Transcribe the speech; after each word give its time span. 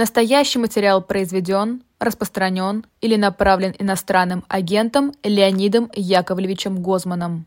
Настоящий 0.00 0.58
материал 0.58 1.02
произведен, 1.02 1.82
распространен 1.98 2.86
или 3.02 3.16
направлен 3.16 3.74
иностранным 3.78 4.44
агентом 4.48 5.12
Леонидом 5.22 5.90
Яковлевичем 5.94 6.80
Гозманом. 6.82 7.44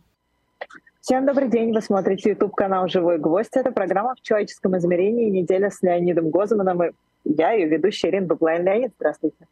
Всем 1.02 1.26
добрый 1.26 1.50
день, 1.50 1.74
вы 1.74 1.82
смотрите 1.82 2.30
YouTube-канал 2.30 2.88
«Живой 2.90 3.18
гвоздь». 3.18 3.58
Это 3.58 3.72
программа 3.72 4.14
«В 4.14 4.22
человеческом 4.22 4.78
измерении. 4.78 5.32
Неделя 5.32 5.72
с 5.72 5.82
Леонидом 5.82 6.30
Гозманом». 6.30 6.84
И 6.84 6.94
я, 7.24 7.54
ее 7.54 7.68
ведущая 7.68 8.10
Ирина 8.10 8.28
Баблайн. 8.28 8.64
Леонид, 8.64 8.92
здравствуйте. 8.98 9.48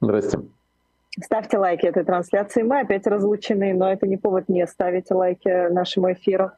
Здравствуйте. 0.00 0.48
Ставьте 1.20 1.58
лайки 1.58 1.84
этой 1.84 2.04
трансляции. 2.04 2.62
Мы 2.62 2.80
опять 2.80 3.06
разлучены, 3.06 3.74
но 3.74 3.92
это 3.92 4.06
не 4.06 4.16
повод 4.16 4.48
не 4.48 4.66
ставить 4.66 5.10
лайки 5.10 5.70
нашему 5.70 6.12
эфиру. 6.12 6.52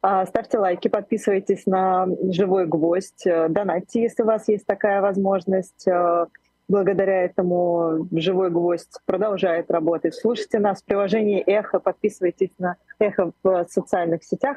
А, 0.00 0.24
ставьте 0.24 0.58
лайки, 0.58 0.88
подписывайтесь 0.88 1.66
на 1.66 2.06
«Живой 2.30 2.66
гвоздь», 2.66 3.26
э, 3.26 3.48
донатьте, 3.50 4.00
если 4.00 4.22
у 4.22 4.26
вас 4.26 4.48
есть 4.48 4.64
такая 4.64 5.02
возможность. 5.02 5.86
Э, 5.86 6.24
благодаря 6.68 7.24
этому 7.24 8.08
«Живой 8.12 8.50
гвоздь» 8.50 8.98
продолжает 9.04 9.70
работать. 9.70 10.14
Слушайте 10.14 10.58
нас 10.58 10.80
в 10.80 10.86
приложении 10.86 11.42
«Эхо», 11.42 11.78
подписывайтесь 11.78 12.52
на 12.58 12.76
«Эхо» 12.98 13.32
в 13.42 13.66
социальных 13.68 14.24
сетях. 14.24 14.56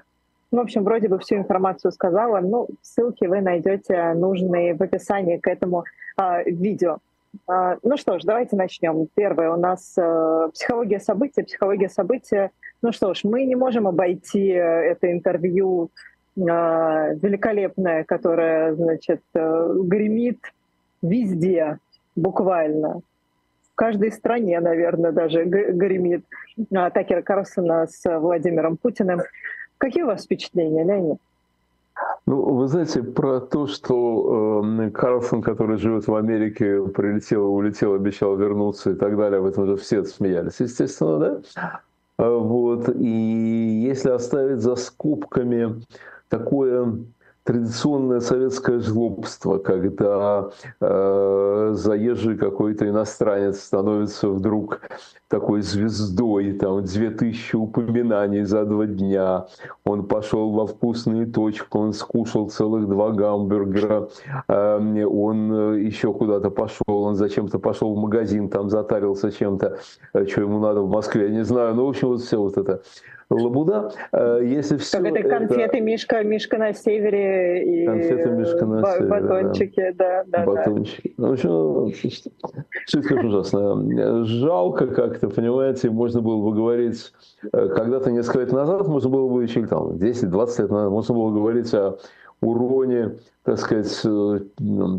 В 0.51 0.59
общем, 0.59 0.85
вроде 0.85 1.09
бы 1.09 1.19
всю 1.19 1.35
информацию 1.35 1.91
сказала. 1.91 2.39
Ну, 2.39 2.69
ссылки 2.81 3.25
вы 3.25 3.41
найдете 3.41 4.13
нужные 4.13 4.75
в 4.75 4.81
описании 4.81 5.37
к 5.37 5.47
этому 5.47 5.83
э, 6.17 6.43
видео. 6.49 6.99
А, 7.47 7.77
ну 7.83 7.97
что 7.97 8.19
ж, 8.19 8.23
давайте 8.23 8.55
начнем. 8.55 9.07
Первое 9.15 9.51
у 9.51 9.59
нас 9.59 9.93
э, 9.97 10.49
психология 10.53 10.99
события. 10.99 11.43
Психология 11.43 11.89
события. 11.89 12.51
Ну 12.81 12.91
что 12.91 13.13
ж, 13.13 13.21
мы 13.23 13.45
не 13.45 13.55
можем 13.55 13.87
обойти 13.87 14.49
э, 14.51 14.91
это 14.91 15.11
интервью 15.11 15.91
а, 16.37 17.09
великолепное, 17.13 18.03
которое, 18.03 18.73
значит, 18.75 19.21
э, 19.33 19.73
гремит 19.83 20.39
везде, 21.01 21.77
буквально. 22.15 23.01
В 23.71 23.75
каждой 23.75 24.11
стране, 24.11 24.59
наверное, 24.59 25.11
даже 25.11 25.43
гремит 25.43 26.25
а, 26.73 26.89
Такера 26.89 27.21
Карлсона 27.21 27.87
с 27.87 28.19
Владимиром 28.19 28.77
Путиным. 28.77 29.21
Какие 29.77 30.03
у 30.03 30.07
вас 30.07 30.23
впечатления, 30.23 30.83
Леонид? 30.83 31.19
Ну, 32.25 32.53
вы 32.53 32.67
знаете, 32.67 33.03
про 33.03 33.39
то, 33.39 33.67
что 33.67 34.63
э, 34.63 34.91
Карлсон, 34.91 35.41
который 35.41 35.77
живет 35.77 36.07
в 36.07 36.15
Америке, 36.15 36.81
прилетел, 36.87 37.53
улетел, 37.53 37.93
обещал 37.93 38.35
вернуться 38.35 38.91
и 38.91 38.95
так 38.95 39.17
далее, 39.17 39.39
об 39.39 39.45
этом 39.45 39.65
же 39.65 39.75
все 39.75 40.03
смеялись, 40.03 40.59
естественно, 40.59 41.19
да? 41.19 41.41
А 42.17 42.29
вот. 42.29 42.89
И 42.95 43.83
если 43.87 44.11
оставить 44.11 44.61
за 44.61 44.75
скобками 44.75 45.81
такое 46.29 46.99
традиционное 47.43 48.19
советское 48.19 48.79
жлобство, 48.79 49.57
когда 49.57 50.51
э, 50.79 51.71
заезжий 51.73 52.37
какой-то 52.37 52.87
иностранец 52.87 53.61
становится 53.61 54.29
вдруг 54.29 54.81
такой 55.31 55.61
звездой, 55.61 56.51
там 56.51 56.83
две 56.83 57.09
тысячи 57.09 57.55
упоминаний 57.55 58.43
за 58.43 58.65
два 58.65 58.85
дня, 58.85 59.47
он 59.85 60.05
пошел 60.05 60.51
во 60.51 60.67
вкусные 60.67 61.25
точки, 61.25 61.65
он 61.71 61.93
скушал 61.93 62.49
целых 62.49 62.87
два 62.89 63.11
гамбургера, 63.11 64.09
э, 64.49 65.05
он 65.05 65.53
э, 65.53 65.79
еще 65.79 66.13
куда-то 66.13 66.49
пошел, 66.49 67.03
он 67.03 67.15
зачем-то 67.15 67.59
пошел 67.59 67.95
в 67.95 67.97
магазин, 67.97 68.49
там 68.49 68.69
затарился 68.69 69.31
чем-то, 69.31 69.77
э, 70.13 70.25
что 70.25 70.41
ему 70.41 70.59
надо 70.59 70.81
в 70.81 70.89
Москве, 70.89 71.27
я 71.27 71.29
не 71.29 71.45
знаю, 71.45 71.75
ну, 71.75 71.85
в 71.85 71.89
общем, 71.89 72.09
вот 72.09 72.21
все 72.21 72.37
вот 72.37 72.57
это 72.57 72.81
лабуда. 73.35 73.91
Э, 74.11 74.39
если 74.43 74.77
все 74.77 74.97
как 74.99 75.07
это 75.07 75.29
конфеты 75.29 75.77
это... 75.77 75.81
Мишка, 75.81 76.23
Мишка 76.23 76.57
на 76.57 76.73
севере 76.73 77.63
и 77.63 77.85
конфеты 77.85 78.29
Мишка 78.29 78.65
на 78.65 78.83
севере, 78.83 79.07
батончики, 79.07 79.95
да, 79.97 80.23
да, 80.27 80.45
батончики. 80.45 81.13
Да. 81.17 81.27
Ну, 81.27 81.33
общем, 81.33 81.91
все 82.85 82.99
это 82.99 83.15
ужасно. 83.15 84.25
Жалко 84.25 84.87
как-то, 84.87 85.29
понимаете, 85.29 85.89
можно 85.89 86.21
было 86.21 86.43
бы 86.43 86.55
говорить, 86.55 87.13
э, 87.51 87.67
когда-то 87.69 88.11
несколько 88.11 88.39
лет 88.39 88.51
назад 88.51 88.87
можно 88.87 89.09
было 89.09 89.29
бы 89.29 89.43
еще 89.43 89.65
там 89.65 89.91
10-20 89.91 90.61
лет 90.61 90.71
назад 90.71 90.91
можно 90.91 91.15
было 91.15 91.31
говорить 91.31 91.73
о 91.73 91.97
уроне, 92.41 93.17
так 93.43 93.59
сказать, 93.59 94.01
э, 94.03 94.39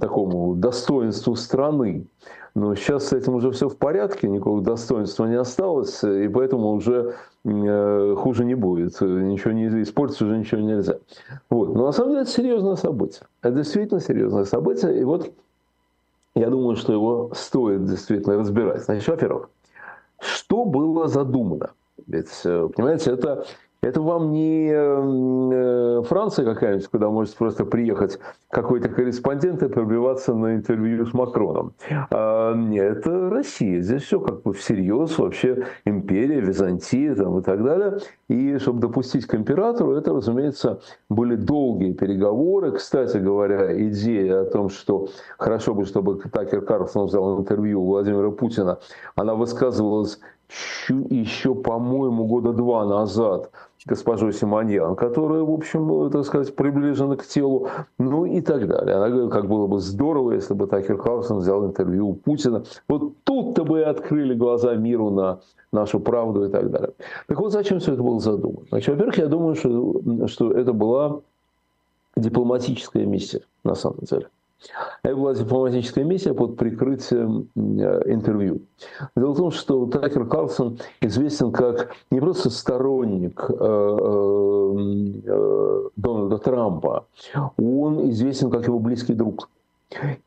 такому 0.00 0.54
достоинству 0.54 1.34
страны. 1.34 2.06
Но 2.54 2.74
сейчас 2.74 3.08
с 3.08 3.12
этим 3.12 3.34
уже 3.34 3.50
все 3.50 3.68
в 3.68 3.76
порядке, 3.78 4.28
никакого 4.28 4.60
достоинства 4.60 5.26
не 5.26 5.36
осталось, 5.36 6.04
и 6.04 6.28
поэтому 6.28 6.72
уже 6.72 7.14
хуже 7.44 8.44
не 8.44 8.54
будет. 8.54 9.00
Ничего 9.00 9.53
не 9.53 9.82
испортить 9.82 10.20
уже 10.22 10.38
ничего 10.38 10.60
нельзя. 10.60 10.98
Вот. 11.50 11.75
Но 11.75 11.86
на 11.86 11.92
самом 11.92 12.10
деле 12.10 12.22
это 12.22 12.30
серьезное 12.30 12.76
событие. 12.76 13.26
Это 13.42 13.56
действительно 13.56 14.00
серьезное 14.00 14.44
событие. 14.44 15.00
И 15.00 15.04
вот 15.04 15.32
я 16.34 16.48
думаю, 16.50 16.76
что 16.76 16.92
его 16.92 17.32
стоит 17.34 17.84
действительно 17.84 18.38
разбирать. 18.38 18.84
Значит, 18.84 19.08
во-первых, 19.08 19.50
что 20.20 20.64
было 20.64 21.08
задумано? 21.08 21.72
Ведь, 22.06 22.31
э, 22.44 22.69
понимаете, 22.75 23.10
это 23.10 23.44
это 23.82 24.00
вам 24.00 24.31
не 24.31 24.70
э, 24.72 26.03
Франция 26.04 26.44
какая-нибудь, 26.44 26.87
куда 26.88 27.10
может 27.10 27.34
просто 27.34 27.65
приехать 27.65 28.19
какой-то 28.48 28.88
корреспондент 28.88 29.62
и 29.65 29.69
пробиваться 29.69 30.34
на 30.34 30.54
интервью 30.54 31.04
с 31.04 31.12
Макроном. 31.12 31.75
А, 32.10 32.54
нет, 32.54 32.98
это 32.98 33.28
Россия. 33.28 33.81
Здесь 33.81 34.03
все 34.03 34.20
как 34.20 34.43
бы 34.43 34.53
всерьез. 34.53 35.19
Вообще 35.19 35.66
империя, 35.84 36.41
Византия 36.41 37.15
там, 37.16 37.41
и 37.41 37.43
так 37.43 37.65
далее. 37.65 37.98
И 38.28 38.56
чтобы 38.59 38.81
допустить 38.81 39.26
к 39.26 39.34
императору, 39.34 39.97
это, 39.97 40.12
разумеется, 40.12 40.81
были 41.09 41.34
долгие 41.34 41.93
переговоры. 41.93 42.72
Кстати 42.72 43.16
говоря, 43.16 43.76
идея 43.88 44.43
о 44.43 44.44
том, 44.44 44.69
что 44.69 45.09
хорошо 45.38 45.75
бы, 45.75 45.87
чтобы 45.87 46.20
Такер 46.32 46.60
Карлсон 46.62 47.06
взял 47.06 47.41
интервью 47.41 47.82
у 47.82 47.87
Владимира 47.87 48.31
Путина, 48.31 48.78
она 49.16 49.34
высказывалась 49.34 50.20
еще, 50.88 51.54
по-моему, 51.54 52.26
года 52.26 52.52
два 52.52 52.84
назад 52.84 53.50
госпожой 53.86 54.32
Симоньян, 54.32 54.94
которая, 54.94 55.42
в 55.42 55.50
общем, 55.50 56.10
так 56.10 56.24
сказать, 56.24 56.54
приближена 56.54 57.16
к 57.16 57.26
телу, 57.26 57.68
ну 57.98 58.24
и 58.24 58.40
так 58.40 58.68
далее. 58.68 58.96
Она 58.96 59.08
говорит, 59.08 59.32
как 59.32 59.48
было 59.48 59.66
бы 59.66 59.80
здорово, 59.80 60.32
если 60.32 60.54
бы 60.54 60.66
Такер 60.66 60.96
Карлсон 60.98 61.38
взял 61.38 61.66
интервью 61.66 62.10
у 62.10 62.14
Путина. 62.14 62.64
Вот 62.88 63.12
тут-то 63.24 63.64
бы 63.64 63.80
и 63.80 63.82
открыли 63.82 64.34
глаза 64.34 64.74
миру 64.74 65.10
на 65.10 65.40
нашу 65.72 66.00
правду 66.00 66.44
и 66.44 66.48
так 66.48 66.70
далее. 66.70 66.92
Так 67.26 67.40
вот, 67.40 67.52
зачем 67.52 67.80
все 67.80 67.94
это 67.94 68.02
было 68.02 68.20
задумано? 68.20 68.66
Значит, 68.69 68.94
во-первых, 68.94 69.19
я 69.19 69.26
думаю, 69.26 69.54
что, 69.54 70.28
что 70.28 70.52
это 70.52 70.72
была 70.72 71.20
дипломатическая 72.16 73.04
миссия, 73.04 73.42
на 73.64 73.74
самом 73.74 74.00
деле. 74.02 74.28
Это 75.02 75.16
была 75.16 75.34
дипломатическая 75.34 76.04
миссия 76.04 76.34
под 76.34 76.56
прикрытием 76.56 77.48
э, 77.56 78.12
интервью. 78.12 78.62
Дело 79.16 79.32
в 79.32 79.36
том, 79.36 79.50
что 79.50 79.86
Такер 79.86 80.26
Карлсон 80.26 80.78
известен 81.00 81.52
как 81.52 81.94
не 82.10 82.20
просто 82.20 82.50
сторонник 82.50 83.44
э, 83.48 83.54
э, 85.26 85.88
Дональда 85.96 86.38
Трампа, 86.38 87.06
он 87.56 88.10
известен 88.10 88.50
как 88.50 88.66
его 88.66 88.78
близкий 88.78 89.14
друг. 89.14 89.48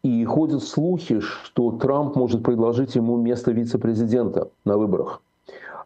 И 0.03 0.23
ходят 0.25 0.63
слухи, 0.63 1.19
что 1.21 1.71
Трамп 1.71 2.15
может 2.15 2.43
предложить 2.43 2.95
ему 2.95 3.17
место 3.17 3.51
вице-президента 3.51 4.49
на 4.63 4.77
выборах. 4.77 5.21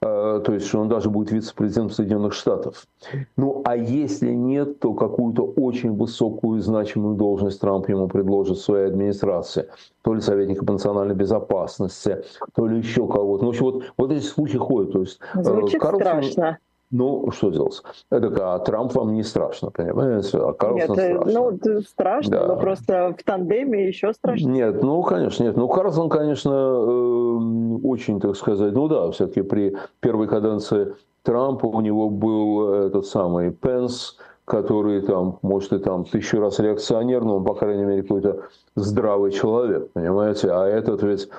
Э, 0.01 0.41
то 0.43 0.53
есть 0.53 0.67
что 0.67 0.79
он 0.79 0.87
даже 0.87 1.09
будет 1.09 1.31
вице-президентом 1.31 1.93
Соединенных 1.93 2.33
Штатов. 2.33 2.87
Ну, 3.35 3.61
а 3.65 3.75
если 3.75 4.31
нет, 4.31 4.79
то 4.79 4.93
какую-то 4.93 5.43
очень 5.43 5.95
высокую 5.95 6.59
и 6.59 6.61
значимую 6.61 7.15
должность 7.15 7.59
Трамп 7.59 7.89
ему 7.89 8.07
предложит 8.07 8.57
в 8.57 8.61
своей 8.61 8.87
администрации. 8.87 9.69
То 10.01 10.13
ли 10.13 10.21
советника 10.21 10.63
по 10.63 10.73
национальной 10.73 11.15
безопасности, 11.15 12.23
то 12.55 12.67
ли 12.67 12.77
еще 12.77 13.07
кого-то. 13.07 13.43
Ну, 13.43 13.51
в 13.51 13.53
общем, 13.53 13.65
вот, 13.65 13.83
вот 13.97 14.11
эти 14.11 14.23
слухи 14.23 14.57
ходят. 14.57 14.93
То 14.93 15.01
есть, 15.01 15.19
э, 15.35 15.43
Звучит 15.43 15.81
Карлсон, 15.81 16.23
страшно. 16.23 16.57
Ну, 16.91 17.29
что 17.31 17.51
делать? 17.51 17.83
Это, 18.09 18.55
а 18.55 18.59
Трамп 18.59 18.95
вам 18.95 19.13
не 19.13 19.23
страшно, 19.23 19.69
понимаете? 19.69 20.37
А 20.39 20.53
Карлсон 20.53 20.95
нет, 20.95 21.05
э, 21.05 21.19
страшно. 21.19 21.41
Ну, 21.41 21.81
страшно, 21.81 22.31
да. 22.31 22.47
но 22.47 22.55
просто 22.57 23.15
в 23.17 23.23
тандеме 23.23 23.87
еще 23.87 24.11
страшнее. 24.13 24.71
Нет, 24.71 24.81
ну, 24.81 25.03
конечно, 25.03 25.43
нет. 25.43 25.55
Ну, 25.55 25.67
Карлсон, 25.67 26.09
конечно, 26.09 26.49
э, 26.49 27.79
очень, 27.83 28.19
так 28.19 28.35
сказать, 28.35 28.73
ну 28.73 28.87
да, 28.87 29.11
все-таки 29.11 29.43
при 29.43 29.77
первой 29.99 30.27
каденции 30.27 30.95
Трампа 31.23 31.67
у 31.67 31.79
него 31.81 32.09
был 32.09 32.73
этот 32.73 33.05
самый 33.05 33.51
Пенс, 33.51 34.17
который 34.45 35.01
там, 35.01 35.37
может, 35.43 35.73
и 35.73 35.77
там 35.77 36.05
тысячу 36.05 36.39
раз 36.39 36.57
реакционер, 36.57 37.23
но 37.23 37.37
он, 37.37 37.43
по 37.43 37.53
крайней 37.53 37.85
мере, 37.85 38.01
какой-то 38.01 38.45
здравый 38.75 39.31
человек, 39.31 39.91
понимаете? 39.91 40.49
А 40.51 40.65
этот 40.65 41.03
ведь 41.03 41.29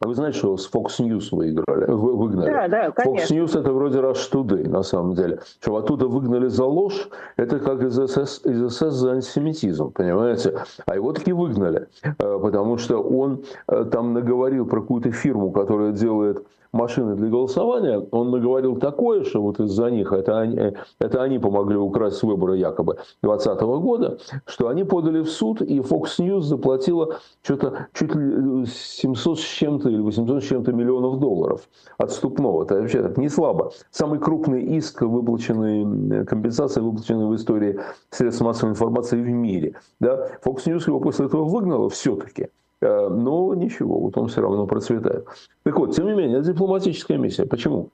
вы 0.00 0.14
знаете, 0.14 0.38
что 0.38 0.56
с 0.56 0.70
Fox 0.70 1.00
News 1.00 1.28
выиграли, 1.32 1.90
вы, 1.90 2.16
выгнали? 2.16 2.50
Да, 2.50 2.68
да, 2.68 2.90
конечно. 2.92 3.34
Fox 3.34 3.36
News 3.36 3.60
это 3.60 3.72
вроде 3.72 3.98
Rush 3.98 4.30
Today, 4.32 4.68
на 4.68 4.82
самом 4.82 5.14
деле. 5.14 5.40
Что 5.60 5.76
оттуда 5.76 6.06
выгнали 6.06 6.46
за 6.46 6.64
ложь, 6.64 7.08
это 7.36 7.58
как 7.58 7.82
из 7.82 7.94
СС, 7.94 8.40
из 8.44 8.72
СС 8.72 8.92
за 8.94 9.12
антисемитизм, 9.12 9.90
понимаете? 9.90 10.62
А 10.86 10.94
его 10.94 11.12
таки 11.12 11.32
выгнали, 11.32 11.88
э, 12.04 12.12
потому 12.18 12.78
что 12.78 13.02
он 13.02 13.44
э, 13.66 13.86
там 13.90 14.14
наговорил 14.14 14.66
про 14.66 14.80
какую-то 14.82 15.10
фирму, 15.10 15.50
которая 15.50 15.92
делает 15.92 16.44
машины 16.72 17.16
для 17.16 17.28
голосования, 17.28 17.98
он 18.10 18.30
наговорил 18.30 18.76
такое, 18.76 19.24
что 19.24 19.42
вот 19.42 19.60
из-за 19.60 19.90
них, 19.90 20.12
это 20.12 20.38
они, 20.38 20.74
это 20.98 21.22
они 21.22 21.38
помогли 21.38 21.76
украсть 21.76 22.22
выборы 22.22 22.56
якобы 22.56 22.98
2020 23.22 23.60
года, 23.60 24.18
что 24.46 24.68
они 24.68 24.84
подали 24.84 25.20
в 25.20 25.30
суд, 25.30 25.62
и 25.62 25.80
Fox 25.80 26.18
News 26.18 26.42
заплатила 26.42 27.16
что-то 27.42 27.88
чуть 27.92 28.14
ли 28.14 28.66
700 28.66 29.38
с 29.38 29.42
чем-то 29.42 29.88
или 29.88 30.00
800 30.00 30.42
с 30.42 30.46
чем-то 30.46 30.72
миллионов 30.72 31.18
долларов 31.18 31.68
отступного. 31.98 32.64
Это 32.64 32.76
вообще 32.76 33.02
так 33.02 33.16
не 33.16 33.28
слабо. 33.28 33.72
Самый 33.90 34.18
крупный 34.18 34.62
иск, 34.76 35.02
выплаченный, 35.02 36.24
компенсация, 36.26 36.82
выплаченная 36.82 37.26
в 37.26 37.34
истории 37.34 37.80
средств 38.10 38.42
массовой 38.42 38.70
информации 38.70 39.20
в 39.20 39.28
мире. 39.28 39.74
Да? 40.00 40.28
Fox 40.44 40.66
News 40.66 40.84
его 40.86 41.00
после 41.00 41.26
этого 41.26 41.44
выгнала 41.44 41.88
все-таки. 41.88 42.48
Э, 42.80 43.08
но 43.08 43.54
ничего, 43.54 43.98
вот 43.98 44.16
он 44.16 44.28
все 44.28 44.40
равно 44.40 44.66
процветает. 44.66 45.26
Так 45.64 45.78
вот, 45.78 45.94
тем 45.94 46.06
не 46.06 46.14
менее, 46.14 46.38
это 46.38 46.52
дипломатическая 46.52 47.18
миссия. 47.18 47.44
Почему? 47.46 47.90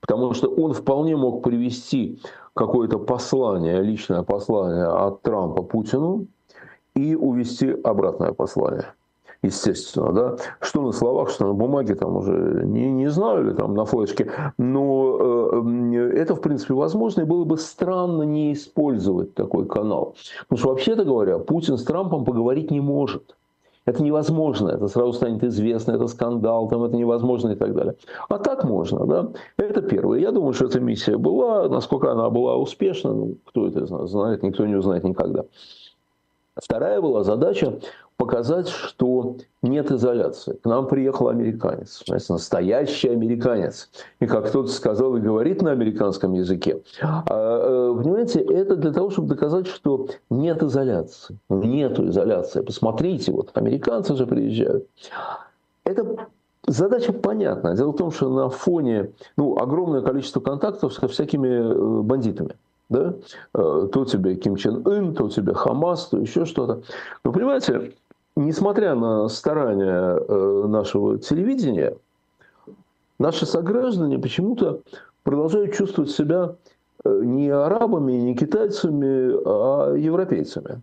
Потому 0.00 0.32
что 0.34 0.48
он 0.48 0.72
вполне 0.72 1.16
мог 1.16 1.42
привести 1.42 2.20
какое-то 2.54 2.98
послание, 2.98 3.82
личное 3.82 4.22
послание 4.22 4.86
от 4.86 5.22
Трампа 5.22 5.62
Путину 5.62 6.26
и 6.94 7.14
увести 7.14 7.76
обратное 7.82 8.32
послание. 8.32 8.94
Естественно, 9.42 10.12
да. 10.12 10.36
Что 10.60 10.82
на 10.82 10.90
словах, 10.90 11.30
что 11.30 11.46
на 11.46 11.54
бумаге, 11.54 11.94
там 11.94 12.16
уже 12.16 12.62
не, 12.64 12.90
не 12.90 13.08
знаю, 13.08 13.46
или 13.46 13.54
там 13.54 13.74
на 13.74 13.84
флешке. 13.84 14.30
Но 14.58 15.52
э, 15.54 16.12
это, 16.16 16.34
в 16.34 16.40
принципе, 16.40 16.74
возможно, 16.74 17.20
и 17.20 17.24
было 17.24 17.44
бы 17.44 17.56
странно 17.56 18.22
не 18.22 18.52
использовать 18.52 19.34
такой 19.34 19.66
канал. 19.66 20.16
Потому 20.48 20.58
что, 20.58 20.68
вообще-то 20.70 21.04
говоря, 21.04 21.38
Путин 21.38 21.78
с 21.78 21.84
Трампом 21.84 22.24
поговорить 22.24 22.72
не 22.72 22.80
может. 22.80 23.36
Это 23.88 24.02
невозможно, 24.02 24.68
это 24.68 24.86
сразу 24.86 25.14
станет 25.14 25.42
известно, 25.44 25.92
это 25.92 26.08
скандал, 26.08 26.68
там 26.68 26.84
это 26.84 26.94
невозможно 26.94 27.52
и 27.52 27.54
так 27.54 27.74
далее. 27.74 27.94
А 28.28 28.38
так 28.38 28.64
можно, 28.64 29.06
да. 29.06 29.28
Это 29.56 29.80
первое. 29.80 30.18
Я 30.18 30.30
думаю, 30.30 30.52
что 30.52 30.66
эта 30.66 30.78
миссия 30.78 31.16
была, 31.16 31.70
насколько 31.70 32.12
она 32.12 32.28
была 32.28 32.56
успешна, 32.56 33.14
ну, 33.14 33.36
кто 33.46 33.66
это 33.66 33.86
знает, 34.06 34.42
никто 34.42 34.66
не 34.66 34.74
узнает 34.74 35.04
никогда. 35.04 35.46
Вторая 36.54 37.00
была 37.00 37.24
задача 37.24 37.80
показать, 38.18 38.68
что 38.68 39.36
нет 39.62 39.90
изоляции. 39.90 40.54
К 40.62 40.66
нам 40.66 40.88
приехал 40.88 41.28
американец, 41.28 42.02
значит, 42.06 42.28
настоящий 42.28 43.08
американец. 43.08 43.88
И 44.20 44.26
как 44.26 44.48
кто-то 44.48 44.68
сказал 44.68 45.16
и 45.16 45.20
говорит 45.20 45.62
на 45.62 45.70
американском 45.70 46.34
языке. 46.34 46.82
А, 47.00 47.24
э, 47.30 47.94
понимаете, 47.96 48.40
это 48.40 48.76
для 48.76 48.92
того, 48.92 49.10
чтобы 49.10 49.28
доказать, 49.28 49.68
что 49.68 50.08
нет 50.30 50.62
изоляции. 50.62 51.38
Нет 51.48 51.98
изоляции. 51.98 52.60
Посмотрите, 52.60 53.32
вот 53.32 53.52
американцы 53.54 54.14
же 54.14 54.26
приезжают. 54.26 54.86
Это 55.84 56.26
Задача 56.66 57.14
понятна. 57.14 57.74
Дело 57.74 57.92
в 57.92 57.96
том, 57.96 58.10
что 58.10 58.28
на 58.28 58.50
фоне 58.50 59.12
ну, 59.38 59.56
огромное 59.56 60.02
количество 60.02 60.40
контактов 60.40 60.92
со 60.92 61.08
всякими 61.08 61.48
э, 61.48 62.02
бандитами– 62.02 62.56
да? 62.88 63.14
Э, 63.54 63.88
то 63.92 64.04
тебе 64.04 64.36
Ким 64.36 64.56
Чен 64.56 64.86
Ын, 64.86 65.14
то 65.14 65.28
тебе 65.28 65.54
Хамас, 65.54 66.08
то 66.08 66.18
еще 66.18 66.44
что-то. 66.44 66.82
Но 67.24 67.32
понимаете, 67.32 67.92
несмотря 68.38 68.94
на 68.94 69.28
старания 69.28 70.16
э, 70.16 70.64
нашего 70.68 71.18
телевидения, 71.18 71.96
наши 73.18 73.46
сограждане 73.46 74.18
почему-то 74.18 74.80
продолжают 75.24 75.74
чувствовать 75.74 76.10
себя 76.10 76.54
э, 77.04 77.20
не 77.24 77.50
арабами, 77.50 78.12
не 78.12 78.34
китайцами, 78.36 79.34
а 79.44 79.94
европейцами. 79.94 80.80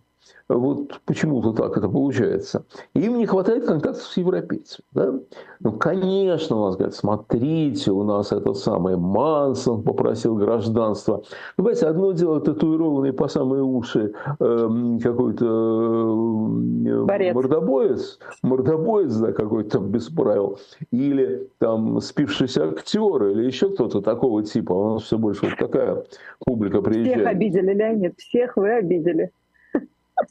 Вот 0.48 1.00
почему-то 1.04 1.52
так 1.52 1.76
это 1.76 1.88
получается. 1.88 2.64
им 2.94 3.18
не 3.18 3.26
хватает 3.26 3.66
контактов 3.66 4.04
с 4.04 4.16
европейцами. 4.16 4.86
Да? 4.92 5.14
Ну, 5.58 5.72
конечно, 5.72 6.56
у 6.56 6.66
нас 6.66 6.76
говорят, 6.76 6.94
смотрите, 6.94 7.90
у 7.90 8.04
нас 8.04 8.30
этот 8.30 8.56
самый 8.56 8.96
Мансон 8.96 9.82
попросил 9.82 10.36
гражданство. 10.36 11.24
Ну, 11.56 11.64
понимаете, 11.64 11.86
одно 11.86 12.12
дело 12.12 12.40
татуированный 12.40 13.12
по 13.12 13.26
самые 13.26 13.64
уши 13.64 14.12
э, 14.38 14.98
какой-то 15.02 15.44
э, 15.44 17.32
мордобоец, 17.32 18.20
мордобоец, 18.42 19.16
да, 19.16 19.32
какой-то 19.32 19.80
без 19.80 20.08
правил, 20.08 20.60
или 20.92 21.48
там 21.58 22.00
спившийся 22.00 22.68
актер, 22.68 23.26
или 23.30 23.46
еще 23.46 23.70
кто-то 23.70 24.00
такого 24.00 24.44
типа. 24.44 24.72
У 24.72 24.94
нас 24.94 25.02
все 25.02 25.18
больше 25.18 25.46
вот 25.46 25.58
такая 25.58 26.04
публика 26.44 26.82
приезжает. 26.82 27.16
Всех 27.16 27.26
обидели, 27.26 27.74
Леонид, 27.74 28.14
всех 28.18 28.56
вы 28.56 28.70
обидели. 28.70 29.32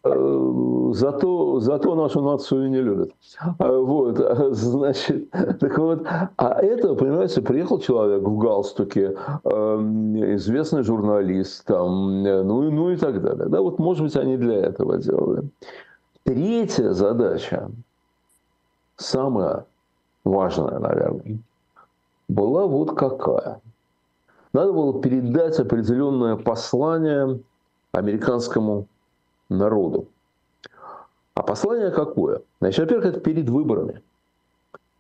Э, 0.04 0.92
зато, 0.94 1.60
зато 1.60 1.96
нашу 1.96 2.22
нацию 2.22 2.70
не 2.70 2.82
любят. 2.82 3.12
Э, 3.60 3.78
вот, 3.78 4.18
значит, 4.52 5.30
так 5.60 5.78
вот, 5.78 6.08
а 6.38 6.60
это, 6.62 6.96
понимаете, 6.96 7.42
приехал 7.42 7.80
человек 7.80 8.24
в 8.24 8.38
галстуке, 8.38 9.16
эм, 9.44 10.36
известный 10.36 10.84
журналист, 10.84 11.66
там, 11.66 12.24
ну, 12.24 12.72
ну 12.72 12.90
и 12.90 12.96
так 12.98 13.22
далее. 13.22 13.48
Да, 13.48 13.62
вот, 13.62 13.80
может 13.80 14.04
быть, 14.04 14.16
они 14.16 14.38
для 14.38 14.56
этого 14.56 14.98
делали. 14.98 15.44
Третья 16.24 16.92
задача, 16.92 17.70
самая 18.98 19.66
важная, 20.24 20.80
наверное, 20.80 21.38
была 22.28 22.66
вот 22.66 22.98
какая. 22.98 23.62
Надо 24.54 24.74
было 24.74 25.00
передать 25.00 25.60
определенное 25.60 26.38
послание 26.38 27.40
американскому 27.92 28.88
народу. 29.50 30.08
А 31.34 31.44
послание 31.44 31.92
какое? 31.92 32.42
Значит, 32.62 32.80
во-первых, 32.80 33.06
это 33.08 33.20
перед 33.20 33.50
выборами. 33.50 34.02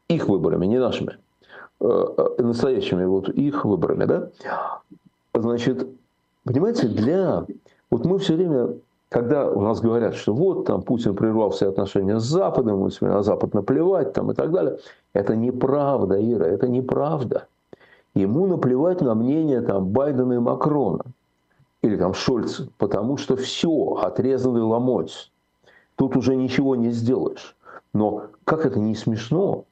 Их 0.09 0.27
выборами, 0.27 0.65
не 0.65 0.79
нашими. 0.79 1.17
Э, 1.79 2.05
э, 2.37 2.41
настоящими 2.41 3.05
вот 3.05 3.29
их 3.29 3.65
выборами, 3.65 4.05
да? 4.05 4.29
Значит, 5.33 5.87
понимаете, 6.43 6.87
для... 6.87 7.45
Вот 7.89 8.05
мы 8.05 8.19
все 8.19 8.35
время, 8.35 8.75
когда 9.09 9.49
у 9.49 9.61
нас 9.61 9.79
говорят, 9.81 10.15
что 10.15 10.33
вот 10.33 10.65
там 10.65 10.81
Путин 10.81 11.15
прервал 11.15 11.51
все 11.51 11.69
отношения 11.69 12.19
с 12.19 12.23
Западом, 12.23 12.79
мы 12.79 12.89
на 13.01 13.23
Запад 13.23 13.53
наплевать 13.53 14.13
там 14.13 14.31
и 14.31 14.35
так 14.35 14.51
далее, 14.51 14.79
это 15.13 15.35
неправда, 15.35 16.19
Ира, 16.19 16.45
это 16.47 16.67
неправда. 16.67 17.47
Ему 18.13 18.47
наплевать 18.47 19.01
на 19.01 19.15
мнение 19.15 19.61
там 19.61 19.87
Байдена 19.87 20.33
и 20.33 20.39
Макрона 20.39 21.03
или 21.85 21.97
там 21.97 22.13
Шольц, 22.13 22.61
потому 22.77 23.17
что 23.17 23.35
все, 23.35 23.99
отрезанный 24.01 24.61
ломоть. 24.61 25.31
Тут 25.95 26.17
уже 26.17 26.35
ничего 26.35 26.75
не 26.75 26.91
сделаешь. 26.91 27.55
Но 27.93 28.27
как 28.43 28.65
это 28.65 28.79
не 28.79 28.95
смешно, 28.95 29.65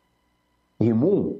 ему 0.80 1.40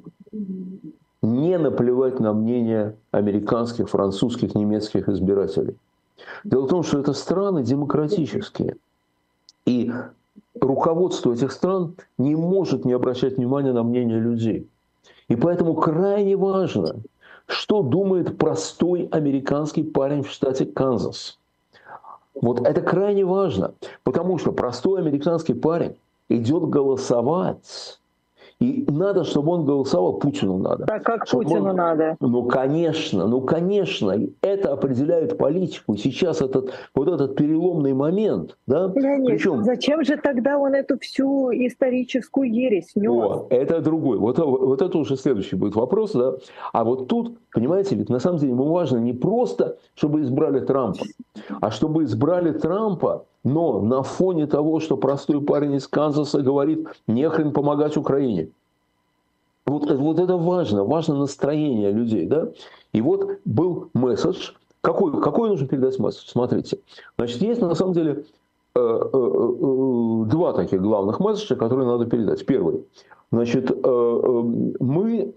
не 1.22 1.58
наплевать 1.58 2.20
на 2.20 2.34
мнение 2.34 2.96
американских, 3.12 3.90
французских, 3.90 4.56
немецких 4.56 5.08
избирателей. 5.08 5.78
Дело 6.44 6.66
в 6.66 6.70
том, 6.70 6.84
что 6.84 7.00
это 7.00 7.14
страны 7.14 7.64
демократические. 7.64 8.76
И 9.66 9.92
руководство 10.60 11.34
этих 11.34 11.52
стран 11.52 11.96
не 12.18 12.36
может 12.36 12.84
не 12.84 12.94
обращать 12.94 13.38
внимания 13.38 13.72
на 13.72 13.84
мнение 13.84 14.20
людей. 14.20 14.68
И 15.30 15.36
поэтому 15.36 15.76
крайне 15.76 16.36
важно, 16.36 16.98
что 17.48 17.82
думает 17.82 18.38
простой 18.38 19.08
американский 19.12 19.84
парень 19.84 20.24
в 20.24 20.30
штате 20.30 20.66
Канзас. 20.66 21.38
Вот 22.34 22.66
это 22.66 22.82
крайне 22.82 23.26
важно, 23.26 23.74
потому 24.04 24.38
что 24.38 24.52
простой 24.52 25.02
американский 25.02 25.54
парень 25.54 25.96
идет 26.30 26.70
голосовать 26.70 28.00
и 28.64 28.86
надо, 28.90 29.26
чтобы 29.26 29.52
он 29.52 29.66
голосовал, 29.66 30.20
Путину 30.20 30.58
надо. 30.58 30.86
Так 30.86 31.04
как 31.04 31.30
Путину 31.30 31.72
он, 31.72 31.76
надо? 31.76 32.16
Ну, 32.22 32.44
конечно, 32.46 33.28
ну, 33.28 33.42
конечно. 33.42 34.18
Это 34.42 34.72
определяет 34.72 35.38
политику. 35.38 35.98
Сейчас 35.98 36.42
этот, 36.42 36.72
вот 36.96 37.10
этот 37.10 37.36
переломный 37.36 37.94
момент. 37.94 38.58
Да? 38.66 38.90
Леонид, 38.96 39.28
Причем, 39.28 39.64
зачем 39.66 40.06
же 40.06 40.16
тогда 40.16 40.58
он 40.58 40.76
эту 40.76 40.98
всю 41.00 41.52
историческую 41.52 42.50
ересь 42.50 42.96
нес? 42.96 43.10
О, 43.10 43.48
это 43.50 43.82
другой. 43.82 44.18
Вот, 44.18 44.40
вот 44.40 44.82
это 44.82 44.98
уже 44.98 45.18
следующий 45.18 45.58
будет 45.58 45.76
вопрос. 45.76 46.14
Да? 46.14 46.36
А 46.72 46.86
вот 46.86 47.10
тут, 47.10 47.38
понимаете, 47.54 47.96
ведь 47.96 48.08
на 48.08 48.20
самом 48.20 48.38
деле 48.38 48.54
ему 48.54 48.72
важно 48.72 48.98
не 48.98 49.12
просто, 49.12 49.78
чтобы 49.94 50.22
избрали 50.22 50.62
Трампа, 50.62 51.04
а 51.60 51.70
чтобы 51.70 52.06
избрали 52.06 52.54
Трампа 52.54 53.26
но 53.44 53.82
на 53.82 54.04
фоне 54.04 54.48
того, 54.48 54.80
что 54.80 54.98
простой 54.98 55.42
парень 55.42 55.76
из 55.76 55.88
Канзаса 55.88 56.42
говорит, 56.42 56.88
не 57.08 57.30
хрен 57.30 57.52
помогать 57.52 57.98
Украине. 57.98 58.50
Вот, 59.66 59.90
вот 59.92 60.20
это 60.20 60.38
важно, 60.38 60.84
важно 60.84 61.16
настроение 61.16 61.92
людей. 61.92 62.26
Да? 62.26 62.50
И 62.92 63.02
вот 63.02 63.40
был 63.46 63.90
месседж. 63.94 64.52
Какой, 64.82 65.22
какой 65.22 65.50
нужно 65.50 65.68
передать 65.68 66.00
месседж? 66.00 66.28
Смотрите. 66.28 66.80
Значит, 67.18 67.42
есть 67.42 67.62
на 67.62 67.74
самом 67.74 67.94
деле 67.94 68.26
э, 68.76 68.80
э, 68.80 69.10
э, 69.14 70.26
два 70.30 70.54
таких 70.54 70.82
главных 70.82 71.20
месседжа, 71.20 71.56
которые 71.56 71.88
надо 71.88 72.06
передать. 72.06 72.46
Первый. 72.46 72.86
Значит, 73.32 73.72
мы 73.84 75.34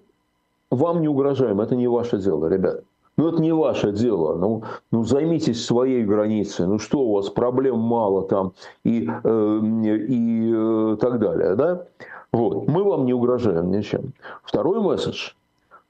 вам 0.71 1.01
не 1.01 1.09
угрожаем, 1.09 1.63
это 1.63 1.77
не 1.77 1.89
ваше 1.89 2.19
дело, 2.19 2.47
ребята. 2.47 2.83
Ну, 3.17 3.29
это 3.29 3.41
не 3.41 3.53
ваше 3.53 3.93
дело. 3.93 4.35
Ну, 4.35 4.63
ну 4.91 5.05
займитесь 5.05 5.65
своей 5.65 6.05
границей. 6.05 6.67
Ну, 6.67 6.79
что 6.79 7.01
у 7.01 7.15
вас, 7.15 7.31
проблем 7.31 7.79
мало 7.79 8.27
там 8.29 8.53
и, 8.85 9.09
э, 9.09 9.61
и 10.09 10.53
э, 10.55 10.97
так 11.01 11.19
далее. 11.19 11.55
Да? 11.57 11.87
Вот. 12.33 12.69
Мы 12.69 12.85
вам 12.85 13.07
не 13.07 13.15
угрожаем 13.15 13.71
ничем. 13.71 14.13
Второй 14.45 14.81
месседж. 14.81 15.33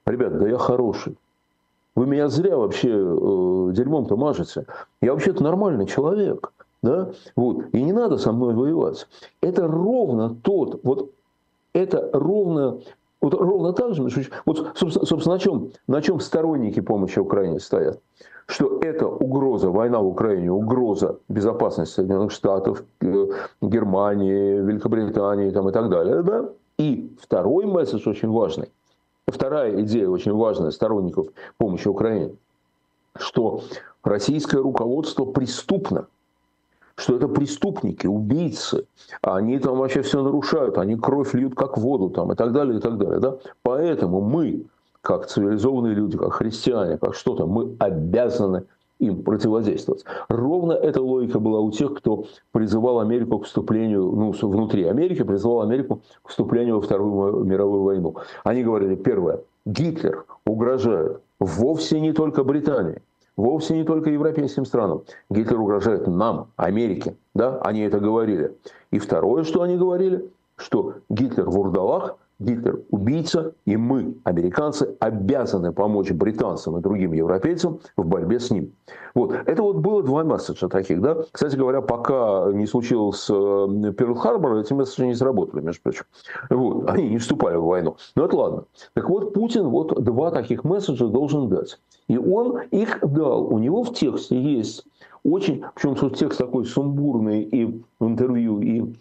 Ребят, 0.05 0.39
да 0.39 0.47
я 0.47 0.57
хороший. 0.57 1.17
Вы 1.95 2.05
меня 2.07 2.29
зря 2.29 2.55
вообще 2.55 2.91
э, 2.91 3.71
дерьмом-то 3.73 4.15
мажете. 4.15 4.65
Я 5.01 5.11
вообще-то 5.11 5.43
нормальный 5.43 5.85
человек. 5.85 6.53
Да? 6.81 7.11
Вот. 7.35 7.65
И 7.73 7.81
не 7.81 7.91
надо 7.91 8.17
со 8.17 8.31
мной 8.31 8.53
воевать. 8.53 9.07
Это 9.41 9.67
ровно 9.67 10.33
тот, 10.43 10.79
вот 10.83 11.11
это 11.73 12.09
ровно, 12.13 12.79
вот 13.21 13.33
ровно 13.33 13.73
так 13.73 13.93
же, 13.93 14.03
вот, 14.45 14.71
собственно, 14.75 15.05
собственно 15.05 15.35
на, 15.35 15.39
чем, 15.39 15.71
на 15.87 16.01
чем 16.01 16.19
сторонники 16.19 16.79
помощи 16.79 17.19
Украине 17.19 17.59
стоят? 17.59 17.99
Что 18.45 18.79
это 18.79 19.07
угроза, 19.07 19.69
война 19.69 19.99
в 19.99 20.07
Украине, 20.07 20.51
угроза 20.51 21.19
безопасности 21.27 21.95
Соединенных 21.95 22.31
Штатов, 22.31 22.83
э, 23.01 23.27
Германии, 23.61 24.61
Великобритании 24.61 25.49
там, 25.51 25.67
и 25.67 25.71
так 25.73 25.89
далее. 25.89 26.23
Да? 26.23 26.49
И 26.77 27.13
второй 27.21 27.65
месседж 27.65 28.07
очень 28.07 28.29
важный. 28.29 28.69
Вторая 29.27 29.81
идея 29.81 30.07
очень 30.07 30.33
важная 30.33 30.71
сторонников 30.71 31.27
помощи 31.57 31.89
Украине, 31.89 32.35
что 33.17 33.63
российское 34.03 34.61
руководство 34.61 35.25
преступно– 35.25 36.07
что 36.97 37.15
это 37.15 37.27
преступники, 37.27 38.07
убийцы, 38.07 38.87
они 39.21 39.59
там 39.59 39.77
вообще 39.77 40.01
все 40.01 40.23
нарушают, 40.23 40.77
они 40.77 40.95
кровь 40.95 41.33
льют 41.33 41.55
как 41.55 41.77
воду 41.77 42.09
там 42.09 42.31
и 42.31 42.35
так 42.35 42.51
далее, 42.53 42.79
и 42.79 42.81
так 42.81 42.97
далее. 42.97 43.19
Да? 43.19 43.37
Поэтому 43.61 44.19
мы, 44.19 44.65
как 45.01 45.27
цивилизованные 45.27 45.93
люди, 45.93 46.17
как 46.17 46.33
христиане, 46.33 46.97
как 46.97 47.13
что-то, 47.13 47.45
мы 47.45 47.75
обязаны 47.77 48.63
им 48.97 49.21
противодействовать. 49.21 50.05
Ровно 50.27 50.73
эта 50.73 50.99
логика 50.99 51.39
была 51.39 51.59
у 51.59 51.71
тех, 51.71 51.93
кто 51.93 52.25
призывал 52.51 52.99
Америку 52.99 53.39
к 53.39 53.45
вступлению, 53.45 54.11
ну, 54.11 54.31
внутри 54.31 54.85
Америки, 54.85 55.23
призывал 55.23 55.61
Америку 55.61 56.01
к 56.23 56.29
вступлению 56.29 56.77
во 56.77 56.81
Вторую 56.81 57.43
мировую 57.43 57.83
войну. 57.83 58.15
Они 58.43 58.63
говорили, 58.63 58.95
первое, 58.95 59.41
Гитлер 59.65 60.25
угрожает 60.47 61.21
вовсе 61.39 61.99
не 61.99 62.11
только 62.11 62.43
Британии, 62.43 63.03
вовсе 63.37 63.75
не 63.75 63.83
только 63.83 64.09
европейским 64.09 64.65
странам. 64.65 65.03
Гитлер 65.29 65.61
угрожает 65.61 66.07
нам, 66.07 66.47
Америке. 66.57 67.15
Да? 67.33 67.59
Они 67.61 67.81
это 67.81 67.99
говорили. 67.99 68.57
И 68.91 68.99
второе, 68.99 69.43
что 69.43 69.61
они 69.61 69.77
говорили, 69.77 70.29
что 70.57 70.95
Гитлер 71.09 71.49
вурдалах, 71.49 72.17
Гитлер 72.39 72.81
убийца, 72.91 73.55
и 73.65 73.77
мы, 73.77 74.15
американцы, 74.23 74.95
обязаны 74.99 75.71
помочь 75.71 76.11
британцам 76.11 76.77
и 76.77 76.81
другим 76.81 77.13
европейцам 77.13 77.79
в 77.95 78.05
борьбе 78.05 78.39
с 78.39 78.51
ним. 78.51 78.73
Вот. 79.15 79.33
Это 79.33 79.63
вот 79.63 79.77
было 79.77 80.03
два 80.03 80.23
месседжа 80.23 80.67
таких. 80.67 81.01
Да? 81.01 81.17
Кстати 81.31 81.55
говоря, 81.55 81.81
пока 81.81 82.51
не 82.53 82.67
случилось 82.67 83.27
Перл-Харбор, 83.27 84.61
эти 84.61 84.73
месседжи 84.73 85.07
не 85.07 85.15
сработали, 85.15 85.61
между 85.61 85.81
прочим. 85.81 86.03
Вот. 86.51 86.87
Они 86.89 87.09
не 87.09 87.17
вступали 87.17 87.55
в 87.55 87.63
войну. 87.63 87.97
Но 88.15 88.25
это 88.25 88.37
ладно. 88.37 88.63
Так 88.93 89.09
вот, 89.09 89.33
Путин 89.33 89.69
вот 89.69 90.03
два 90.03 90.29
таких 90.29 90.63
месседжа 90.63 91.07
должен 91.07 91.49
дать. 91.49 91.79
И 92.07 92.17
он 92.17 92.59
их 92.69 92.99
дал. 93.01 93.51
У 93.51 93.57
него 93.57 93.83
в 93.83 93.93
тексте 93.93 94.39
есть 94.39 94.85
очень, 95.23 95.63
причем 95.73 96.11
текст 96.11 96.37
такой 96.37 96.65
сумбурный 96.65 97.41
и 97.41 97.65
в 97.99 98.07
интервью, 98.07 98.61
и 98.61 98.93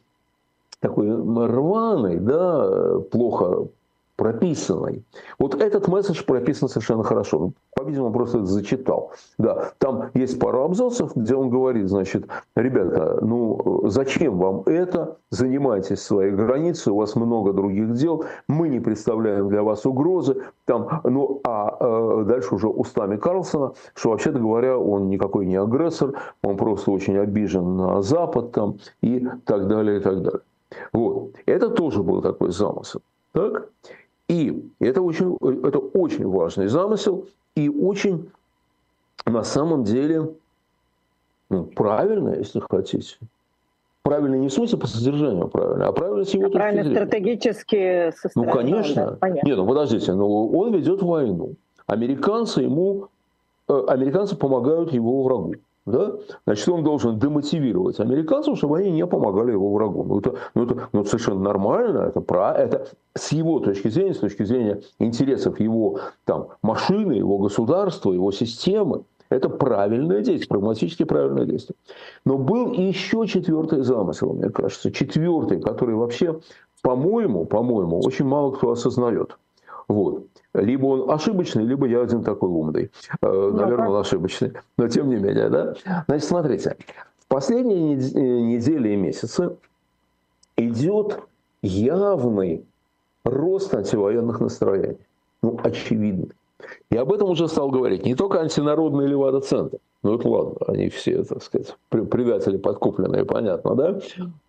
такой 0.89 1.09
рваный, 1.11 2.19
да, 2.19 3.01
плохо 3.11 3.69
прописанной. 4.17 5.05
Вот 5.39 5.55
этот 5.61 5.89
месседж 5.89 6.25
прописан 6.25 6.69
совершенно 6.69 7.05
хорошо. 7.05 7.53
По-видимому, 7.75 8.13
просто 8.13 8.39
это 8.39 8.47
зачитал. 8.47 9.13
Да, 9.39 9.73
там 9.79 10.11
есть 10.15 10.41
пара 10.41 10.65
абзацев, 10.65 11.15
где 11.15 11.35
он 11.35 11.51
говорит, 11.51 11.89
значит, 11.89 12.27
ребята, 12.57 13.19
ну 13.21 13.83
зачем 13.89 14.39
вам 14.39 14.63
это? 14.65 15.19
Занимайтесь 15.31 16.01
своей 16.01 16.33
границей, 16.33 16.93
у 16.93 16.97
вас 16.97 17.15
много 17.15 17.53
других 17.53 17.93
дел, 17.93 18.25
мы 18.49 18.69
не 18.69 18.81
представляем 18.81 19.49
для 19.49 19.63
вас 19.63 19.85
угрозы. 19.85 20.43
Там, 20.65 21.03
ну, 21.05 21.41
а 21.45 21.77
э, 21.79 22.25
дальше 22.27 22.55
уже 22.55 22.69
устами 22.69 23.17
Карлсона, 23.17 23.73
что 23.95 24.11
вообще-то 24.11 24.39
говоря, 24.39 24.79
он 24.79 25.11
никакой 25.11 25.45
не 25.45 25.57
агрессор, 25.57 26.15
он 26.43 26.57
просто 26.57 26.91
очень 26.91 27.19
обижен 27.19 27.77
на 27.77 28.03
Запад 28.03 28.53
там 28.53 28.79
и 29.03 29.27
так 29.45 29.69
далее, 29.69 29.99
и 29.99 30.01
так 30.01 30.23
далее. 30.23 30.41
Вот. 30.93 31.33
Это 31.47 31.71
тоже 31.71 32.03
был 32.03 32.23
такой 32.23 32.51
замысел. 32.51 33.01
Так? 33.33 33.69
И 34.29 34.69
это 34.81 35.03
очень, 35.03 35.37
это 35.65 35.79
очень 35.79 36.27
важный 36.27 36.67
замысел 36.67 37.27
и 37.55 37.69
очень 37.69 38.31
на 39.25 39.45
самом 39.45 39.85
деле 39.85 40.35
ну, 41.49 41.65
правильно, 41.65 42.35
если 42.35 42.61
хотите. 42.61 43.19
Правильно 44.03 44.37
не 44.37 44.49
в 44.49 44.53
смысле 44.53 44.79
по 44.79 44.87
содержанию 44.87 45.49
правильно, 45.49 45.89
а 45.89 45.93
правильно 45.93 46.25
с 46.25 46.33
его 46.33 46.47
а 46.47 46.51
Правильно 46.51 46.85
зрения. 46.85 47.07
стратегически 47.07 48.13
со 48.17 48.31
Ну, 48.35 48.51
конечно. 48.51 49.19
Да, 49.21 49.29
Нет, 49.31 49.57
ну 49.57 49.67
подождите, 49.67 50.13
ну, 50.13 50.49
он 50.57 50.73
ведет 50.73 51.03
войну. 51.03 51.55
Американцы 51.87 52.63
ему, 52.63 53.09
э, 53.69 53.85
американцы 53.89 54.37
помогают 54.37 54.93
его 54.93 55.23
врагу 55.23 55.55
да, 55.87 56.17
значит, 56.45 56.69
он 56.69 56.83
должен 56.83 57.19
демотивировать 57.19 58.01
американцев, 58.01 58.59
чтобы 58.59 58.79
они 58.79 58.91
не 58.91 59.07
помогали 59.07 59.53
его 59.53 59.73
врагу. 59.73 60.03
Ну, 60.03 60.19
это, 60.19 60.35
ну, 60.55 60.65
это 60.65 60.89
ну, 60.93 61.05
совершенно 61.05 61.41
нормально, 61.41 61.99
это, 62.09 62.21
про, 62.21 62.53
это 62.53 62.89
с 63.15 63.31
его 63.31 63.61
точки 63.61 63.89
зрения, 63.89 64.15
с 64.15 64.19
точки 64.19 64.43
зрения 64.43 64.83
интересов 64.99 65.61
его 65.61 66.01
там, 66.25 66.49
машины, 66.61 67.13
его 67.13 67.39
государства, 67.39 68.13
его 68.13 68.33
системы, 68.33 69.05
это 69.29 69.49
правильное 69.49 70.23
действие, 70.23 70.49
прагматически 70.49 71.05
правильное 71.05 71.45
действие. 71.45 71.77
Но 72.25 72.37
был 72.37 72.73
еще 72.73 73.27
четвертый 73.27 73.83
замысел, 73.83 74.33
мне 74.35 74.51
кажется, 74.51 74.91
четвертый, 74.91 75.61
который 75.61 75.95
вообще, 75.95 76.41
по-моему, 76.83 77.45
по-моему, 77.45 78.01
очень 78.01 78.25
мало 78.25 78.51
кто 78.53 78.73
осознает. 78.73 79.39
Вот. 79.89 80.27
Либо 80.55 80.87
он 80.87 81.11
ошибочный, 81.11 81.65
либо 81.65 81.87
я 81.87 82.03
один 82.03 82.23
такой 82.25 82.49
умный. 82.49 82.91
Э, 83.23 83.51
наверное, 83.55 83.89
он 83.89 84.01
ошибочный. 84.01 84.53
Но 84.79 84.89
тем 84.89 85.09
не 85.09 85.17
менее, 85.17 85.49
да? 85.49 85.75
Значит, 86.07 86.29
смотрите. 86.29 86.77
В 87.21 87.29
последние 87.29 87.97
э, 87.97 88.41
недели 88.41 88.91
и 88.91 88.97
месяцы 88.97 89.57
идет 90.57 91.21
явный 91.63 92.65
рост 93.25 93.75
антивоенных 93.75 94.41
настроений. 94.41 94.99
Ну, 95.43 95.59
очевидный. 95.63 96.33
И 96.91 96.97
об 96.97 97.13
этом 97.13 97.31
уже 97.31 97.49
стал 97.49 97.71
говорить 97.71 98.05
не 98.05 98.15
только 98.15 98.41
антинародный 98.41 99.07
Левада-центр, 99.07 99.79
ну 100.03 100.15
это 100.15 100.29
ладно, 100.29 100.57
они 100.69 100.89
все, 100.89 101.23
так 101.25 101.43
сказать, 101.43 101.77
предатели 101.91 102.57
подкупленные, 102.57 103.25
понятно, 103.25 103.75
да? 103.75 104.01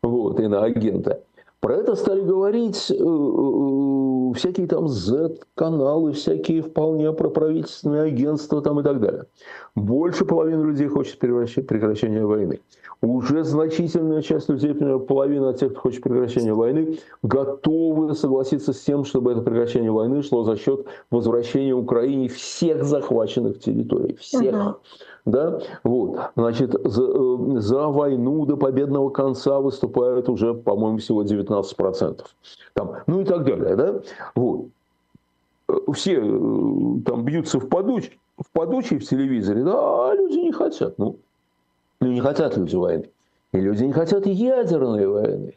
Вот, 0.01 0.39
и 0.39 0.47
на 0.47 0.63
агенты. 0.63 1.19
Про 1.59 1.77
это 1.77 1.95
стали 1.95 2.21
говорить 2.21 2.91
э, 2.91 2.93
э, 2.93 4.33
всякие 4.35 4.67
там 4.67 4.87
Z-каналы, 4.87 6.11
всякие 6.13 6.61
вполне 6.61 7.11
проправительственные 7.13 8.03
агентства 8.03 8.61
там 8.61 8.79
и 8.79 8.83
так 8.83 8.99
далее. 8.99 9.25
Больше 9.75 10.23
половины 10.23 10.63
людей 10.63 10.87
хочет 10.87 11.17
прекращения 11.17 12.23
войны. 12.23 12.59
Уже 13.01 13.43
значительная 13.43 14.21
часть 14.21 14.49
людей, 14.49 14.73
примерно 14.73 14.99
половина 14.99 15.53
тех, 15.53 15.71
кто 15.71 15.81
хочет 15.81 16.03
прекращения 16.03 16.53
войны, 16.53 16.99
готовы 17.23 18.13
согласиться 18.13 18.73
с 18.73 18.79
тем, 18.81 19.03
чтобы 19.05 19.31
это 19.31 19.41
прекращение 19.41 19.91
войны 19.91 20.21
шло 20.23 20.43
за 20.43 20.57
счет 20.57 20.85
возвращения 21.11 21.73
Украине 21.73 22.27
всех 22.27 22.83
захваченных 22.83 23.59
территорий. 23.59 24.15
Всех. 24.15 24.53
Uh-huh 24.53 24.75
да, 25.27 25.59
вот, 25.83 26.19
значит, 26.35 26.73
за, 26.85 27.03
э, 27.03 27.59
за 27.59 27.87
войну 27.87 28.45
до 28.45 28.55
победного 28.55 29.09
конца 29.09 29.59
выступают 29.59 30.29
уже, 30.29 30.53
по-моему, 30.53 30.97
всего 30.97 31.23
19%, 31.23 32.21
там, 32.73 32.95
ну 33.07 33.21
и 33.21 33.25
так 33.25 33.43
далее, 33.43 33.75
да, 33.75 34.01
вот. 34.35 34.67
Э, 35.67 35.73
все 35.93 36.13
э, 36.15 37.01
там 37.05 37.25
бьются 37.25 37.59
в 37.59 37.67
подуч, 37.67 38.09
в 38.37 38.49
подучий 38.53 38.97
в 38.97 39.07
телевизоре, 39.07 39.63
да, 39.63 39.73
а 39.75 40.15
люди 40.15 40.37
не 40.37 40.53
хотят, 40.53 40.97
ну, 40.97 41.17
ну 41.99 42.07
не 42.07 42.21
хотят 42.21 42.55
люди 42.55 42.75
войны, 42.75 43.09
и 43.51 43.59
люди 43.59 43.83
не 43.83 43.93
хотят 43.93 44.25
ядерной 44.25 45.07
войны. 45.07 45.53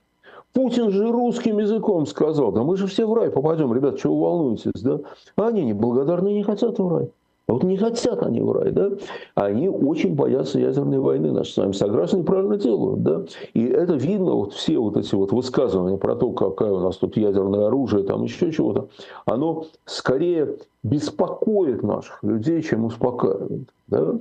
Путин 0.53 0.91
же 0.91 1.13
русским 1.13 1.59
языком 1.59 2.07
сказал, 2.07 2.51
да 2.51 2.65
мы 2.65 2.77
же 2.77 2.89
все 2.89 3.07
в 3.07 3.15
рай 3.15 3.31
попадем, 3.31 3.73
ребят, 3.73 4.01
чего 4.01 4.17
вы 4.17 4.23
волнуетесь, 4.23 4.83
да? 4.83 4.99
А 5.37 5.47
они 5.47 5.65
неблагодарные 5.65 6.35
не 6.35 6.43
хотят 6.43 6.77
в 6.81 6.89
рай. 6.89 7.09
Вот 7.51 7.65
не 7.65 7.77
хотят 7.77 8.23
они 8.23 8.41
в 8.41 8.53
рай, 8.53 8.71
да? 8.71 8.93
Они 9.35 9.69
очень 9.69 10.15
боятся 10.15 10.61
ядерной 10.61 11.01
войны. 11.01 11.33
Наши 11.33 11.53
с 11.53 11.57
вами 11.57 11.73
сограждане 11.73 12.23
правильно 12.23 12.57
делают, 12.57 13.03
да? 13.03 13.25
И 13.55 13.67
это 13.67 13.95
видно, 13.95 14.35
вот 14.35 14.53
все 14.53 14.79
вот 14.79 14.97
эти 14.97 15.15
вот 15.17 15.33
высказывания 15.33 15.97
про 15.97 16.15
то, 16.15 16.31
какое 16.31 16.71
у 16.71 16.79
нас 16.79 16.97
тут 16.97 17.17
ядерное 17.17 17.67
оружие, 17.67 18.05
там 18.05 18.23
еще 18.23 18.53
чего-то, 18.53 18.89
оно 19.25 19.65
скорее 19.85 20.59
беспокоит 20.85 21.83
наших 21.83 22.23
людей, 22.23 22.63
чем 22.63 22.85
успокаивает, 22.85 23.69
да? 23.89 24.15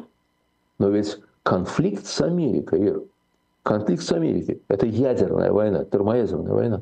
Но 0.80 0.90
ведь 0.90 1.20
конфликт 1.44 2.08
с 2.08 2.22
Америкой, 2.22 2.96
конфликт 3.62 4.02
с 4.02 4.12
Америкой– 4.12 4.60
это 4.70 4.88
ядерная 4.88 5.52
война, 5.52 5.84
термоядерная 5.84 6.54
война. 6.54 6.82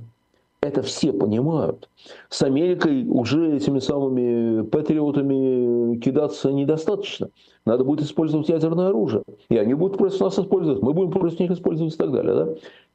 Это 0.67 0.81
все 0.81 1.13
понимают. 1.13 1.87
С 2.27 2.43
Америкой 2.43 3.07
уже 3.07 3.55
этими 3.55 3.79
самыми 3.79 4.63
патриотами 4.63 5.95
кидаться 5.97 6.51
недостаточно. 6.51 7.29
Надо 7.65 7.85
будет 7.85 8.01
использовать 8.01 8.49
ядерное 8.49 8.89
оружие. 8.89 9.23
И 9.49 9.57
они 9.57 9.75
будут 9.75 9.97
против 9.97 10.19
нас 10.19 10.37
использовать, 10.37 10.81
мы 10.81 10.91
будем 10.93 11.11
против 11.11 11.39
них 11.39 11.51
использовать 11.51 11.93
и 11.93 11.97
так 11.97 12.11
далее. 12.11 12.35
Да? 12.35 12.47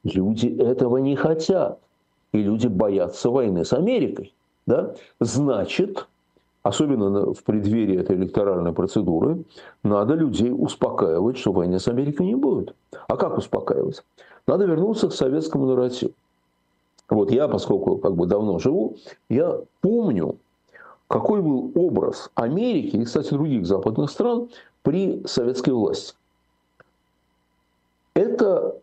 Люди 0.03 0.47
этого 0.47 0.97
не 0.97 1.15
хотят. 1.15 1.79
и 2.31 2.43
люди 2.43 2.67
боятся 2.67 3.31
войны 3.31 3.65
с 3.65 3.73
Америкой. 3.73 4.35
Да? 4.67 4.93
Значит, 5.19 6.07
особенно 6.61 7.33
в 7.33 7.43
преддверии 7.43 7.99
этой 7.99 8.15
электоральной 8.15 8.71
процедуры, 8.71 9.43
надо 9.83 10.13
людей 10.13 10.51
успокаивать, 10.51 11.39
что 11.39 11.51
войны 11.51 11.79
с 11.79 11.87
Америкой 11.87 12.27
не 12.27 12.35
будет. 12.35 12.75
А 13.07 13.17
как 13.17 13.39
успокаивать? 13.39 14.03
Надо 14.45 14.65
вернуться 14.65 15.07
к 15.09 15.13
советскому 15.13 15.65
нарративу. 15.65 16.13
Вот 17.13 17.31
я, 17.31 17.47
поскольку 17.47 17.97
как 17.97 18.15
бы 18.15 18.25
давно 18.25 18.59
живу, 18.59 18.97
я 19.29 19.59
помню, 19.81 20.37
какой 21.07 21.41
был 21.41 21.71
образ 21.75 22.31
Америки 22.33 22.95
и, 22.95 23.05
кстати, 23.05 23.29
других 23.29 23.65
западных 23.65 24.09
стран 24.09 24.49
при 24.81 25.21
советской 25.27 25.73
власти. 25.73 26.15
Это 28.15 28.75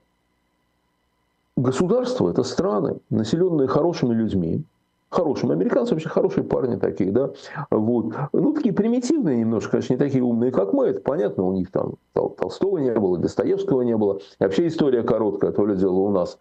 государство, 1.57 2.31
это 2.31 2.45
страны, 2.45 3.01
населенные 3.11 3.69
хорошими 3.69 4.15
людьми, 4.15 4.63
хорошими. 5.11 5.53
Американцы 5.53 5.93
вообще 5.93 6.09
хорошие 6.09 6.45
парни 6.45 6.77
такие, 6.77 7.11
да. 7.11 7.31
Вот. 7.71 8.15
Ну, 8.33 8.53
такие 8.55 8.73
примитивные 8.73 9.39
немножко, 9.39 9.73
конечно, 9.73 9.93
не 9.93 9.99
такие 9.99 10.23
умные, 10.23 10.53
как 10.53 10.73
мы. 10.73 10.87
Это 10.87 11.01
понятно, 11.01 11.45
у 11.45 11.53
них 11.53 11.71
там 11.71 11.95
Толстого 12.15 12.79
не 12.79 12.95
было, 12.95 13.19
Достоевского 13.19 13.83
не 13.83 13.97
было. 13.97 14.19
И 14.19 14.45
вообще 14.45 14.69
история 14.69 15.03
короткая, 15.03 15.53
то 15.53 15.67
ли 15.67 15.77
дело 15.77 15.99
у 15.99 16.11
нас. 16.11 16.39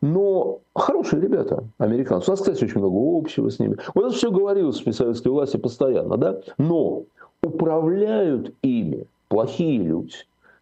Но 0.00 0.60
хорошие 0.74 1.22
ребята, 1.22 1.64
американцы. 1.78 2.30
У 2.30 2.32
нас, 2.32 2.40
кстати, 2.40 2.62
очень 2.62 2.80
много 2.80 3.18
общего 3.18 3.50
с 3.50 3.58
ними. 3.58 3.76
Вот 3.94 4.06
это 4.06 4.14
все 4.14 4.30
говорилось 4.30 4.80
при 4.80 4.92
советской 4.92 5.28
власти 5.28 5.56
постоянно, 5.56 6.16
да. 6.16 6.40
Но 6.58 7.04
управляют 7.42 8.52
ими 8.62 9.06
плохие 9.28 9.78
люди 9.78 10.14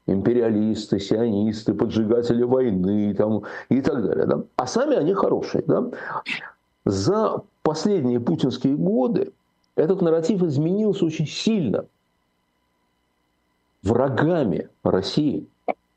империалисты, 0.08 1.00
сионисты, 1.00 1.74
поджигатели 1.74 2.44
войны 2.44 3.12
там, 3.14 3.42
и 3.68 3.80
так 3.80 4.04
далее. 4.04 4.26
Да? 4.26 4.42
А 4.56 4.66
сами 4.66 4.96
они 4.96 5.14
хорошие. 5.14 5.64
Да? 5.66 5.90
За 6.86 7.42
последние 7.62 8.20
путинские 8.20 8.76
годы 8.76 9.32
этот 9.74 10.02
нарратив 10.02 10.44
изменился 10.44 11.04
очень 11.04 11.26
сильно. 11.26 11.86
Врагами 13.82 14.68
России, 14.84 15.48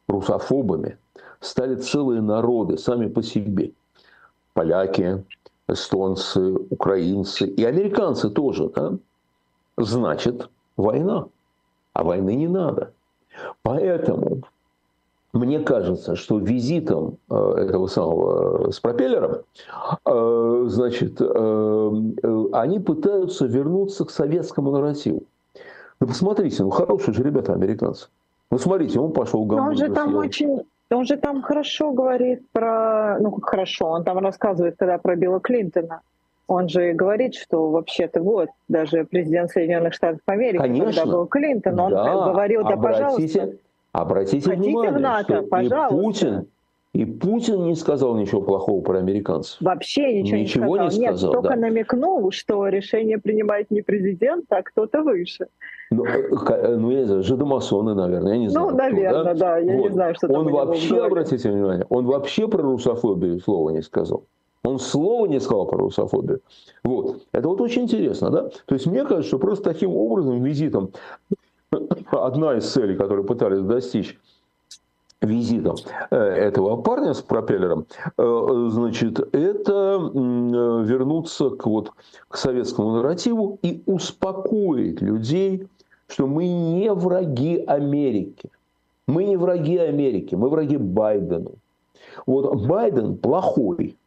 русофобами, 0.07 0.97
стали 1.41 1.75
целые 1.75 2.21
народы 2.21 2.79
сами 2.79 3.07
по 3.07 3.21
себе. 3.21 3.71
Поляки, 4.53 5.23
эстонцы, 5.67 6.53
украинцы 6.71 7.47
и 7.47 7.63
американцы 7.63 8.31
тоже. 8.31 8.69
Да? 8.69 8.93
Значит, 9.77 10.49
война. 10.75 11.27
А 11.93 12.03
войны 12.03 12.33
не 12.33 12.47
надо. 12.47 12.93
Поэтому 13.61 14.41
мне 15.39 15.59
кажется, 15.59 16.15
что 16.15 16.37
визитом 16.37 17.17
э, 17.29 17.53
этого 17.57 17.87
самого 17.87 18.67
э, 18.67 18.71
с 18.71 18.79
пропеллером, 18.79 19.37
э, 20.05 20.65
значит, 20.67 21.21
они 21.21 22.79
пытаются 22.79 23.45
вернуться 23.45 24.05
к 24.05 24.11
советскому 24.11 24.71
нарративу. 24.71 25.23
Ну, 25.99 26.07
посмотрите, 26.07 26.63
ну, 26.63 26.69
хорошие 26.69 27.13
же 27.13 27.23
ребята 27.23 27.53
американцы. 27.53 28.07
Ну, 28.51 28.57
смотрите, 28.57 28.99
он 28.99 29.11
пошел 29.11 29.45
в 29.45 29.53
Он 29.53 29.75
же 29.75 29.89
там 29.89 30.15
очень... 30.15 30.63
Он 30.91 31.05
же 31.05 31.17
там 31.17 31.43
хорошо 31.43 31.91
говорит 31.91 32.41
про... 32.51 33.19
Ну, 33.19 33.31
как 33.31 33.49
хорошо, 33.49 33.89
он 33.89 34.03
там 34.03 34.17
рассказывает, 34.17 34.75
когда 34.77 34.97
про 34.97 35.15
Билла 35.15 35.39
Клинтона. 35.39 36.01
Он 36.47 36.67
же 36.67 36.93
говорит, 36.93 37.35
что 37.35 37.69
вообще-то 37.69 38.23
вот, 38.23 38.49
даже 38.67 39.05
президент 39.05 39.51
Соединенных 39.51 39.93
Штатов 39.93 40.21
Америки, 40.25 40.57
Конечно. 40.57 40.85
когда 40.85 41.05
был 41.05 41.27
Клинтон, 41.27 41.79
он 41.79 41.91
да, 41.91 42.31
говорил, 42.31 42.63
да, 42.63 42.69
обратите, 42.69 43.03
пожалуйста, 43.03 43.49
Обратите 43.91 44.49
Хотите 44.49 44.69
внимание, 44.69 44.91
в 44.91 44.99
НАТО, 44.99 45.37
что 45.37 45.47
пожалуйста. 45.47 45.95
и 45.95 46.01
Путин, 46.01 46.47
и 46.93 47.05
Путин 47.05 47.65
не 47.65 47.75
сказал 47.75 48.15
ничего 48.15 48.41
плохого 48.41 48.81
про 48.81 48.99
американцев. 48.99 49.57
Вообще 49.61 50.21
ничего, 50.21 50.37
ничего 50.37 50.77
не 50.77 50.89
сказал. 50.89 50.99
Не 50.99 51.07
сказал 51.07 51.29
Нет, 51.29 51.41
только 51.41 51.55
да. 51.55 51.61
намекнул, 51.61 52.31
что 52.31 52.67
решение 52.67 53.17
принимает 53.17 53.71
не 53.71 53.81
президент, 53.81 54.45
а 54.49 54.61
кто-то 54.63 55.01
выше. 55.01 55.47
Ну, 55.91 56.05
э, 56.05 56.29
э, 56.49 56.75
ну 56.75 56.91
я 56.91 56.99
не 56.99 57.05
знаю, 57.05 57.23
жидомасоны, 57.23 57.95
наверное, 57.95 58.33
я 58.33 58.37
не 58.39 58.47
знаю. 58.49 58.69
Ну, 58.69 58.75
наверное, 58.75 59.21
кто, 59.21 59.23
да? 59.23 59.33
да, 59.33 59.57
я 59.57 59.77
вот. 59.77 59.87
не 59.87 59.93
знаю, 59.93 60.15
что 60.15 60.27
Он 60.27 60.51
вообще, 60.51 61.03
обратите 61.03 61.49
внимание, 61.51 61.85
он 61.89 62.05
вообще 62.05 62.47
про 62.47 62.61
русофобию 62.61 63.39
слова 63.39 63.71
не 63.71 63.81
сказал. 63.81 64.25
Он 64.63 64.77
слова 64.77 65.25
не 65.25 65.39
сказал 65.39 65.67
про 65.67 65.77
русофобию. 65.77 66.41
Вот. 66.83 67.21
Это 67.31 67.47
вот 67.47 67.61
очень 67.61 67.83
интересно, 67.83 68.29
да? 68.29 68.49
То 68.65 68.75
есть 68.75 68.85
мне 68.87 69.03
кажется, 69.03 69.29
что 69.29 69.39
просто 69.39 69.63
таким 69.63 69.95
образом, 69.95 70.43
визитом 70.43 70.91
одна 72.11 72.57
из 72.57 72.71
целей, 72.71 72.95
которые 72.95 73.25
пытались 73.25 73.61
достичь 73.61 74.17
визитом 75.21 75.75
э, 76.11 76.15
этого 76.15 76.81
парня 76.81 77.13
с 77.13 77.21
пропеллером, 77.21 77.85
э, 78.17 78.67
значит, 78.71 79.19
это 79.35 79.99
вернуться 80.13 81.49
к, 81.49 81.65
вот, 81.65 81.91
к 82.27 82.37
советскому 82.37 82.93
нарративу 82.93 83.59
и 83.61 83.83
успокоить 83.85 85.01
людей, 85.01 85.67
что 86.07 86.25
мы 86.25 86.47
не 86.47 86.91
враги 86.93 87.57
Америки. 87.67 88.49
Мы 89.07 89.25
не 89.25 89.37
враги 89.37 89.77
Америки, 89.77 90.35
мы 90.35 90.49
враги 90.49 90.77
Байдену. 90.77 91.53
Вот 92.25 92.67
Байден 92.67 93.17
плохой, 93.17 93.97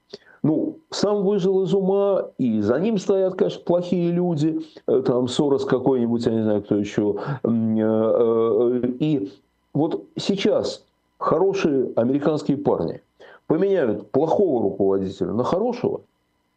ну, 0.43 0.79
сам 0.91 1.25
выжил 1.25 1.63
из 1.63 1.73
ума, 1.73 2.31
и 2.39 2.61
за 2.61 2.79
ним 2.81 2.99
стоят, 2.99 3.35
конечно, 3.35 3.63
плохие 3.65 4.11
люди, 4.11 4.61
э, 4.87 5.03
там 5.07 5.29
Сорос 5.29 5.65
какой-нибудь, 5.65 6.27
я 6.27 6.33
не 6.33 6.43
знаю, 6.43 6.63
кто 6.63 6.77
еще. 6.77 7.17
Э, 7.45 7.49
э, 7.49 8.83
и 8.99 9.33
вот 9.73 10.05
сейчас 10.17 10.85
хорошие 11.19 11.93
американские 11.95 12.57
парни 12.57 13.03
поменяют 13.47 14.11
плохого 14.11 14.63
руководителя 14.63 15.33
на 15.33 15.45
хорошего, 15.45 16.01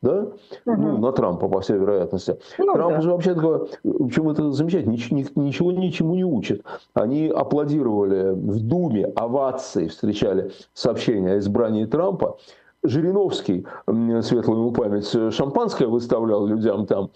да? 0.01 0.27
Угу. 0.65 0.75
Ну, 0.75 0.97
на 0.97 1.11
Трампа, 1.11 1.47
по 1.47 1.61
всей 1.61 1.77
вероятности. 1.77 2.37
Ну, 2.57 2.73
Трамп 2.73 2.95
да. 2.95 3.01
же 3.01 3.11
вообще 3.11 3.35
говоря, 3.35 3.65
чем 3.83 4.29
это 4.29 4.51
замечательно, 4.51 4.93
ничего 4.93 5.71
ничему 5.71 6.15
не 6.15 6.25
учит. 6.25 6.63
Они 6.95 7.27
аплодировали 7.27 8.31
в 8.31 8.61
Думе, 8.67 9.05
овации 9.15 9.87
встречали 9.87 10.51
сообщения 10.73 11.33
о 11.33 11.37
избрании 11.37 11.85
Трампа. 11.85 12.37
Жириновский, 12.87 13.65
светлую 13.85 14.59
ему 14.59 14.71
память, 14.71 15.33
шампанское 15.33 15.87
выставлял 15.87 16.45
людям 16.45 16.85
там. 16.85 17.09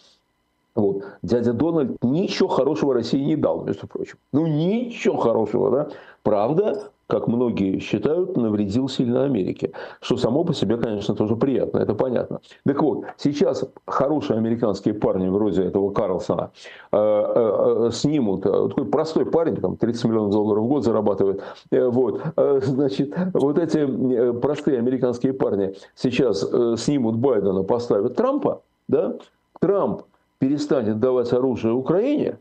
Вот. 0.75 1.03
Дядя 1.21 1.53
Дональд 1.53 1.97
ничего 2.03 2.47
хорошего 2.47 2.93
России 2.93 3.21
не 3.21 3.35
дал, 3.35 3.63
между 3.63 3.87
прочим. 3.87 4.17
Ну, 4.31 4.47
ничего 4.47 5.17
хорошего, 5.17 5.71
да. 5.71 5.89
Правда, 6.23 6.91
как 7.09 7.27
многие 7.27 7.79
считают, 7.79 8.37
навредил 8.37 8.87
сильно 8.87 9.23
Америке. 9.23 9.71
Что 9.99 10.15
само 10.15 10.43
по 10.43 10.53
себе, 10.53 10.77
конечно, 10.77 11.15
тоже 11.15 11.35
приятно, 11.35 11.79
это 11.79 11.95
понятно. 11.95 12.39
Так 12.65 12.83
вот, 12.83 13.05
сейчас 13.17 13.65
хорошие 13.87 14.37
американские 14.37 14.93
парни 14.93 15.27
вроде 15.27 15.63
этого 15.63 15.89
Карлсона 15.89 16.51
э, 16.91 16.97
э, 16.97 17.87
э 17.87 17.91
снимут, 17.91 18.43
такой 18.43 18.85
простой 18.85 19.25
парень, 19.25 19.55
там 19.55 19.75
30 19.75 20.05
миллионов 20.05 20.31
долларов 20.31 20.63
в 20.63 20.67
год 20.67 20.83
зарабатывает, 20.83 21.41
вот, 21.71 22.21
значит, 22.35 23.13
вот 23.33 23.57
эти 23.57 24.31
простые 24.39 24.77
американские 24.77 25.33
парни 25.33 25.73
сейчас 25.95 26.45
снимут 26.77 27.15
Байдена, 27.15 27.63
поставят 27.63 28.15
Трампа, 28.15 28.61
да, 28.87 29.15
Трамп 29.59 30.03
перестанет 30.37 30.99
давать 30.99 31.33
оружие 31.33 31.73
Украине, 31.73 32.37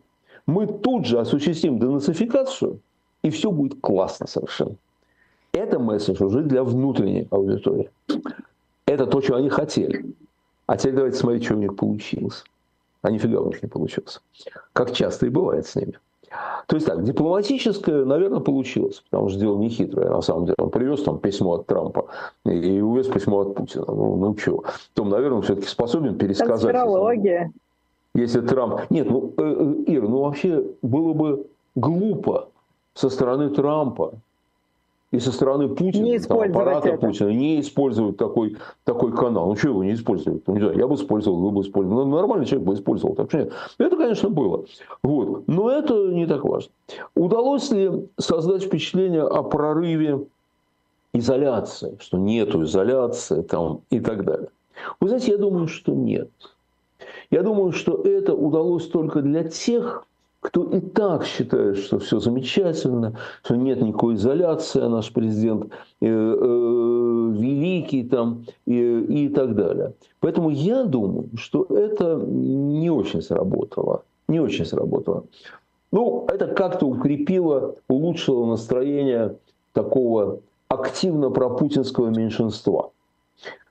мы 0.47 0.67
тут 0.67 1.07
же 1.07 1.19
осуществим 1.19 1.79
денацификацию, 1.79 2.81
и 3.23 3.31
все 3.31 3.51
будет 3.51 3.81
классно 3.81 4.27
совершенно. 4.27 4.77
Это 5.53 5.79
месседж 5.79 6.23
уже 6.23 6.43
для 6.43 6.63
внутренней 6.63 7.27
аудитории. 7.31 7.91
Это 8.87 9.07
то, 9.07 9.21
что 9.21 9.37
они 9.37 9.49
хотели. 9.49 10.05
А 10.67 10.77
теперь 10.77 10.95
давайте 10.95 11.19
смотреть, 11.19 11.45
что 11.45 11.55
у 11.55 11.59
них 11.59 11.77
получилось. 11.77 12.45
А 13.03 13.11
нифига 13.11 13.41
у 13.41 13.47
них 13.47 13.63
не 13.63 13.69
получилось. 13.69 14.21
Как 14.73 14.93
часто 14.93 15.27
и 15.27 15.31
бывает 15.31 15.67
с 15.67 15.77
ними. 15.77 15.95
То 16.67 16.77
есть 16.77 16.87
так, 16.87 17.03
дипломатическое, 17.05 18.05
наверное, 18.05 18.41
получилось, 18.41 19.03
потому 19.09 19.31
что 19.31 19.41
дело 19.41 19.57
не 19.57 19.71
хитрое, 19.71 20.11
на 20.11 20.21
самом 20.21 20.45
деле. 20.45 20.57
Он 20.59 20.71
привез 20.71 21.03
там 21.03 21.19
письмо 21.19 21.55
от 21.55 21.67
Трампа 21.67 22.07
и 22.45 22.81
увез 22.81 23.07
письмо 23.07 23.41
от 23.41 23.55
Путина. 23.55 23.87
Ну, 23.89 24.17
ну 24.17 24.37
что, 24.37 24.65
Том, 24.93 25.09
наверное, 25.09 25.41
все-таки 25.41 25.67
способен 25.67 26.19
пересказать. 26.19 26.61
Конспирология. 26.61 27.53
Если 28.15 28.41
Трамп... 28.41 28.91
Нет, 28.91 29.09
ну, 29.09 29.33
э, 29.39 29.43
э, 29.43 29.75
Ира, 29.87 30.09
ну 30.09 30.23
вообще 30.25 30.65
было 30.83 31.15
бы 31.15 31.47
глупо 31.75 32.49
со 32.99 33.11
стороны 33.11 33.51
Трампа 33.51 34.15
и 35.13 35.21
со 35.21 35.31
стороны 35.31 35.69
Путина, 35.69 36.03
не 36.03 36.19
там, 36.19 36.41
аппарата 36.41 36.89
это. 36.89 36.99
Путина, 36.99 37.29
не 37.29 37.61
использовать 37.61 38.17
такой, 38.17 38.57
такой 38.83 39.13
канал. 39.13 39.47
Ну, 39.47 39.57
что 39.57 39.69
его 39.69 39.85
не 39.85 39.95
использовать? 39.95 40.45
Ну, 40.49 40.55
не 40.55 40.61
знаю, 40.61 40.77
я 40.77 40.89
бы 40.89 40.97
использовал, 40.97 41.39
вы 41.39 41.53
бы 41.53 41.63
использовали. 41.63 42.05
Ну, 42.05 42.17
нормальный 42.17 42.45
человек 42.45 42.67
бы 42.67 42.75
использовал. 42.75 43.15
Так 43.15 43.31
что 43.31 43.39
нет. 43.39 43.53
Это, 43.79 43.97
конечно, 43.97 44.31
было. 44.31 44.65
Вот. 45.05 45.47
Но 45.47 45.71
это 45.71 46.09
не 46.09 46.27
так 46.27 46.45
важно. 46.45 46.73
Удалось 47.15 47.71
ли 47.71 48.09
создать 48.19 48.65
впечатление 48.65 49.23
о 49.23 49.45
прорыве 49.45 50.27
изоляции, 51.13 51.97
что 52.01 52.19
нету 52.19 52.65
изоляции 52.65 53.43
там, 53.43 53.83
и 53.91 54.01
так 54.01 54.25
далее? 54.25 54.49
Вы 54.99 55.09
знаете, 55.09 55.31
я 55.31 55.39
думаю, 55.39 55.69
что 55.69 55.93
нет. 55.93 56.31
Я 57.31 57.45
думаю, 57.45 57.71
что 57.71 58.03
это 58.03 58.35
удалось 58.35 58.89
только 58.89 59.23
для 59.23 59.45
тех, 59.45 60.05
кто 60.41 60.65
и 60.65 60.81
так 60.81 61.25
считает, 61.25 61.79
что 61.79 61.99
все 61.99 62.21
замечательно, 62.21 63.19
что 63.43 63.57
нет 63.57 63.83
никакой 63.83 64.15
изоляции, 64.15 64.81
а 64.81 64.89
наш 64.89 65.13
президент 65.13 65.73
э, 66.01 66.07
э, 66.07 66.09
великий 66.09 68.05
там 68.05 68.45
и, 68.65 69.25
и 69.25 69.29
так 69.29 69.55
далее. 69.57 69.95
Поэтому 70.21 70.51
я 70.51 70.85
думаю, 70.85 71.29
что 71.37 71.65
это 71.65 72.17
не 72.17 72.91
очень 72.91 73.21
сработало. 73.21 74.05
Не 74.29 74.41
очень 74.41 74.65
сработало. 74.65 75.25
Ну, 75.91 76.27
это 76.29 76.47
как-то 76.47 76.87
укрепило, 76.87 77.75
улучшило 77.89 78.47
настроение 78.47 79.37
такого 79.73 80.41
активно 80.69 81.31
пропутинского 81.31 82.09
меньшинства. 82.09 82.91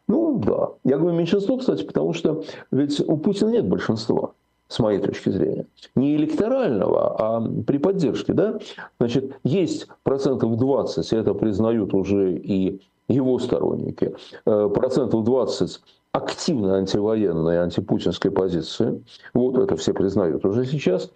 Ну 0.07 0.39
да, 0.39 0.69
я 0.83 0.97
говорю 0.97 1.15
меньшинство, 1.15 1.57
кстати, 1.57 1.83
потому 1.83 2.13
что 2.13 2.43
ведь 2.71 2.99
у 3.07 3.17
Путина 3.17 3.49
нет 3.49 3.67
большинства 3.67 4.31
с 4.67 4.79
моей 4.79 4.99
точки 4.99 5.29
зрения. 5.29 5.65
Не 5.95 6.15
электорального, 6.15 7.15
а 7.19 7.41
при 7.65 7.77
поддержке. 7.77 8.33
Да? 8.33 8.59
Значит, 8.99 9.37
есть 9.43 9.87
процентов 10.03 10.57
20, 10.57 11.13
это 11.13 11.33
признают 11.33 11.93
уже 11.93 12.33
и 12.33 12.81
его 13.07 13.39
сторонники, 13.39 14.13
э, 14.45 14.69
процентов 14.73 15.23
20 15.23 15.81
активно 16.11 16.77
антивоенной, 16.77 17.61
антипутинской 17.61 18.31
позиции. 18.31 19.03
Вот 19.33 19.57
это 19.57 19.75
все 19.75 19.93
признают 19.93 20.45
уже 20.45 20.65
сейчас. 20.65 21.11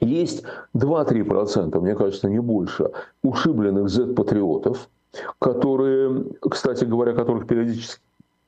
Есть 0.00 0.42
2-3%, 0.74 1.80
мне 1.80 1.94
кажется, 1.94 2.28
не 2.28 2.40
больше, 2.40 2.90
ушибленных 3.22 3.88
Z-патриотов, 3.88 4.88
которые, 5.38 6.24
кстати 6.40 6.84
говоря, 6.84 7.12
которых 7.12 7.46
периодически 7.46 8.00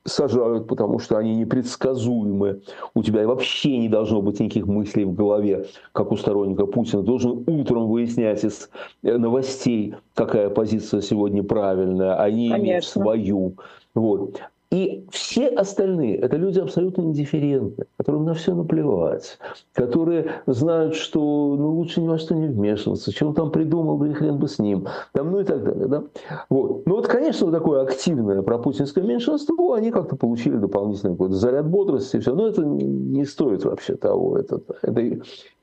сажают, 0.07 0.67
потому 0.67 0.99
что 0.99 1.17
они 1.17 1.35
непредсказуемы. 1.35 2.61
У 2.93 3.03
тебя 3.03 3.27
вообще 3.27 3.77
не 3.77 3.89
должно 3.89 4.21
быть 4.21 4.39
никаких 4.39 4.65
мыслей 4.65 5.05
в 5.05 5.13
голове, 5.13 5.67
как 5.91 6.11
у 6.11 6.17
сторонника 6.17 6.65
Путина. 6.65 7.01
Ты 7.01 7.07
должен 7.07 7.43
утром 7.45 7.87
выяснять 7.87 8.43
из 8.43 8.69
э, 9.03 9.17
новостей, 9.17 9.95
какая 10.15 10.49
позиция 10.49 11.01
сегодня 11.01 11.43
правильная, 11.43 12.15
а 12.15 12.29
не 12.31 12.47
иметь 12.49 12.85
свою. 12.85 13.55
Вот. 13.93 14.41
И 14.69 15.05
все 15.11 15.47
остальные– 15.47 16.17
это 16.17 16.35
люди 16.35 16.59
абсолютно 16.59 17.03
индифферентны, 17.03 17.85
которым 17.95 18.25
на 18.25 18.33
все 18.33 18.53
наплевать, 18.53 19.39
которые 19.71 20.41
знают, 20.45 20.95
что 20.95 21.21
ну, 21.57 21.71
лучше 21.71 22.01
ни 22.01 22.07
во 22.07 22.17
что 22.17 22.35
не 22.35 22.47
вмешиваться, 22.47 23.11
что 23.11 23.31
там 23.31 23.51
придумал, 23.51 23.97
да 23.97 24.09
и 24.09 24.13
хрен 24.13 24.37
бы 24.37 24.49
с 24.49 24.59
ним, 24.59 24.85
там, 25.13 25.31
ну 25.31 25.39
и 25.39 25.45
так 25.45 25.63
далее. 25.63 25.87
Да? 25.87 26.03
Вот. 26.49 26.85
Ну 26.85 26.95
вот, 26.95 27.07
конечно, 27.07 27.45
вот 27.45 27.53
такое 27.53 27.81
активное 27.81 28.41
пропутинское 28.41 29.05
меньшинство, 29.05 29.71
они 29.71 29.89
как-то 29.89 30.17
получили 30.17 30.57
дополнительный 30.57 31.13
какой-то 31.13 31.35
заряд 31.35 31.69
бодрости, 31.69 32.17
и 32.17 32.19
все. 32.19 32.35
но 32.35 32.47
это 32.47 32.65
не 32.65 33.23
стоит 33.23 33.63
вообще 33.63 33.95
того, 33.95 34.37
это, 34.37 34.59
это, 34.81 35.01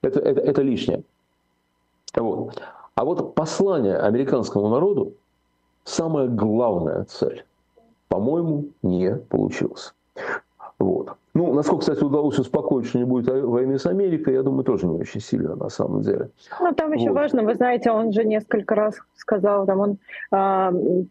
это, 0.00 0.20
это, 0.20 0.40
это 0.40 0.62
лишнее. 0.62 1.02
Вот. 2.16 2.58
А 2.94 3.04
вот 3.04 3.34
послание 3.34 3.98
американскому 3.98 4.70
народу– 4.70 5.12
самая 5.84 6.26
главная 6.28 7.04
цель 7.04 7.44
по-моему, 8.14 8.66
не 8.82 9.16
получилось. 9.16 9.92
Вот. 10.78 11.16
Ну, 11.34 11.52
насколько, 11.52 11.80
кстати, 11.80 12.04
удалось 12.04 12.38
успокоить, 12.38 12.86
что 12.86 12.98
не 12.98 13.04
будет 13.04 13.26
войны 13.26 13.76
с 13.76 13.86
Америкой, 13.86 14.34
я 14.34 14.44
думаю, 14.44 14.62
тоже 14.62 14.86
не 14.86 15.00
очень 15.00 15.20
сильно 15.20 15.56
на 15.56 15.68
самом 15.68 16.02
деле. 16.02 16.30
Ну, 16.60 16.72
там 16.72 16.92
еще 16.92 17.08
вот. 17.08 17.16
важно, 17.16 17.42
вы 17.42 17.56
знаете, 17.56 17.90
он 17.90 18.12
же 18.12 18.24
несколько 18.24 18.76
раз 18.76 19.00
сказал, 19.16 19.66
там 19.66 19.80
он 19.80 19.90
э, 19.90 19.96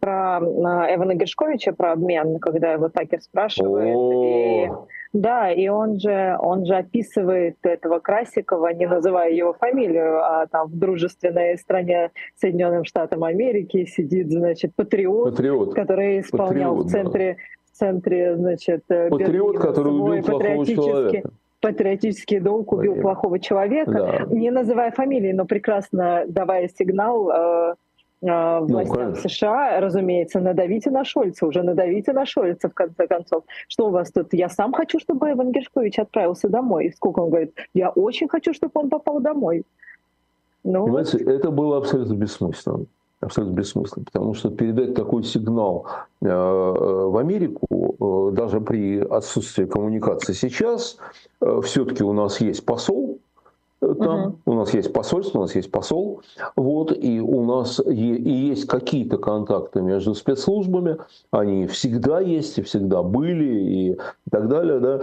про 0.00 0.40
э, 0.40 0.94
Эвана 0.94 1.14
Гершковича, 1.14 1.74
про 1.74 1.92
обмен, 1.92 2.38
когда 2.38 2.72
его 2.72 2.88
Такер 2.88 3.20
спрашивает. 3.20 3.94
И, 3.94 4.72
да, 5.14 5.50
и 5.50 5.68
он 5.68 5.98
же, 5.98 6.36
он 6.40 6.66
же 6.66 6.74
описывает 6.74 7.56
этого 7.62 8.00
Красикова, 8.00 8.74
не 8.74 8.86
называя 8.86 9.30
его 9.30 9.54
фамилию, 9.54 10.22
а 10.22 10.46
там 10.48 10.68
в 10.68 10.76
дружественной 10.76 11.56
стране 11.56 12.10
Соединенным 12.34 12.84
Штатам 12.84 13.22
Америки 13.24 13.86
сидит, 13.86 14.30
значит, 14.30 14.74
патриот, 14.74 15.30
патриот. 15.30 15.74
который 15.74 16.20
исполнял 16.20 16.76
патриот, 16.76 16.86
в 16.86 16.90
центре... 16.90 17.34
Да 17.34 17.42
в 17.64 17.76
центре, 17.76 18.36
значит, 18.36 18.84
э, 18.88 19.08
Патриот, 19.08 19.58
который 19.58 19.88
убил 19.88 20.22
плохого 20.22 20.64
человека 20.64 21.30
патриотический 21.64 22.40
долг 22.40 22.72
убил 22.72 22.92
Понятно. 22.92 23.02
плохого 23.02 23.38
человека, 23.40 23.92
да. 23.92 24.26
не 24.28 24.50
называя 24.50 24.90
фамилии, 24.90 25.32
но 25.32 25.46
прекрасно 25.46 26.24
давая 26.28 26.68
сигнал 26.68 27.30
э, 27.30 27.74
властям 28.24 29.10
ну, 29.10 29.16
США, 29.16 29.80
разумеется, 29.80 30.40
надавите 30.40 30.90
на 30.90 31.04
Шольца, 31.04 31.46
уже 31.46 31.62
надавите 31.62 32.12
на 32.12 32.24
Шольца 32.24 32.68
в 32.68 32.74
конце 32.74 33.06
концов. 33.06 33.44
Что 33.68 33.88
у 33.88 33.90
вас 33.90 34.10
тут? 34.10 34.32
Я 34.32 34.48
сам 34.48 34.72
хочу, 34.72 34.98
чтобы 34.98 35.30
Иван 35.30 35.52
Гершкович 35.52 35.98
отправился 35.98 36.48
домой. 36.48 36.92
Сколько 36.96 37.20
он 37.20 37.30
говорит? 37.30 37.54
Я 37.74 37.90
очень 37.90 38.28
хочу, 38.28 38.54
чтобы 38.54 38.72
он 38.74 38.88
попал 38.88 39.20
домой. 39.20 39.64
Ну, 40.64 40.84
Понимаете, 40.84 41.18
это 41.18 41.50
было 41.50 41.76
абсолютно 41.78 42.14
бессмысленно 42.14 42.86
абсолютно 43.24 43.54
бессмысленно, 43.54 44.04
потому 44.04 44.34
что 44.34 44.50
передать 44.50 44.94
такой 44.94 45.24
сигнал 45.24 45.86
э, 46.22 46.26
э, 46.26 46.30
в 46.30 47.16
Америку, 47.16 48.28
э, 48.30 48.36
даже 48.36 48.60
при 48.60 49.00
отсутствии 49.00 49.64
коммуникации 49.64 50.32
сейчас, 50.32 50.98
все-таки 51.62 52.04
у 52.04 52.12
нас 52.12 52.40
есть 52.40 52.64
посол, 52.64 53.13
там 53.94 54.26
угу. 54.26 54.38
у 54.46 54.54
нас 54.54 54.72
есть 54.74 54.92
посольство, 54.92 55.38
у 55.38 55.42
нас 55.42 55.54
есть 55.54 55.70
посол, 55.70 56.22
вот, 56.56 56.96
и 56.96 57.20
у 57.20 57.44
нас 57.44 57.80
и 57.84 57.92
есть 57.92 58.66
какие-то 58.66 59.18
контакты 59.18 59.82
между 59.82 60.14
спецслужбами, 60.14 60.98
они 61.30 61.66
всегда 61.66 62.20
есть 62.20 62.58
и 62.58 62.62
всегда 62.62 63.02
были 63.02 63.54
и 63.54 63.98
так 64.30 64.48
далее, 64.48 64.80
да. 64.80 65.02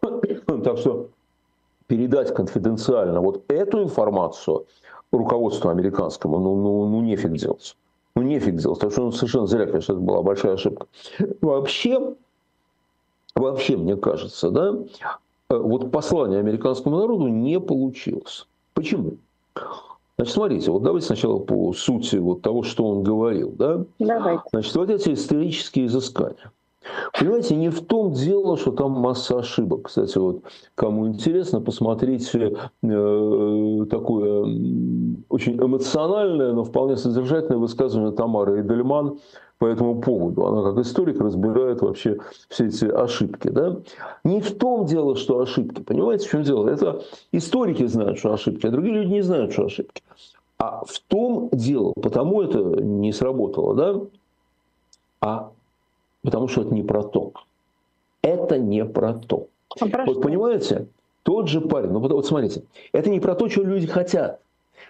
Так 0.64 0.78
что 0.78 1.08
передать 1.86 2.34
конфиденциально 2.34 3.20
вот 3.20 3.44
эту 3.48 3.82
информацию 3.82 4.66
руководству 5.10 5.70
американскому, 5.70 6.38
ну, 6.38 6.56
ну, 6.56 6.88
ну 6.88 7.00
нефиг 7.00 7.32
делать. 7.32 7.76
Ну 8.14 8.22
нефиг 8.22 8.56
делать, 8.56 8.78
потому 8.78 8.92
что 8.92 9.02
ну, 9.02 9.12
совершенно 9.12 9.46
зря, 9.46 9.66
конечно, 9.66 9.92
это 9.92 10.00
была 10.00 10.22
большая 10.22 10.54
ошибка. 10.54 10.86
Вообще, 11.40 12.14
вообще, 13.34 13.76
мне 13.76 13.96
кажется, 13.96 14.50
да, 14.50 14.74
вот 15.50 15.90
послание 15.90 16.40
американскому 16.40 16.98
народу 16.98 17.28
не 17.28 17.58
получилось. 17.58 18.46
Почему? 18.74 19.14
Значит, 20.16 20.34
смотрите, 20.34 20.70
вот 20.70 20.82
давайте 20.82 21.06
сначала 21.06 21.38
по 21.38 21.72
сути 21.72 22.16
вот 22.16 22.42
того, 22.42 22.62
что 22.62 22.84
он 22.86 23.02
говорил. 23.02 23.54
Да? 23.56 23.84
Давайте. 23.98 24.42
Значит, 24.52 24.74
вот 24.76 24.90
эти 24.90 25.14
исторические 25.14 25.86
изыскания. 25.86 26.52
Понимаете, 27.18 27.54
не 27.54 27.68
в 27.68 27.84
том 27.84 28.12
дело, 28.12 28.56
что 28.56 28.72
там 28.72 28.92
масса 28.92 29.38
ошибок. 29.38 29.86
Кстати, 29.86 30.16
вот 30.18 30.42
кому 30.74 31.06
интересно, 31.08 31.60
посмотрите 31.60 32.56
э, 32.82 33.86
такое 33.90 34.42
очень 35.28 35.56
эмоциональное, 35.56 36.52
но 36.52 36.64
вполне 36.64 36.96
содержательное 36.96 37.58
высказывание 37.58 38.12
Тамары 38.12 38.60
Эдельман 38.60 39.18
по 39.58 39.66
этому 39.66 40.00
поводу. 40.00 40.46
Она 40.46 40.62
как 40.62 40.84
историк 40.84 41.20
разбирает 41.20 41.82
вообще 41.82 42.18
все 42.48 42.66
эти 42.66 42.84
ошибки. 42.84 43.48
Да? 43.48 43.76
Не 44.24 44.40
в 44.40 44.56
том 44.56 44.86
дело, 44.86 45.16
что 45.16 45.40
ошибки. 45.40 45.82
Понимаете, 45.82 46.26
в 46.26 46.30
чем 46.30 46.42
дело? 46.42 46.68
Это 46.68 47.02
историки 47.32 47.86
знают, 47.86 48.18
что 48.18 48.32
ошибки, 48.32 48.66
а 48.66 48.70
другие 48.70 48.94
люди 48.94 49.12
не 49.12 49.22
знают, 49.22 49.52
что 49.52 49.66
ошибки. 49.66 50.02
А 50.58 50.84
в 50.84 50.98
том 51.08 51.50
дело, 51.52 51.92
потому 52.00 52.42
это 52.42 52.58
не 52.58 53.12
сработало, 53.12 53.74
да? 53.74 54.00
А 55.20 55.50
потому 56.22 56.48
что 56.48 56.62
это 56.62 56.74
не 56.74 56.82
про 56.82 57.02
то. 57.02 57.32
Это 58.22 58.58
не 58.58 58.84
про 58.84 59.14
то. 59.14 59.48
А 59.80 59.86
про 59.86 60.04
вот 60.04 60.14
что? 60.14 60.20
понимаете, 60.20 60.86
тот 61.22 61.48
же 61.48 61.60
парень, 61.60 61.90
ну 61.90 62.00
вот 62.00 62.26
смотрите, 62.26 62.62
это 62.92 63.10
не 63.10 63.20
про 63.20 63.34
то, 63.34 63.48
что 63.48 63.62
люди 63.62 63.86
хотят. 63.86 64.40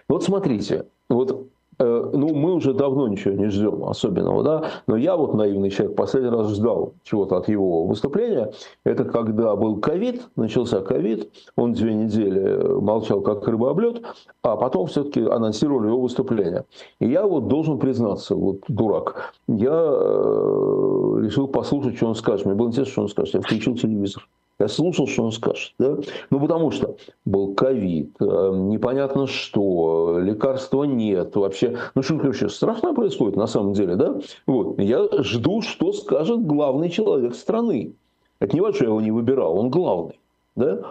Вот 0.07 0.23
смотрите, 0.23 0.85
вот 1.07 1.47
ну, 1.79 2.33
мы 2.33 2.53
уже 2.53 2.73
давно 2.73 3.07
ничего 3.07 3.33
не 3.35 3.47
ждем 3.47 3.85
особенного, 3.85 4.43
да, 4.43 4.63
но 4.87 4.97
я 4.97 5.15
вот 5.15 5.33
наивный 5.33 5.69
человек 5.69 5.95
последний 5.95 6.29
раз 6.29 6.51
ждал 6.51 6.93
чего-то 7.03 7.37
от 7.37 7.47
его 7.47 7.85
выступления. 7.85 8.51
Это 8.83 9.05
когда 9.05 9.55
был 9.55 9.77
ковид, 9.77 10.21
начался 10.35 10.81
ковид, 10.81 11.31
он 11.55 11.73
две 11.73 11.93
недели 11.93 12.79
молчал 12.81 13.21
как 13.21 13.47
рыба 13.47 13.71
об 13.71 13.79
лед, 13.79 14.01
а 14.43 14.57
потом 14.57 14.87
все-таки 14.87 15.21
анонсировали 15.21 15.87
его 15.87 16.01
выступление. 16.01 16.65
И 16.99 17.07
я 17.07 17.25
вот 17.25 17.47
должен 17.47 17.79
признаться, 17.79 18.35
вот 18.35 18.59
дурак, 18.67 19.33
я 19.47 19.71
э, 19.71 21.21
решил 21.21 21.47
послушать, 21.47 21.95
что 21.95 22.07
он 22.07 22.15
скажет. 22.15 22.45
Мне 22.45 22.55
было 22.55 22.67
интересно, 22.67 22.91
что 22.91 23.01
он 23.03 23.09
скажет. 23.09 23.35
Я 23.35 23.41
включил 23.41 23.75
телевизор. 23.75 24.27
Я 24.59 24.67
слушал, 24.67 25.07
что 25.07 25.23
он 25.23 25.31
скажет. 25.31 25.73
Да? 25.79 25.97
Ну, 26.29 26.39
потому 26.39 26.71
что 26.71 26.97
был 27.23 27.53
ковид, 27.53 28.13
э, 28.19 28.23
непонятно 28.25 29.25
что, 29.25 30.19
лекарства 30.19 30.83
нет 30.83 31.35
вообще. 31.37 31.77
Ну, 31.95 32.01
что 32.01 32.15
вообще 32.15 32.49
страшно 32.49 32.93
происходит 32.93 33.37
на 33.37 33.47
самом 33.47 33.71
деле, 33.71 33.95
да? 33.95 34.19
Вот. 34.45 34.77
Я 34.79 35.07
жду, 35.19 35.61
что 35.61 35.93
скажет 35.93 36.45
главный 36.45 36.89
человек 36.89 37.35
страны. 37.35 37.93
Это 38.39 38.53
не 38.53 38.59
важно, 38.59 38.75
что 38.75 38.85
я 38.85 38.89
его 38.89 39.01
не 39.01 39.11
выбирал, 39.11 39.57
он 39.57 39.69
главный. 39.69 40.19
Да? 40.57 40.81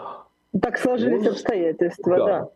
Так 0.60 0.78
сложились 0.78 1.26
он... 1.26 1.32
обстоятельства, 1.32 2.16
да. 2.16 2.26
да. 2.26 2.48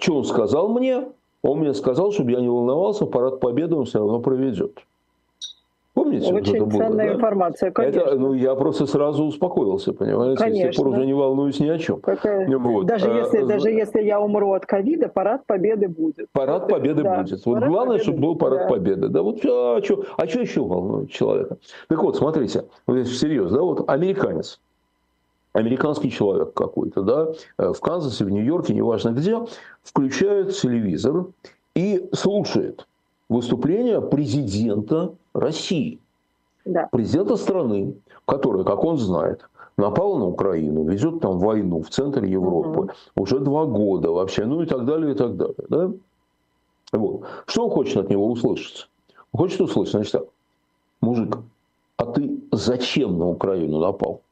Что 0.00 0.16
он 0.16 0.24
сказал 0.24 0.68
мне? 0.68 1.06
Он 1.42 1.60
мне 1.60 1.74
сказал, 1.74 2.10
чтобы 2.12 2.32
я 2.32 2.40
не 2.40 2.48
волновался, 2.48 3.06
парад 3.06 3.38
победы 3.38 3.76
он 3.76 3.84
все 3.84 4.00
равно 4.00 4.20
проведет. 4.20 4.80
Помните? 6.10 6.34
Очень 6.34 6.64
было, 6.64 6.78
ценная 6.78 7.08
да? 7.08 7.14
информация, 7.14 7.70
конечно. 7.70 8.00
Это, 8.00 8.14
ну, 8.16 8.34
я 8.34 8.54
просто 8.54 8.86
сразу 8.86 9.24
успокоился, 9.24 9.92
понимаете? 9.92 10.42
Конечно. 10.42 10.72
С 10.72 10.76
тех 10.76 10.84
пор 10.84 10.94
уже 10.94 11.06
не 11.06 11.14
волнуюсь 11.14 11.60
ни 11.60 11.68
о 11.68 11.78
чем. 11.78 12.00
Какая... 12.00 12.48
Вот. 12.58 12.86
Даже, 12.86 13.10
а, 13.10 13.14
если, 13.14 13.44
даже 13.44 13.70
если 13.70 14.02
я 14.02 14.20
умру 14.20 14.52
от 14.52 14.66
ковида, 14.66 15.08
парад 15.08 15.46
победы 15.46 15.88
будет. 15.88 16.26
Парад 16.32 16.68
победы 16.68 17.02
да. 17.02 17.22
будет. 17.22 17.44
Вот 17.44 17.54
парад 17.54 17.68
главное, 17.68 17.98
победы, 17.98 18.02
чтобы 18.04 18.18
был 18.20 18.36
парад 18.36 18.58
да. 18.60 18.68
победы. 18.68 19.08
Да, 19.08 19.22
вот, 19.22 19.44
а, 19.44 19.80
что, 19.82 20.04
а 20.16 20.26
что 20.26 20.40
еще 20.40 20.62
волнует 20.62 21.10
человека? 21.10 21.56
Так 21.88 22.02
вот, 22.02 22.16
смотрите, 22.16 22.64
вот 22.86 23.06
всерьез, 23.06 23.50
да, 23.52 23.60
вот 23.60 23.88
американец, 23.88 24.60
американский 25.52 26.10
человек 26.10 26.52
какой-то, 26.54 27.02
да, 27.02 27.28
э, 27.58 27.72
в 27.72 27.80
Канзасе, 27.80 28.24
в 28.24 28.30
Нью-Йорке, 28.30 28.74
неважно 28.74 29.10
где, 29.10 29.38
включает 29.82 30.54
телевизор 30.54 31.26
и 31.74 32.08
слушает 32.12 32.86
выступление 33.28 34.00
президента 34.00 35.12
России. 35.32 35.98
Да. 36.64 36.88
Президента 36.92 37.36
страны, 37.36 37.94
которая, 38.26 38.64
как 38.64 38.84
он 38.84 38.98
знает, 38.98 39.48
напала 39.76 40.18
на 40.18 40.26
Украину, 40.26 40.84
везет 40.84 41.20
там 41.20 41.38
войну 41.38 41.82
в 41.82 41.88
центр 41.88 42.24
Европы 42.24 42.80
угу. 42.80 42.90
уже 43.16 43.38
два 43.40 43.64
года 43.64 44.10
вообще, 44.10 44.44
ну 44.44 44.62
и 44.62 44.66
так 44.66 44.84
далее, 44.84 45.12
и 45.12 45.14
так 45.14 45.36
далее. 45.36 45.54
Да? 45.68 45.90
Вот. 46.92 47.22
Что 47.46 47.64
он 47.64 47.70
хочет 47.70 47.96
от 47.96 48.10
него 48.10 48.30
услышать? 48.30 48.88
Он 49.32 49.40
хочет 49.40 49.60
услышать, 49.60 49.92
значит 49.92 50.12
так, 50.12 50.24
мужик, 51.00 51.38
а 51.96 52.06
ты 52.06 52.40
зачем 52.52 53.18
на 53.18 53.28
Украину 53.28 53.78
напал? 53.78 54.22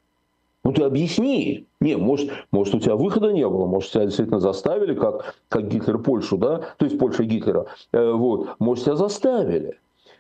Ну 0.65 0.73
ты 0.73 0.83
объясни. 0.83 1.67
Не, 1.81 1.97
может, 1.97 2.31
может 2.51 2.75
у 2.75 2.81
тебя 2.81 2.97
выхода 2.97 3.33
не 3.33 3.49
было, 3.49 3.67
может 3.67 3.93
тебя 3.93 4.05
действительно 4.05 4.41
заставили, 4.41 4.95
как, 4.95 5.35
как 5.49 5.69
Гитлер 5.69 5.99
Польшу, 5.99 6.37
да, 6.37 6.61
то 6.77 6.85
есть 6.85 6.99
Польша 6.99 7.25
Гитлера, 7.25 7.67
э, 7.93 8.13
вот, 8.13 8.51
может 8.59 8.85
тебя 8.85 8.97
заставили. 8.97 9.79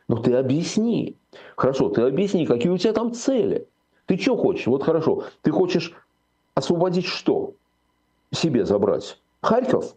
Но 0.09 0.16
ты 0.16 0.35
объясни. 0.35 1.16
Хорошо, 1.57 1.90
ты 1.90 2.03
объясни, 2.03 2.47
какие 2.47 2.73
у 2.73 2.79
тебя 2.79 2.92
там 2.92 3.12
цели. 3.12 3.66
Ты 4.07 4.16
что 4.16 4.37
хочешь? 4.37 4.66
Вот 4.66 4.83
хорошо, 4.83 5.25
ты 5.42 5.51
хочешь 5.51 5.92
освободить 6.55 7.07
что? 7.07 7.53
Себе 8.33 8.64
забрать? 8.64 9.18
Харьков? 9.42 9.94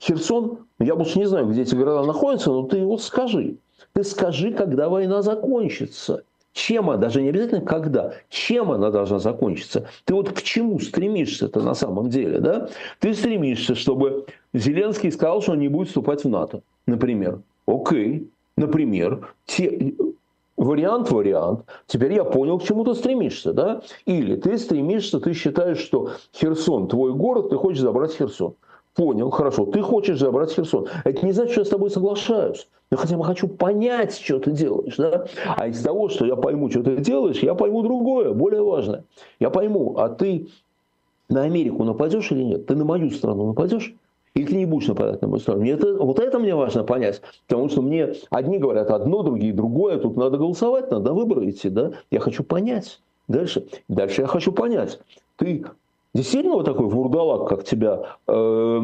Херсон? 0.00 0.60
Я 0.78 0.96
больше 0.96 1.18
не 1.18 1.26
знаю, 1.26 1.46
где 1.46 1.62
эти 1.62 1.74
города 1.74 2.06
находятся, 2.06 2.50
но 2.50 2.62
ты 2.62 2.84
вот 2.84 3.02
скажи. 3.02 3.56
Ты 3.92 4.02
скажи, 4.02 4.52
когда 4.52 4.88
война 4.88 5.20
закончится. 5.20 6.24
Чем 6.52 6.90
она, 6.90 6.98
даже 6.98 7.22
не 7.22 7.28
обязательно 7.28 7.60
когда, 7.60 8.14
чем 8.28 8.72
она 8.72 8.90
должна 8.90 9.20
закончиться? 9.20 9.88
Ты 10.04 10.14
вот 10.14 10.32
к 10.32 10.42
чему 10.42 10.80
стремишься-то 10.80 11.60
на 11.60 11.74
самом 11.74 12.08
деле, 12.10 12.40
да? 12.40 12.68
Ты 12.98 13.14
стремишься, 13.14 13.76
чтобы 13.76 14.26
Зеленский 14.52 15.12
сказал, 15.12 15.42
что 15.42 15.52
он 15.52 15.60
не 15.60 15.68
будет 15.68 15.88
вступать 15.88 16.24
в 16.24 16.28
НАТО, 16.28 16.62
например. 16.86 17.40
Окей, 17.66 18.28
например, 18.56 19.34
те, 19.46 19.94
вариант, 20.56 21.10
вариант. 21.10 21.64
Теперь 21.86 22.12
я 22.12 22.24
понял, 22.24 22.58
к 22.58 22.64
чему 22.64 22.84
ты 22.84 22.94
стремишься, 22.94 23.52
да? 23.52 23.82
Или 24.04 24.36
ты 24.36 24.58
стремишься, 24.58 25.18
ты 25.18 25.32
считаешь, 25.32 25.78
что 25.78 26.10
Херсон 26.34 26.88
твой 26.88 27.14
город, 27.14 27.50
ты 27.50 27.56
хочешь 27.56 27.80
забрать 27.80 28.14
Херсон. 28.14 28.54
Понял, 28.94 29.30
хорошо. 29.30 29.66
Ты 29.66 29.80
хочешь 29.82 30.18
забрать 30.18 30.52
Херсон. 30.52 30.88
Это 31.04 31.24
не 31.24 31.32
значит, 31.32 31.52
что 31.52 31.60
я 31.62 31.64
с 31.64 31.70
тобой 31.70 31.90
соглашаюсь. 31.90 32.68
Я 32.90 32.96
хотя 32.98 33.16
бы 33.16 33.24
хочу 33.24 33.48
понять, 33.48 34.18
что 34.18 34.38
ты 34.40 34.50
делаешь. 34.50 34.96
Да? 34.96 35.26
А 35.56 35.68
из 35.68 35.80
того, 35.80 36.08
что 36.08 36.26
я 36.26 36.36
пойму, 36.36 36.68
что 36.70 36.82
ты 36.82 36.96
делаешь, 36.96 37.38
я 37.38 37.54
пойму 37.54 37.82
другое, 37.82 38.32
более 38.32 38.62
важное. 38.62 39.04
Я 39.38 39.50
пойму, 39.50 39.96
а 39.96 40.08
ты 40.08 40.48
на 41.28 41.42
Америку 41.42 41.84
нападешь 41.84 42.30
или 42.32 42.42
нет? 42.42 42.66
Ты 42.66 42.74
на 42.74 42.84
мою 42.84 43.10
страну 43.10 43.46
нападешь? 43.46 43.94
Или 44.34 44.46
ты 44.46 44.56
не 44.56 44.66
будешь 44.66 44.86
нападать 44.86 45.20
на 45.22 45.28
мою 45.28 45.40
страну? 45.40 45.60
Мне 45.60 45.72
это, 45.72 45.94
вот 45.94 46.18
это 46.18 46.38
мне 46.38 46.54
важно 46.54 46.84
понять. 46.84 47.20
Потому 47.46 47.68
что 47.68 47.82
мне 47.82 48.14
одни 48.30 48.58
говорят 48.58 48.90
одно, 48.90 49.22
другие 49.22 49.52
другое. 49.52 49.98
Тут 49.98 50.16
надо 50.16 50.38
голосовать, 50.38 50.90
надо 50.90 51.12
выборы 51.12 51.50
идти. 51.50 51.68
Да? 51.68 51.92
Я 52.10 52.20
хочу 52.20 52.44
понять. 52.44 53.00
Дальше. 53.28 53.66
Дальше 53.88 54.22
я 54.22 54.26
хочу 54.26 54.52
понять. 54.52 55.00
Ты 55.36 55.64
Действительно 56.12 56.56
вот 56.56 56.64
такой 56.64 56.86
вурдалак, 56.86 57.48
как 57.48 57.62
тебя 57.62 58.16
э, 58.26 58.80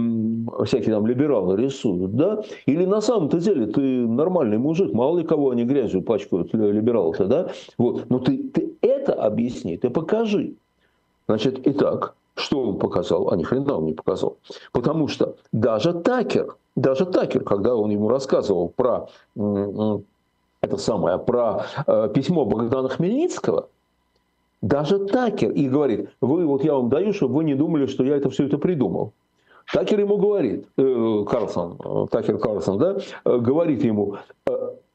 всякие 0.65 0.95
там 0.95 1.09
либералы 1.09 1.57
рисуют, 1.57 2.15
да? 2.15 2.45
Или 2.67 2.85
на 2.85 3.01
самом-то 3.01 3.41
деле 3.41 3.67
ты 3.67 3.81
нормальный 3.81 4.59
мужик, 4.59 4.93
мало 4.93 5.19
ли 5.19 5.25
кого 5.25 5.51
они 5.51 5.65
грязью 5.65 6.03
пачкают, 6.03 6.55
либералы-то, 6.55 7.27
да? 7.27 7.51
Вот. 7.79 8.09
Но 8.11 8.21
ты, 8.21 8.39
ты 8.39 8.77
это 8.81 9.13
объясни, 9.15 9.77
ты 9.77 9.91
покажи. 9.91 10.55
Значит, 11.27 11.67
итак, 11.67 12.15
что 12.37 12.63
он 12.63 12.79
показал? 12.79 13.31
А 13.31 13.37
ни 13.37 13.43
хрена 13.43 13.79
он 13.79 13.87
не 13.87 13.93
показал. 13.93 14.37
Потому 14.73 15.09
что 15.09 15.37
даже 15.53 15.93
Такер, 15.93 16.57
даже 16.77 17.05
Такер, 17.07 17.43
когда 17.43 17.75
он 17.75 17.91
ему 17.91 18.09
рассказывал 18.09 18.69
про 18.69 19.09
это 19.35 20.77
самое, 20.79 21.19
про 21.19 21.67
э, 21.87 22.11
письмо 22.15 22.45
Богдана 22.45 22.89
Хмельницкого– 22.89 23.69
даже 24.63 24.99
Такер 24.99 25.53
и 25.53 25.69
говорит, 25.69 26.11
вы, 26.21 26.47
вот 26.47 26.65
я 26.65 26.75
вам 26.75 26.89
даю, 26.89 27.13
чтобы 27.13 27.37
вы 27.37 27.45
не 27.45 27.55
думали, 27.55 27.87
что 27.87 28.05
я 28.05 28.17
это 28.17 28.31
все 28.31 28.47
это 28.47 28.59
придумал. 28.59 29.13
Такер 29.73 30.01
ему 30.01 30.17
говорит, 30.17 30.67
э, 30.77 31.25
Карлсон, 31.29 31.77
э, 31.85 32.07
Такер 32.11 32.39
Карлсон, 32.39 32.79
да, 32.79 32.97
э, 33.25 33.39
говорит 33.39 33.85
ему, 33.85 34.17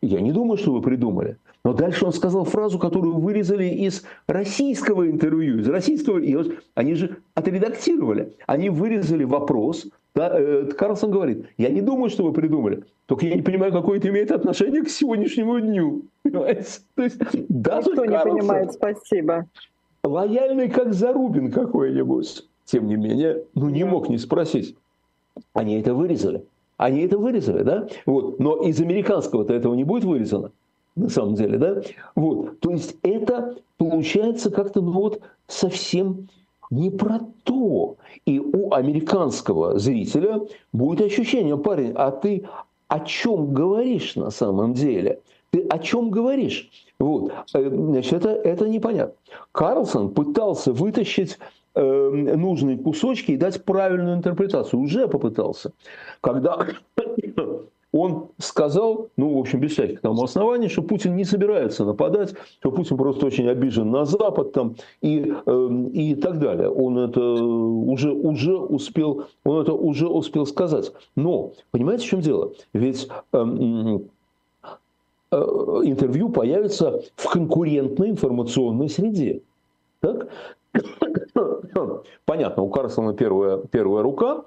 я 0.01 0.19
не 0.21 0.31
думаю, 0.31 0.57
что 0.57 0.73
вы 0.73 0.81
придумали. 0.81 1.37
Но 1.63 1.73
дальше 1.73 2.05
он 2.05 2.13
сказал 2.13 2.43
фразу, 2.43 2.79
которую 2.79 3.19
вырезали 3.19 3.65
из 3.65 4.03
российского 4.27 5.09
интервью, 5.09 5.59
из 5.59 5.69
российского, 5.69 6.17
и 6.17 6.35
вот 6.35 6.51
они 6.73 6.95
же 6.95 7.17
отредактировали. 7.35 8.33
Они 8.47 8.69
вырезали 8.69 9.23
вопрос, 9.23 9.85
да, 10.15 10.31
э, 10.33 10.65
Карлсон 10.77 11.11
говорит, 11.11 11.45
я 11.57 11.69
не 11.69 11.81
думаю, 11.81 12.09
что 12.09 12.23
вы 12.23 12.33
придумали, 12.33 12.83
только 13.05 13.27
я 13.27 13.35
не 13.35 13.43
понимаю, 13.43 13.71
какое 13.71 13.99
это 13.99 14.09
имеет 14.09 14.31
отношение 14.31 14.83
к 14.83 14.89
сегодняшнему 14.89 15.59
дню. 15.59 16.03
Понимаете? 16.23 16.79
То 16.95 17.03
есть, 17.03 17.17
даже 17.47 17.91
Никто 17.91 18.05
Карлсон, 18.05 18.33
не 18.33 18.39
понимает, 18.39 18.73
спасибо. 18.73 19.45
Лояльный, 20.03 20.69
как 20.69 20.93
Зарубин 20.93 21.51
какой-нибудь, 21.51 22.47
тем 22.65 22.87
не 22.87 22.95
менее, 22.95 23.43
ну 23.53 23.69
не 23.69 23.83
мог 23.83 24.09
не 24.09 24.17
спросить. 24.17 24.75
Они 25.53 25.79
это 25.79 25.93
вырезали. 25.93 26.43
Они 26.81 27.01
это 27.01 27.19
вырезали, 27.19 27.61
да? 27.61 27.87
Вот. 28.07 28.39
Но 28.39 28.55
из 28.63 28.81
американского-то 28.81 29.53
этого 29.53 29.75
не 29.75 29.83
будет 29.83 30.03
вырезано 30.03 30.51
на 30.95 31.09
самом 31.09 31.35
деле, 31.35 31.59
да? 31.59 31.79
Вот. 32.15 32.59
То 32.59 32.71
есть 32.71 32.95
это 33.03 33.57
получается 33.77 34.49
как-то 34.49 34.81
ну 34.81 34.91
вот 34.91 35.21
совсем 35.45 36.27
не 36.71 36.89
про 36.89 37.19
то. 37.43 37.97
И 38.25 38.39
у 38.39 38.73
американского 38.73 39.77
зрителя 39.77 40.41
будет 40.73 41.05
ощущение, 41.05 41.55
парень, 41.55 41.91
а 41.95 42.09
ты 42.09 42.45
о 42.87 43.01
чем 43.01 43.53
говоришь 43.53 44.15
на 44.15 44.31
самом 44.31 44.73
деле? 44.73 45.19
Ты 45.51 45.61
о 45.67 45.77
чем 45.77 46.09
говоришь? 46.09 46.67
Вот. 46.97 47.31
Э, 47.53 47.69
значит, 47.69 48.13
это, 48.13 48.29
это 48.29 48.67
непонятно. 48.67 49.13
Карлсон 49.51 50.09
пытался 50.09 50.73
вытащить 50.73 51.37
нужные 51.75 52.77
кусочки 52.77 53.31
и 53.31 53.37
дать 53.37 53.63
правильную 53.63 54.17
интерпретацию. 54.17 54.79
Уже 54.79 55.07
попытался. 55.07 55.71
Когда 56.21 56.67
он 57.91 58.29
сказал, 58.37 59.09
ну, 59.17 59.35
в 59.35 59.39
общем, 59.39 59.59
без 59.59 59.71
всяких 59.71 60.01
там 60.01 60.19
оснований, 60.21 60.69
что 60.69 60.81
Путин 60.81 61.15
не 61.15 61.25
собирается 61.25 61.83
нападать, 61.83 62.33
что 62.59 62.71
Путин 62.71 62.97
просто 62.97 63.25
очень 63.25 63.49
обижен 63.49 63.91
на 63.91 64.05
Запад 64.05 64.53
там, 64.53 64.75
и, 65.01 65.33
э, 65.45 65.69
и 65.93 66.15
так 66.15 66.39
далее. 66.39 66.69
Он 66.69 66.97
это 66.97 67.21
уже, 67.21 68.11
уже 68.11 68.57
успел, 68.57 69.25
он 69.43 69.61
это 69.61 69.73
уже 69.73 70.07
успел 70.07 70.45
сказать. 70.45 70.91
Но, 71.15 71.51
понимаете, 71.71 72.05
в 72.05 72.07
чем 72.07 72.21
дело? 72.21 72.53
Ведь 72.73 73.09
э, 73.33 73.37
э, 75.31 75.35
интервью 75.35 76.29
появится 76.29 77.01
в 77.15 77.29
конкурентной 77.29 78.09
информационной 78.09 78.89
среде. 78.89 79.41
Так? 79.99 80.29
Понятно, 82.25 82.63
у 82.63 82.69
Карлсона 82.69 83.13
первая, 83.13 83.57
первая 83.57 84.03
рука. 84.03 84.43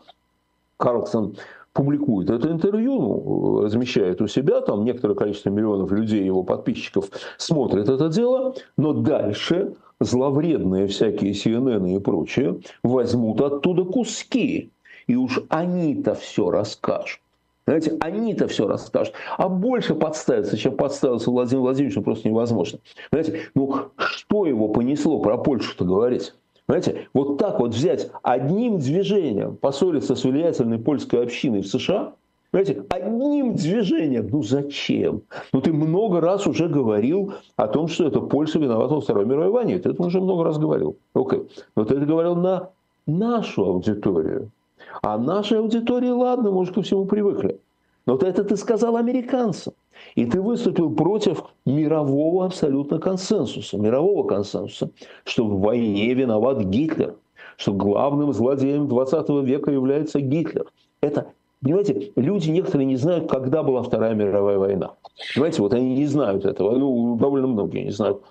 Карлсон 0.77 1.37
публикует 1.73 2.31
это 2.31 2.51
интервью, 2.51 2.99
ну, 2.99 3.61
размещает 3.63 4.21
у 4.23 4.29
себя, 4.29 4.61
там 4.61 4.85
некоторое 4.85 5.15
количество 5.15 5.51
миллионов 5.51 5.91
людей, 5.93 6.25
его 6.25 6.43
подписчиков, 6.43 7.11
смотрят 7.37 7.89
это 7.89 8.09
дело, 8.09 8.55
но 8.77 8.93
дальше 8.93 9.75
зловредные 10.01 10.87
всякие 10.87 11.33
CNN 11.33 11.97
и 11.97 11.99
прочее 11.99 12.61
возьмут 12.83 13.41
оттуда 13.41 13.85
куски, 13.85 14.71
и 15.07 15.17
уж 15.17 15.41
они-то 15.49 16.15
все 16.15 16.51
расскажут. 16.51 17.21
Знаете, 17.67 17.97
они-то 18.01 18.47
все 18.47 18.67
расскажут. 18.67 19.15
А 19.39 19.49
больше 19.49 19.95
подставиться, 19.95 20.57
чем 20.57 20.77
подставился 20.77 21.31
Владимир 21.31 21.63
Владимирович, 21.63 21.97
ну, 21.97 22.03
просто 22.03 22.29
невозможно. 22.29 22.79
Знаете, 23.11 23.41
ну 23.55 23.91
что 23.97 24.47
его 24.47 24.69
понесло 24.69 25.19
про 25.21 25.39
Польшу-то 25.39 25.85
говорить? 25.85 26.35
Понимаете, 26.67 27.09
вот 27.13 27.39
так 27.39 27.61
вот 27.61 27.75
взять 27.75 28.11
одним 28.23 28.79
движением, 28.79 29.57
поссориться 29.57 30.15
с 30.15 30.25
влиятельной 30.25 30.79
польской 30.79 31.23
общиной 31.23 31.61
в 31.61 31.67
США, 31.67 32.15
Понимаете, 32.55 32.85
одним 32.89 33.55
движением, 33.57 34.29
ну 34.31 34.45
зачем? 34.45 35.23
Ну 35.53 35.61
ты 35.61 35.73
много 35.73 36.21
раз 36.21 36.47
уже 36.47 36.69
говорил 36.69 37.35
о 37.57 37.67
том, 37.67 37.89
что 37.89 38.07
это 38.07 38.21
Польша 38.21 38.61
виновата 38.61 38.95
во 38.95 39.01
Второй 39.01 39.27
мировой 39.27 39.51
войне. 39.51 39.81
Ты 39.81 39.91
это 39.91 40.01
уже 40.01 40.21
много 40.21 40.45
раз 40.45 40.57
говорил. 40.57 40.97
Окей. 41.15 41.49
Но 41.75 41.85
ты 41.85 41.97
это 41.97 42.07
говорил 42.07 42.37
на 42.37 42.71
нашу 43.09 43.65
аудиторию. 43.65 44.53
А 45.03 45.19
нашей 45.19 45.59
аудитории, 45.59 46.11
ладно, 46.11 46.51
может, 46.51 46.75
ко 46.75 46.83
всему 46.83 47.05
привыкли. 47.05 47.61
Но 48.07 48.17
это 48.17 48.45
ты 48.45 48.57
сказал 48.57 48.97
американцам. 48.97 49.75
И 50.15 50.27
ты 50.27 50.41
выступил 50.41 50.95
против 50.95 51.45
мирового 51.65 52.45
абсолютно 52.45 52.99
консенсуса, 52.99 53.79
мирового 53.79 54.27
консенсуса, 54.27 54.91
что 55.25 55.47
в 55.47 55.61
войне 55.61 56.13
виноват 56.15 56.61
Гитлер, 56.61 57.15
что 57.57 57.73
главным 57.73 58.33
злодеем 58.33 58.89
20 58.89 59.29
века 59.47 59.71
является 59.71 60.21
Гитлер. 60.21 60.67
Это 61.01 61.33
Понимаете, 61.65 62.13
люди 62.17 62.51
некоторые 62.51 62.85
не 62.85 62.97
знают, 62.97 63.31
когда 63.31 63.63
была 63.63 63.83
Вторая 63.83 64.15
мировая 64.15 64.59
война. 64.59 64.93
Понимаете, 65.35 65.63
вот 65.63 65.73
они 65.73 65.95
не 65.95 66.05
знают 66.05 66.45
этого. 66.45 66.77
Ну, 66.77 67.17
довольно 67.17 67.47
многие 67.47 67.85
не 67.85 67.91
знают. 67.91 68.23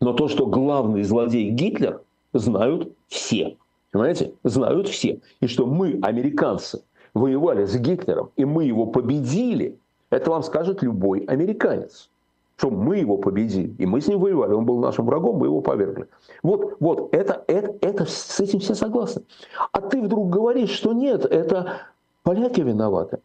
Но 0.00 0.12
то, 0.12 0.28
что 0.28 0.46
главный 0.46 1.02
злодей 1.02 1.50
Гитлер, 1.50 2.02
знают 2.32 2.92
все. 3.08 3.56
Понимаете? 3.94 4.32
Знают 4.42 4.88
все. 4.88 5.20
И 5.40 5.46
что 5.46 5.66
мы, 5.66 6.00
американцы, 6.02 6.82
воевали 7.14 7.64
с 7.64 7.76
Гитлером, 7.76 8.30
и 8.34 8.44
мы 8.44 8.64
его 8.64 8.86
победили, 8.86 9.78
это 10.10 10.32
вам 10.32 10.42
скажет 10.42 10.82
любой 10.82 11.20
американец. 11.20 12.10
Что 12.56 12.70
мы 12.70 12.96
его 12.96 13.18
победили, 13.18 13.72
и 13.78 13.86
мы 13.86 14.00
с 14.00 14.08
ним 14.08 14.18
воевали. 14.18 14.52
Он 14.52 14.64
был 14.64 14.80
нашим 14.80 15.06
врагом, 15.06 15.36
мы 15.36 15.46
его 15.46 15.60
повергли. 15.60 16.08
Вот, 16.42 16.76
вот 16.80 17.14
это, 17.14 17.44
это, 17.46 17.76
это, 17.80 18.04
с 18.04 18.40
этим 18.40 18.58
все 18.58 18.74
согласны. 18.74 19.22
А 19.70 19.80
ты 19.80 20.02
вдруг 20.02 20.28
говоришь, 20.28 20.70
что 20.70 20.92
нет, 20.92 21.24
это 21.24 21.82
Поляки 22.24 22.62
виноваты. 22.62 23.18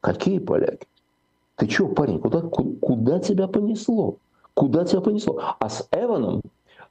Какие 0.00 0.38
поляки? 0.38 0.86
Ты 1.56 1.68
что, 1.68 1.88
парень, 1.88 2.20
куда, 2.20 2.42
куда 2.42 3.18
тебя 3.18 3.48
понесло? 3.48 4.18
Куда 4.54 4.84
тебя 4.84 5.00
понесло? 5.00 5.40
А 5.58 5.68
с 5.68 5.88
Эваном 5.90 6.42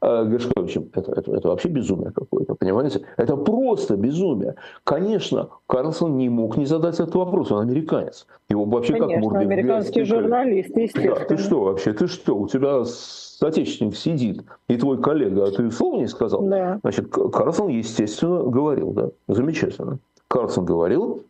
э, 0.04 0.28
Гершковичем 0.30 0.90
это, 0.94 1.12
это, 1.14 1.36
это 1.36 1.48
вообще 1.48 1.70
безумие 1.70 2.12
какое-то, 2.12 2.56
понимаете? 2.56 3.02
Это 3.18 3.36
просто 3.36 3.96
безумие. 3.96 4.56
Конечно, 4.84 5.50
Карлсон 5.68 6.18
не 6.18 6.30
мог 6.30 6.58
не 6.58 6.66
задать 6.66 6.96
этот 7.00 7.16
вопрос, 7.16 7.52
он 7.52 7.62
американец. 7.62 8.28
Его 8.50 8.66
вообще 8.66 8.94
Конечно, 8.94 9.14
как 9.14 9.24
можно... 9.24 9.40
американский 9.40 10.04
журналист, 10.04 10.70
естественно. 10.76 11.16
Да, 11.16 11.26
ты 11.26 11.38
что 11.38 11.64
вообще, 11.64 11.94
ты 11.94 12.08
что? 12.08 12.36
У 12.38 12.48
тебя 12.48 12.84
соотечественник 12.86 13.96
сидит, 13.96 14.44
и 14.68 14.78
твой 14.78 15.02
коллега, 15.02 15.48
а 15.48 15.52
ты 15.52 15.72
слова 15.72 15.98
не 15.98 16.08
сказал? 16.08 16.42
Да. 16.44 16.80
Значит, 16.82 17.10
Карлсон, 17.10 17.70
естественно, 17.70 18.44
говорил, 18.44 18.92
да, 18.92 19.10
замечательно. 19.28 20.00
Карлсон 20.28 20.66
говорил, 20.66 21.24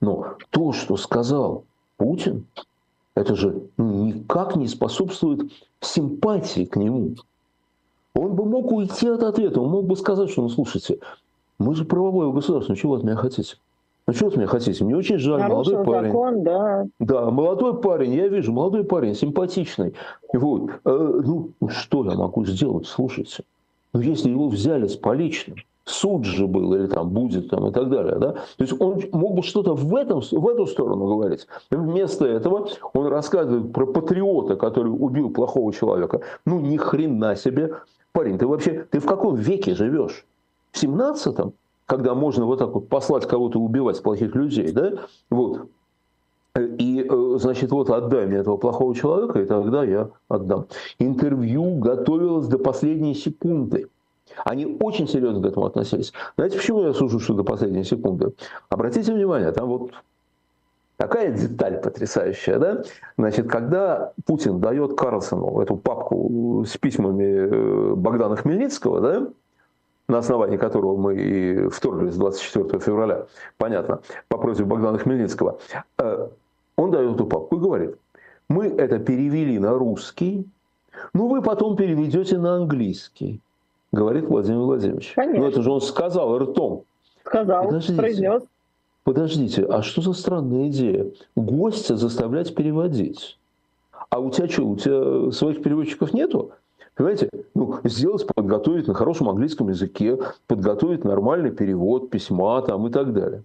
но 0.00 0.34
то, 0.50 0.72
что 0.72 0.96
сказал 0.96 1.64
Путин, 1.96 2.46
это 3.14 3.36
же 3.36 3.62
никак 3.76 4.56
не 4.56 4.66
способствует 4.66 5.52
симпатии 5.80 6.64
к 6.64 6.76
нему. 6.76 7.14
Он 8.14 8.34
бы 8.34 8.44
мог 8.44 8.72
уйти 8.72 9.08
от 9.08 9.22
ответа, 9.22 9.60
он 9.60 9.70
мог 9.70 9.86
бы 9.86 9.96
сказать, 9.96 10.30
что, 10.30 10.42
ну, 10.42 10.48
слушайте, 10.48 10.98
мы 11.58 11.74
же 11.74 11.84
правовое 11.84 12.32
государство, 12.32 12.72
ну, 12.72 12.76
чего 12.76 12.92
вы 12.92 12.98
от 12.98 13.04
меня 13.04 13.16
хотите? 13.16 13.56
Ну, 14.06 14.14
что 14.14 14.26
от 14.26 14.36
меня 14.36 14.46
хотите? 14.46 14.84
Мне 14.84 14.96
очень 14.96 15.18
жаль, 15.18 15.40
Нарушил 15.40 15.74
молодой 15.74 15.86
парень. 15.86 16.10
закон, 16.10 16.42
да. 16.42 16.86
Да, 16.98 17.30
молодой 17.30 17.80
парень, 17.80 18.14
я 18.14 18.28
вижу, 18.28 18.52
молодой 18.52 18.84
парень, 18.84 19.14
симпатичный. 19.14 19.94
Вот. 20.32 20.70
Э, 20.84 21.22
ну, 21.24 21.50
что 21.68 22.04
я 22.04 22.16
могу 22.16 22.44
сделать, 22.44 22.86
слушайте? 22.86 23.44
Ну, 23.92 24.00
если 24.00 24.30
его 24.30 24.48
взяли 24.48 24.88
с 24.88 24.96
поличным, 24.96 25.58
суд 25.84 26.24
же 26.24 26.46
был 26.46 26.74
или 26.74 26.86
там 26.86 27.10
будет 27.10 27.50
там 27.50 27.66
и 27.66 27.72
так 27.72 27.88
далее. 27.88 28.16
Да? 28.18 28.32
То 28.32 28.64
есть 28.64 28.80
он 28.80 29.00
мог 29.12 29.34
бы 29.34 29.42
что-то 29.42 29.74
в, 29.74 29.94
этом, 29.94 30.20
в 30.20 30.48
эту 30.48 30.66
сторону 30.66 31.06
говорить. 31.06 31.46
Вместо 31.70 32.26
этого 32.26 32.68
он 32.94 33.06
рассказывает 33.08 33.72
про 33.72 33.86
патриота, 33.86 34.56
который 34.56 34.88
убил 34.88 35.30
плохого 35.30 35.72
человека. 35.72 36.20
Ну 36.46 36.60
ни 36.60 36.76
хрена 36.76 37.36
себе. 37.36 37.74
Парень, 38.12 38.38
ты 38.38 38.46
вообще, 38.46 38.86
ты 38.90 38.98
в 38.98 39.06
каком 39.06 39.36
веке 39.36 39.74
живешь? 39.74 40.26
В 40.72 40.82
17-м? 40.82 41.52
Когда 41.86 42.14
можно 42.14 42.44
вот 42.44 42.58
так 42.58 42.70
вот 42.70 42.88
послать 42.88 43.26
кого-то 43.26 43.58
убивать 43.58 44.02
плохих 44.02 44.34
людей, 44.34 44.72
да? 44.72 44.92
Вот. 45.30 45.68
И, 46.56 47.06
э, 47.08 47.36
значит, 47.38 47.70
вот 47.70 47.90
отдай 47.90 48.26
мне 48.26 48.38
этого 48.38 48.56
плохого 48.56 48.94
человека, 48.94 49.40
и 49.40 49.44
тогда 49.44 49.84
я 49.84 50.10
отдам. 50.28 50.66
Интервью 50.98 51.78
готовилось 51.78 52.48
до 52.48 52.58
последней 52.58 53.14
секунды. 53.14 53.88
Они 54.44 54.78
очень 54.80 55.08
серьезно 55.08 55.42
к 55.42 55.46
этому 55.46 55.66
относились. 55.66 56.12
Знаете, 56.36 56.56
почему 56.56 56.82
я 56.82 56.92
сужу, 56.92 57.20
что 57.20 57.34
до 57.34 57.44
последней 57.44 57.84
секунды? 57.84 58.32
Обратите 58.68 59.12
внимание, 59.12 59.52
там 59.52 59.68
вот 59.68 59.92
такая 61.00 61.32
деталь 61.32 61.80
потрясающая, 61.80 62.58
да? 62.58 62.82
Значит, 63.16 63.48
когда 63.48 64.12
Путин 64.26 64.60
дает 64.60 64.98
Карлсону 64.98 65.60
эту 65.60 65.76
папку 65.76 66.62
с 66.66 66.76
письмами 66.76 67.24
э, 67.24 67.94
Богдана 67.94 68.36
Хмельницкого, 68.36 69.00
да, 69.00 69.26
на 70.08 70.18
основании 70.18 70.58
которого 70.58 70.98
мы 70.98 71.16
и 71.16 71.68
вторглись 71.68 72.16
24 72.16 72.78
февраля, 72.80 73.26
понятно, 73.56 74.00
по 74.28 74.36
просьбе 74.36 74.66
Богдана 74.66 74.98
Хмельницкого, 74.98 75.58
э, 75.98 76.28
он 76.76 76.90
дает 76.90 77.14
эту 77.14 77.24
папку 77.24 77.56
и 77.56 77.60
говорит, 77.60 77.96
мы 78.50 78.66
это 78.66 78.98
перевели 78.98 79.58
на 79.58 79.72
русский, 79.72 80.46
ну 81.14 81.28
вы 81.28 81.40
потом 81.40 81.76
переведете 81.76 82.36
на 82.36 82.56
английский 82.56 83.40
говорит 83.90 84.28
Владимир 84.28 84.60
Владимирович. 84.60 85.14
Конечно. 85.16 85.40
Ну 85.40 85.48
это 85.48 85.62
же 85.62 85.70
он 85.72 85.80
сказал 85.80 86.38
ртом. 86.38 86.84
Сказал, 87.24 87.64
подождите, 87.64 87.98
произнес. 87.98 88.42
Подождите, 89.04 89.64
а 89.64 89.82
что 89.82 90.02
за 90.02 90.12
странная 90.12 90.68
идея? 90.68 91.10
Гостя 91.34 91.96
заставлять 91.96 92.54
переводить. 92.54 93.38
А 94.10 94.18
у 94.18 94.30
тебя 94.30 94.48
что, 94.48 94.66
у 94.66 94.76
тебя 94.76 95.32
своих 95.32 95.62
переводчиков 95.62 96.12
нету? 96.12 96.52
Понимаете, 96.94 97.30
ну, 97.54 97.78
сделать, 97.84 98.26
подготовить 98.26 98.86
на 98.86 98.94
хорошем 98.94 99.28
английском 99.28 99.68
языке, 99.68 100.18
подготовить 100.46 101.04
нормальный 101.04 101.50
перевод 101.50 102.10
письма 102.10 102.60
там 102.62 102.86
и 102.88 102.90
так 102.90 103.14
далее. 103.14 103.42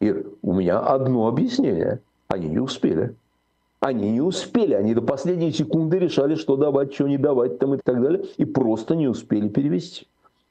И 0.00 0.24
у 0.42 0.52
меня 0.52 0.80
одно 0.80 1.28
объяснение. 1.28 2.00
Они 2.28 2.48
не 2.48 2.58
успели. 2.58 3.14
Они 3.80 4.10
не 4.10 4.20
успели, 4.20 4.74
они 4.74 4.94
до 4.94 5.02
последней 5.02 5.52
секунды 5.52 6.00
решали, 6.00 6.34
что 6.34 6.56
давать, 6.56 6.92
что 6.92 7.06
не 7.06 7.16
давать 7.16 7.60
там 7.60 7.74
и 7.74 7.78
так 7.78 8.02
далее, 8.02 8.24
и 8.36 8.44
просто 8.44 8.96
не 8.96 9.06
успели 9.06 9.48
перевести. 9.48 10.08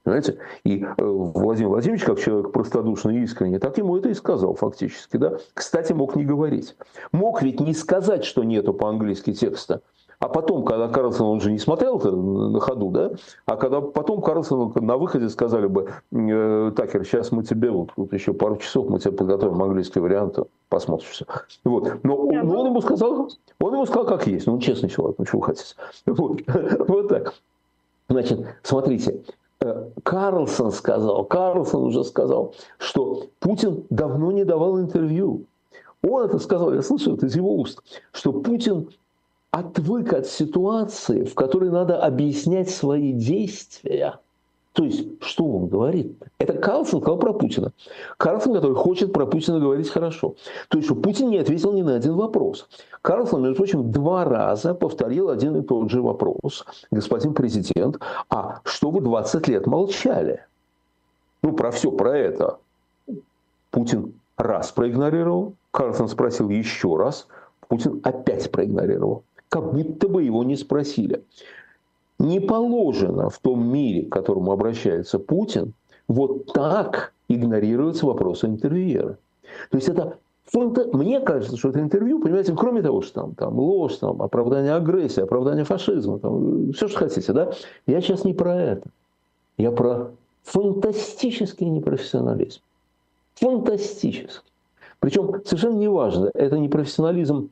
Понимаете? 0.07 0.37
И 0.63 0.85
э, 0.85 1.03
Владимир 1.03 1.67
Владимирович, 1.67 2.05
как 2.05 2.17
человек 2.17 2.53
простодушный 2.53 3.17
и 3.17 3.23
искренний, 3.23 3.59
так 3.59 3.77
ему 3.77 3.97
это 3.97 4.07
и 4.07 4.13
сказал 4.13 4.53
фактически. 4.53 5.17
Да? 5.17 5.33
Кстати, 5.53 5.91
мог 5.91 6.15
не 6.15 6.23
говорить. 6.23 6.77
Мог 7.11 7.41
ведь 7.41 7.59
не 7.59 7.73
сказать, 7.73 8.23
что 8.23 8.45
нету 8.45 8.73
по-английски 8.73 9.33
текста. 9.33 9.81
А 10.19 10.29
потом, 10.29 10.63
когда 10.63 10.87
Карлсон, 10.87 11.27
он 11.27 11.41
же 11.41 11.51
не 11.51 11.59
смотрел 11.59 11.99
на 11.99 12.61
ходу, 12.61 12.89
да? 12.89 13.11
А 13.45 13.57
когда 13.57 13.81
потом 13.81 14.21
Карлсон 14.21 14.71
на 14.75 14.95
выходе 14.95 15.27
сказали 15.27 15.67
бы, 15.67 15.89
э, 16.13 16.71
Такер, 16.73 17.03
сейчас 17.03 17.33
мы 17.33 17.43
тебе, 17.43 17.69
вот, 17.69 17.89
вот 17.97 18.13
еще 18.13 18.31
пару 18.31 18.55
часов 18.55 18.87
мы 18.87 18.99
тебе 18.99 19.11
подготовим 19.11 19.61
английский 19.61 19.99
вариант, 19.99 20.39
посмотришь 20.69 21.09
все. 21.09 21.25
Вот. 21.65 21.83
Но, 22.03 22.23
но 22.23 22.43
ну, 22.43 22.59
он 22.61 22.67
ему 22.67 22.79
сказал, 22.79 23.29
он 23.59 23.73
ему 23.73 23.85
сказал, 23.85 24.05
как 24.05 24.25
есть. 24.25 24.47
Ну, 24.47 24.53
он 24.53 24.59
честный 24.61 24.87
человек, 24.87 25.17
ну, 25.19 25.25
чего 25.25 25.41
вы 25.41 25.47
хотите. 25.47 25.75
Вот, 26.05 26.39
вот 26.87 27.09
так. 27.09 27.33
Значит, 28.09 28.39
смотрите, 28.63 29.21
Карлсон 30.03 30.71
сказал, 30.71 31.25
Карлсон 31.25 31.85
уже 31.85 32.03
сказал, 32.03 32.53
что 32.77 33.27
Путин 33.39 33.85
давно 33.89 34.31
не 34.31 34.43
давал 34.43 34.79
интервью. 34.79 35.45
Он 36.03 36.25
это 36.25 36.39
сказал, 36.39 36.73
я 36.73 36.81
слышал 36.81 37.15
это 37.15 37.25
из 37.25 37.35
его 37.35 37.55
уст, 37.55 37.81
что 38.11 38.31
Путин 38.31 38.89
отвык 39.51 40.13
от 40.13 40.27
ситуации, 40.27 41.23
в 41.23 41.33
которой 41.33 41.71
надо 41.71 41.99
объяснять 42.01 42.69
свои 42.69 43.13
действия. 43.13 44.19
То 44.77 44.83
есть, 44.83 45.07
что 45.21 45.43
он 45.43 45.69
говорит? 45.69 46.15
Это 46.37 46.53
Карлсон 46.53 47.01
сказал 47.01 47.17
про 47.17 47.33
Путина. 47.33 47.73
Карлсон, 48.17 48.53
который 48.53 48.75
хочет 48.75 49.11
про 49.11 49.25
Путина 49.25 49.59
говорить 49.59 49.89
хорошо. 49.89 50.35
То 50.67 50.77
есть, 50.77 50.85
что 50.85 50.95
Путин 50.95 51.31
не 51.31 51.39
ответил 51.39 51.73
ни 51.73 51.81
на 51.81 51.95
один 51.95 52.13
вопрос. 52.13 52.69
Карлсон, 53.01 53.41
между 53.41 53.55
прочим, 53.55 53.91
два 53.91 54.23
раза 54.23 54.75
повторил 54.75 55.31
один 55.31 55.55
и 55.55 55.63
тот 55.63 55.89
же 55.89 56.03
вопрос. 56.03 56.63
Господин 56.91 57.33
президент, 57.33 57.99
а 58.29 58.59
что 58.65 58.91
вы 58.91 59.01
20 59.01 59.47
лет 59.47 59.65
молчали? 59.65 60.45
Ну, 61.41 61.53
про 61.53 61.71
все, 61.71 61.91
про 61.91 62.15
это. 62.15 62.59
Путин 63.71 64.13
раз 64.37 64.71
проигнорировал. 64.71 65.55
Карлсон 65.71 66.07
спросил 66.07 66.49
еще 66.49 66.97
раз. 66.97 67.25
Путин 67.67 67.99
опять 68.03 68.51
проигнорировал 68.51 69.23
как 69.49 69.73
будто 69.73 70.07
бы 70.07 70.23
его 70.23 70.43
не 70.43 70.55
спросили. 70.55 71.23
Не 72.19 72.39
положено 72.39 73.29
в 73.29 73.37
том 73.39 73.67
мире, 73.67 74.07
к 74.07 74.11
которому 74.11 74.51
обращается 74.51 75.19
Путин, 75.19 75.73
вот 76.07 76.51
так 76.53 77.13
игнорируются 77.27 78.05
вопросы 78.05 78.47
интервьюера. 78.47 79.17
То 79.71 79.77
есть 79.77 79.89
это. 79.89 80.17
Мне 80.53 81.19
кажется, 81.19 81.57
что 81.57 81.69
это 81.69 81.81
интервью, 81.81 82.21
понимаете, 82.21 82.53
кроме 82.55 82.81
того, 82.81 83.01
что 83.01 83.13
там, 83.21 83.35
там 83.35 83.59
ложь, 83.59 83.97
там, 83.97 84.21
оправдание 84.21 84.73
агрессии, 84.75 85.19
оправдание 85.19 85.65
фашизма, 85.65 86.19
там, 86.19 86.71
все, 86.71 86.87
что 86.87 86.99
хотите, 86.99 87.33
да? 87.33 87.51
Я 87.85 87.99
сейчас 87.99 88.23
не 88.23 88.33
про 88.33 88.55
это. 88.55 88.89
Я 89.57 89.71
про 89.73 90.11
фантастический 90.43 91.67
непрофессионализм. 91.67 92.61
Фантастический. 93.35 94.49
Причем 94.99 95.41
совершенно 95.43 95.77
неважно, 95.77 96.31
это 96.33 96.57
не 96.57 96.69
профессионализм 96.69 97.49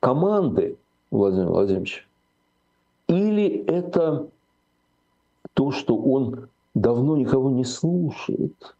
команды, 0.00 0.76
Владимир 1.10 1.48
Владимирович? 1.48 2.07
Или 3.08 3.64
это 3.66 4.28
то, 5.54 5.70
что 5.70 5.96
он 5.96 6.48
давно 6.74 7.16
никого 7.16 7.50
не 7.50 7.64
слушает 7.64 8.76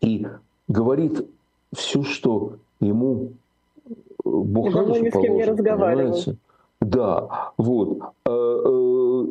и 0.00 0.26
говорит 0.66 1.26
все, 1.74 2.02
что 2.02 2.54
ему 2.80 3.32
Бухаричу 4.24 5.04
ни 5.04 5.10
с 5.10 5.12
кем 5.12 5.36
не 5.36 5.44
разговаривал. 5.44 6.18
Да, 6.80 7.52
вот. 7.56 7.98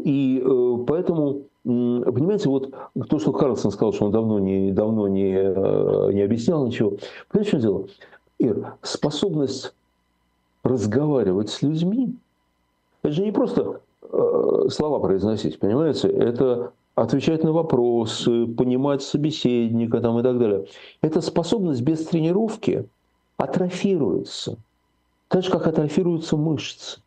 И 0.05 0.43
поэтому, 0.87 1.41
понимаете, 1.63 2.49
вот 2.49 2.73
то, 3.09 3.19
что 3.19 3.33
Карлсон 3.33 3.71
сказал, 3.71 3.93
что 3.93 4.05
он 4.05 4.11
давно 4.11 4.39
не, 4.39 4.71
давно 4.71 5.07
не, 5.07 5.31
не 6.13 6.21
объяснял 6.21 6.65
ничего. 6.65 6.97
Понимаете, 7.29 7.49
что 7.49 7.59
дело? 7.59 7.87
Ир, 8.39 8.73
способность 8.81 9.73
разговаривать 10.63 11.49
с 11.49 11.61
людьми, 11.61 12.15
это 13.03 13.13
же 13.13 13.23
не 13.23 13.31
просто 13.31 13.81
э, 14.01 14.67
слова 14.69 14.99
произносить, 14.99 15.59
понимаете? 15.59 16.07
Это 16.09 16.73
отвечать 16.95 17.43
на 17.43 17.51
вопросы, 17.51 18.45
понимать 18.45 19.01
собеседника 19.01 20.01
там, 20.01 20.19
и 20.19 20.23
так 20.23 20.37
далее. 20.37 20.67
Эта 21.01 21.21
способность 21.21 21.81
без 21.81 22.05
тренировки 22.05 22.87
атрофируется. 23.37 24.57
Так 25.27 25.43
же, 25.43 25.51
как 25.51 25.67
атрофируются 25.67 26.37
мышцы. 26.37 27.01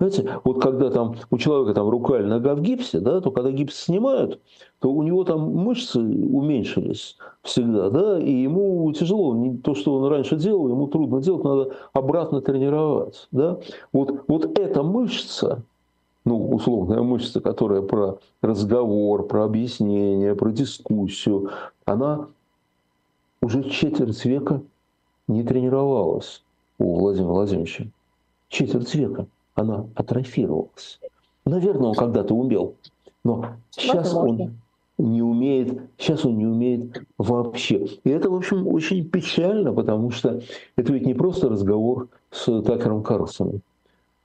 Знаете, 0.00 0.40
вот 0.44 0.62
когда 0.62 0.88
там 0.88 1.16
у 1.30 1.36
человека 1.36 1.74
там 1.74 1.90
рука 1.90 2.18
или 2.18 2.24
нога 2.24 2.54
в 2.54 2.62
гипсе, 2.62 3.00
да, 3.00 3.20
то 3.20 3.30
когда 3.30 3.50
гипс 3.50 3.84
снимают, 3.84 4.40
то 4.78 4.90
у 4.90 5.02
него 5.02 5.24
там 5.24 5.52
мышцы 5.52 6.00
уменьшились 6.00 7.18
всегда, 7.42 7.90
да, 7.90 8.18
и 8.18 8.32
ему 8.32 8.90
тяжело. 8.92 9.36
То, 9.62 9.74
что 9.74 9.96
он 9.96 10.10
раньше 10.10 10.36
делал, 10.36 10.70
ему 10.70 10.86
трудно 10.86 11.20
делать, 11.20 11.44
надо 11.44 11.76
обратно 11.92 12.40
тренировать, 12.40 13.28
да. 13.30 13.58
Вот, 13.92 14.24
вот 14.26 14.58
эта 14.58 14.82
мышца, 14.82 15.62
ну, 16.24 16.48
условная 16.48 17.02
мышца, 17.02 17.42
которая 17.42 17.82
про 17.82 18.20
разговор, 18.40 19.26
про 19.26 19.44
объяснение, 19.44 20.34
про 20.34 20.50
дискуссию, 20.50 21.50
она 21.84 22.28
уже 23.42 23.68
четверть 23.68 24.24
века 24.24 24.62
не 25.28 25.42
тренировалась 25.42 26.42
у 26.78 27.00
Владимира 27.00 27.32
Владимировича. 27.32 27.84
Четверть 28.48 28.94
века 28.94 29.26
она 29.60 29.86
атрофировалась. 29.94 31.00
Наверное, 31.44 31.88
он 31.88 31.94
когда-то 31.94 32.34
умел, 32.34 32.74
но 33.24 33.46
сейчас 33.70 34.14
он 34.14 34.56
не 34.98 35.22
умеет, 35.22 35.80
сейчас 35.98 36.24
он 36.24 36.38
не 36.38 36.46
умеет 36.46 37.02
вообще. 37.18 37.86
И 38.04 38.10
это, 38.10 38.30
в 38.30 38.34
общем, 38.34 38.66
очень 38.66 39.08
печально, 39.08 39.72
потому 39.72 40.10
что 40.10 40.40
это 40.76 40.92
ведь 40.92 41.06
не 41.06 41.14
просто 41.14 41.48
разговор 41.48 42.08
с 42.30 42.62
Такером 42.62 43.02
Карлсоном. 43.02 43.62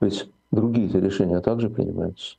Ведь 0.00 0.28
другие 0.50 0.88
решения 0.88 1.40
также 1.40 1.70
принимаются. 1.70 2.36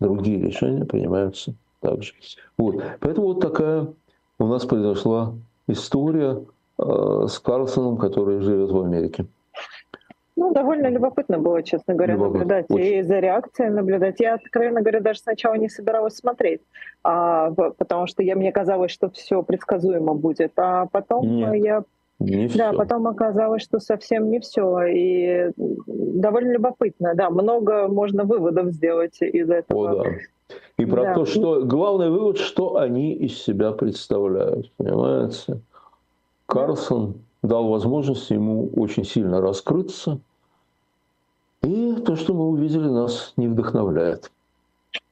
Другие 0.00 0.40
решения 0.40 0.84
принимаются 0.84 1.54
также. 1.80 2.14
Вот. 2.56 2.82
Поэтому 3.00 3.28
вот 3.28 3.40
такая 3.40 3.88
у 4.38 4.46
нас 4.46 4.64
произошла 4.64 5.34
история 5.66 6.44
э, 6.78 7.26
с 7.28 7.38
Карлсоном, 7.38 7.96
который 7.96 8.40
живет 8.40 8.70
в 8.70 8.80
Америке. 8.80 9.26
Ну, 10.42 10.52
довольно 10.52 10.88
любопытно 10.88 11.38
было, 11.38 11.62
честно 11.62 11.94
говоря, 11.94 12.14
любопытно. 12.14 12.40
наблюдать. 12.40 12.66
Очень. 12.68 12.84
И 12.84 13.02
за 13.02 13.20
реакцией 13.20 13.70
наблюдать. 13.70 14.18
Я, 14.18 14.34
откровенно 14.34 14.80
говоря, 14.80 15.00
даже 15.00 15.20
сначала 15.20 15.54
не 15.54 15.68
собиралась 15.68 16.16
смотреть, 16.16 16.62
а, 17.04 17.52
потому 17.52 18.08
что 18.08 18.24
я, 18.24 18.34
мне 18.34 18.50
казалось, 18.50 18.90
что 18.90 19.08
все 19.08 19.44
предсказуемо 19.44 20.14
будет. 20.14 20.52
А 20.56 20.86
потом 20.86 21.28
Нет. 21.28 21.54
я 21.54 21.84
не 22.18 22.48
да, 22.48 22.70
все. 22.70 22.76
потом 22.76 23.06
оказалось, 23.06 23.62
что 23.62 23.78
совсем 23.78 24.30
не 24.30 24.40
все. 24.40 24.82
И 24.84 25.50
довольно 25.56 26.52
любопытно. 26.52 27.14
Да, 27.14 27.30
много 27.30 27.86
можно 27.86 28.24
выводов 28.24 28.72
сделать 28.72 29.20
из 29.20 29.48
этого. 29.48 29.92
О, 29.92 30.02
да. 30.02 30.10
И 30.76 30.86
про 30.86 31.02
да. 31.02 31.14
то, 31.14 31.24
что 31.24 31.62
главный 31.62 32.10
вывод, 32.10 32.38
что 32.38 32.76
они 32.78 33.14
из 33.14 33.40
себя 33.40 33.70
представляют. 33.72 34.72
Понимаете? 34.76 35.60
Карлсон 36.46 37.14
дал 37.42 37.68
возможность 37.68 38.30
ему 38.30 38.70
очень 38.74 39.04
сильно 39.04 39.40
раскрыться. 39.40 40.18
И 41.62 41.94
то, 42.04 42.16
что 42.16 42.34
мы 42.34 42.48
увидели, 42.48 42.88
нас 42.88 43.34
не 43.36 43.48
вдохновляет. 43.48 44.30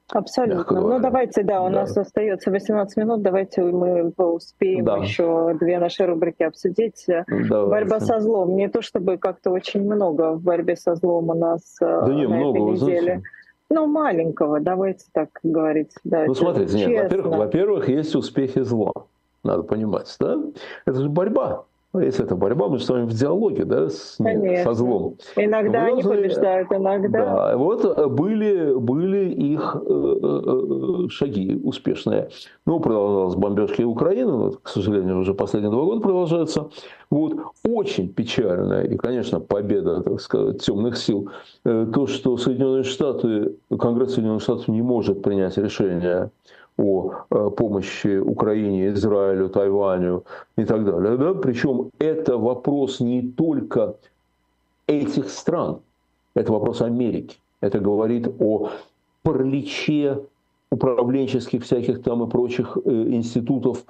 Абсолютно. 0.09 0.81
Ну, 0.81 0.99
давайте, 0.99 1.43
да, 1.43 1.61
у 1.61 1.69
да. 1.69 1.81
нас 1.81 1.95
остается 1.95 2.51
18 2.51 2.97
минут. 2.97 3.21
Давайте 3.21 3.63
мы 3.63 4.09
успеем 4.17 4.83
да. 4.83 4.97
еще 4.97 5.55
две 5.57 5.79
наши 5.79 6.05
рубрики 6.05 6.43
обсудить. 6.43 7.05
Давайте. 7.07 7.69
Борьба 7.69 7.99
со 8.01 8.19
злом. 8.19 8.55
Не 8.57 8.67
то 8.67 8.81
чтобы 8.81 9.17
как-то 9.17 9.51
очень 9.51 9.85
много 9.85 10.33
в 10.33 10.41
борьбе 10.41 10.75
со 10.75 10.95
злом 10.95 11.29
у 11.29 11.33
нас 11.33 11.77
э, 11.81 11.85
да 11.85 12.13
не, 12.13 12.27
на 12.27 12.35
много, 12.35 12.59
этой 12.59 12.71
неделе. 12.73 13.01
Знаете. 13.01 13.23
Ну, 13.69 13.87
маленького, 13.87 14.59
давайте 14.59 15.05
так 15.13 15.29
говорить. 15.43 15.91
Да, 16.03 16.25
ну, 16.25 16.33
смотрите, 16.33 16.75
нет, 16.75 17.03
во-первых, 17.03 17.37
во-первых, 17.37 17.89
есть 17.89 18.13
успехи 18.15 18.61
зла. 18.63 18.91
Надо 19.45 19.63
понимать, 19.63 20.13
да? 20.19 20.37
Это 20.85 21.01
же 21.01 21.07
борьба. 21.07 21.63
Ну, 21.93 21.99
если 21.99 22.23
это 22.23 22.35
борьба, 22.35 22.69
мы 22.69 22.77
же 22.77 22.85
с 22.85 22.89
вами 22.89 23.05
в 23.05 23.13
диалоге, 23.13 23.65
да, 23.65 23.89
с, 23.89 24.15
нет, 24.19 24.63
со 24.63 24.73
злом. 24.73 25.17
Иногда 25.35 25.85
они 25.85 26.01
побеждают, 26.01 26.71
иногда. 26.71 27.25
Да, 27.25 27.57
вот 27.57 27.83
э, 27.83 28.07
были, 28.07 28.73
были 28.75 29.29
их 29.29 29.75
э, 29.75 30.19
э, 30.23 31.09
шаги 31.09 31.59
успешные. 31.61 32.29
Ну, 32.65 32.79
продолжалась 32.79 33.35
бомбежки 33.35 33.81
Украины, 33.81 34.31
вот, 34.31 34.59
к 34.63 34.69
сожалению, 34.69 35.19
уже 35.19 35.33
последние 35.33 35.69
два 35.69 35.83
года 35.83 35.99
продолжаются. 35.99 36.69
Вот, 37.09 37.33
очень 37.67 38.07
печальная 38.07 38.83
и, 38.83 38.95
конечно, 38.95 39.41
победа, 39.41 40.01
так 40.01 40.21
сказать, 40.21 40.63
темных 40.63 40.95
сил. 40.95 41.29
То, 41.63 42.07
что 42.07 42.37
Соединенные 42.37 42.83
Штаты, 42.83 43.57
Конгресс 43.77 44.13
Соединенных 44.13 44.43
Штатов 44.43 44.69
не 44.69 44.81
может 44.81 45.21
принять 45.21 45.57
решение 45.57 46.31
о 46.81 47.25
э, 47.29 47.49
помощи 47.55 48.17
Украине, 48.17 48.89
Израилю, 48.89 49.49
Тайваню 49.49 50.23
и 50.57 50.65
так 50.65 50.83
далее. 50.83 51.17
Да? 51.17 51.33
Причем 51.33 51.91
это 51.99 52.37
вопрос 52.37 52.99
не 52.99 53.21
только 53.21 53.95
этих 54.87 55.29
стран, 55.29 55.79
это 56.35 56.51
вопрос 56.51 56.81
Америки. 56.81 57.37
Это 57.61 57.79
говорит 57.79 58.27
о 58.39 58.69
параличе 59.23 60.23
управленческих 60.71 61.63
всяких 61.63 62.01
там 62.01 62.23
и 62.23 62.29
прочих 62.29 62.77
э, 62.83 62.89
институтов 62.89 63.83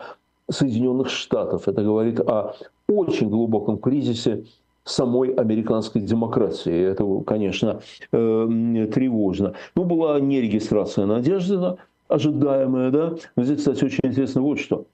Соединенных 0.49 1.09
Штатов. 1.09 1.67
Это 1.67 1.83
говорит 1.83 2.19
о 2.19 2.55
очень 2.89 3.29
глубоком 3.29 3.77
кризисе 3.77 4.43
самой 4.83 5.33
американской 5.33 6.01
демократии. 6.01 6.73
Это, 6.73 7.05
конечно, 7.25 7.81
э, 8.11 8.87
тревожно. 8.93 9.53
Ну, 9.75 9.83
была 9.85 10.19
не 10.19 10.41
регистрация 10.41 11.05
Надеждина, 11.05 11.77
ожидаемое, 12.11 12.91
да. 12.91 13.15
Но 13.35 13.43
здесь, 13.43 13.59
кстати, 13.59 13.83
очень 13.83 14.01
интересно 14.03 14.41
вот 14.41 14.59
что. 14.59 14.85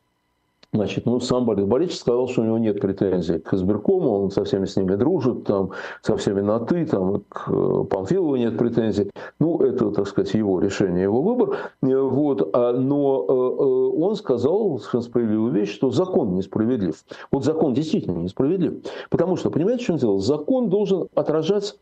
Значит, 0.73 1.05
ну, 1.05 1.19
сам 1.21 1.45
Борис 1.45 1.65
Борисович 1.65 1.99
сказал, 1.99 2.27
что 2.27 2.41
у 2.41 2.45
него 2.45 2.57
нет 2.57 2.81
претензий 2.81 3.39
к 3.39 3.53
избиркому, 3.53 4.23
он 4.23 4.31
со 4.31 4.43
всеми 4.43 4.65
с 4.65 4.75
ними 4.75 4.95
дружит, 4.95 5.45
там, 5.45 5.71
со 6.01 6.17
всеми 6.17 6.41
на 6.41 6.59
«ты», 6.59 6.85
там, 6.85 7.21
к 7.29 7.45
э, 7.47 7.83
Панфилову 7.89 8.35
нет 8.35 8.57
претензий. 8.57 9.09
Ну, 9.39 9.59
это, 9.59 9.91
так 9.91 10.07
сказать, 10.07 10.33
его 10.33 10.59
решение, 10.59 11.03
его 11.03 11.21
выбор. 11.21 11.57
Э, 11.81 11.97
вот. 11.97 12.49
А, 12.53 12.73
но 12.73 13.25
э, 13.27 14.01
он 14.03 14.15
сказал 14.17 14.77
совершенно 14.77 15.03
справедливую 15.03 15.53
вещь, 15.53 15.73
что 15.73 15.89
закон 15.89 16.35
несправедлив. 16.35 17.01
Вот 17.31 17.45
закон 17.45 17.73
действительно 17.73 18.17
несправедлив. 18.17 18.83
Потому 19.09 19.37
что, 19.37 19.49
понимаете, 19.49 19.83
что 19.85 19.93
он 19.93 19.99
делал? 19.99 20.19
Закон 20.19 20.69
должен 20.69 21.07
отражать 21.15 21.77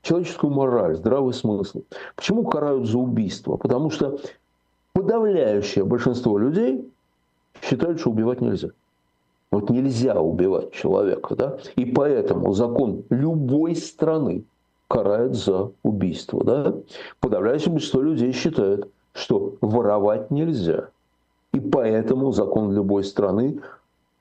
человеческую 0.00 0.52
мораль, 0.52 0.96
здравый 0.96 1.34
смысл. 1.34 1.82
Почему 2.14 2.44
карают 2.44 2.86
за 2.88 2.98
убийство? 2.98 3.56
Потому 3.56 3.90
что 3.90 4.18
подавляющее 4.96 5.84
большинство 5.84 6.38
людей 6.38 6.90
считают, 7.60 8.00
что 8.00 8.10
убивать 8.10 8.40
нельзя. 8.40 8.68
Вот 9.50 9.68
нельзя 9.68 10.18
убивать 10.18 10.72
человека, 10.72 11.36
да? 11.36 11.58
И 11.76 11.84
поэтому 11.84 12.54
закон 12.54 13.04
любой 13.10 13.76
страны 13.76 14.44
карает 14.88 15.34
за 15.34 15.70
убийство, 15.82 16.42
да? 16.42 16.74
Подавляющее 17.20 17.70
большинство 17.70 18.00
людей 18.00 18.32
считает, 18.32 18.88
что 19.12 19.56
воровать 19.60 20.30
нельзя. 20.30 20.88
И 21.52 21.60
поэтому 21.60 22.32
закон 22.32 22.72
любой 22.72 23.04
страны 23.04 23.60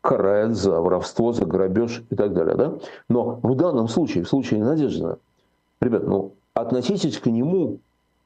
карает 0.02 0.58
за 0.58 0.82
воровство, 0.82 1.32
за 1.32 1.46
грабеж 1.46 2.04
и 2.10 2.16
так 2.16 2.34
далее, 2.34 2.56
да? 2.56 2.74
Но 3.08 3.40
в 3.42 3.56
данном 3.56 3.88
случае, 3.88 4.26
в 4.26 4.28
случае 4.28 4.62
Надеждина, 4.62 5.20
ребят, 5.80 6.04
ну, 6.06 6.34
относитесь 6.54 7.18
к 7.18 7.28
нему 7.28 7.78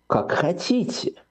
как 0.08 0.32
хотите– 0.32 1.14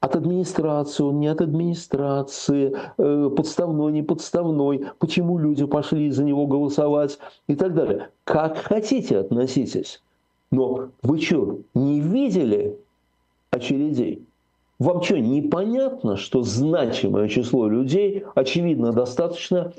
от 0.00 0.16
администрации, 0.16 1.02
он 1.02 1.20
не 1.20 1.28
от 1.28 1.42
администрации, 1.42 2.74
э, 2.96 3.30
подставной, 3.36 3.92
не 3.92 4.02
подставной, 4.02 4.86
почему 4.98 5.38
люди 5.38 5.66
пошли 5.66 6.10
за 6.10 6.24
него 6.24 6.46
голосовать 6.46 7.18
и 7.48 7.54
так 7.54 7.74
далее. 7.74 8.08
Как 8.24 8.56
хотите 8.56 9.18
относитесь. 9.18 10.02
Но 10.50 10.88
вы 11.02 11.20
что, 11.20 11.58
не 11.74 12.00
видели 12.00 12.78
очередей? 13.50 14.26
Вам 14.78 15.02
что, 15.02 15.18
непонятно, 15.18 16.16
что 16.16 16.42
значимое 16.42 17.28
число 17.28 17.68
людей, 17.68 18.24
очевидно, 18.34 18.92
достаточно 18.92 19.74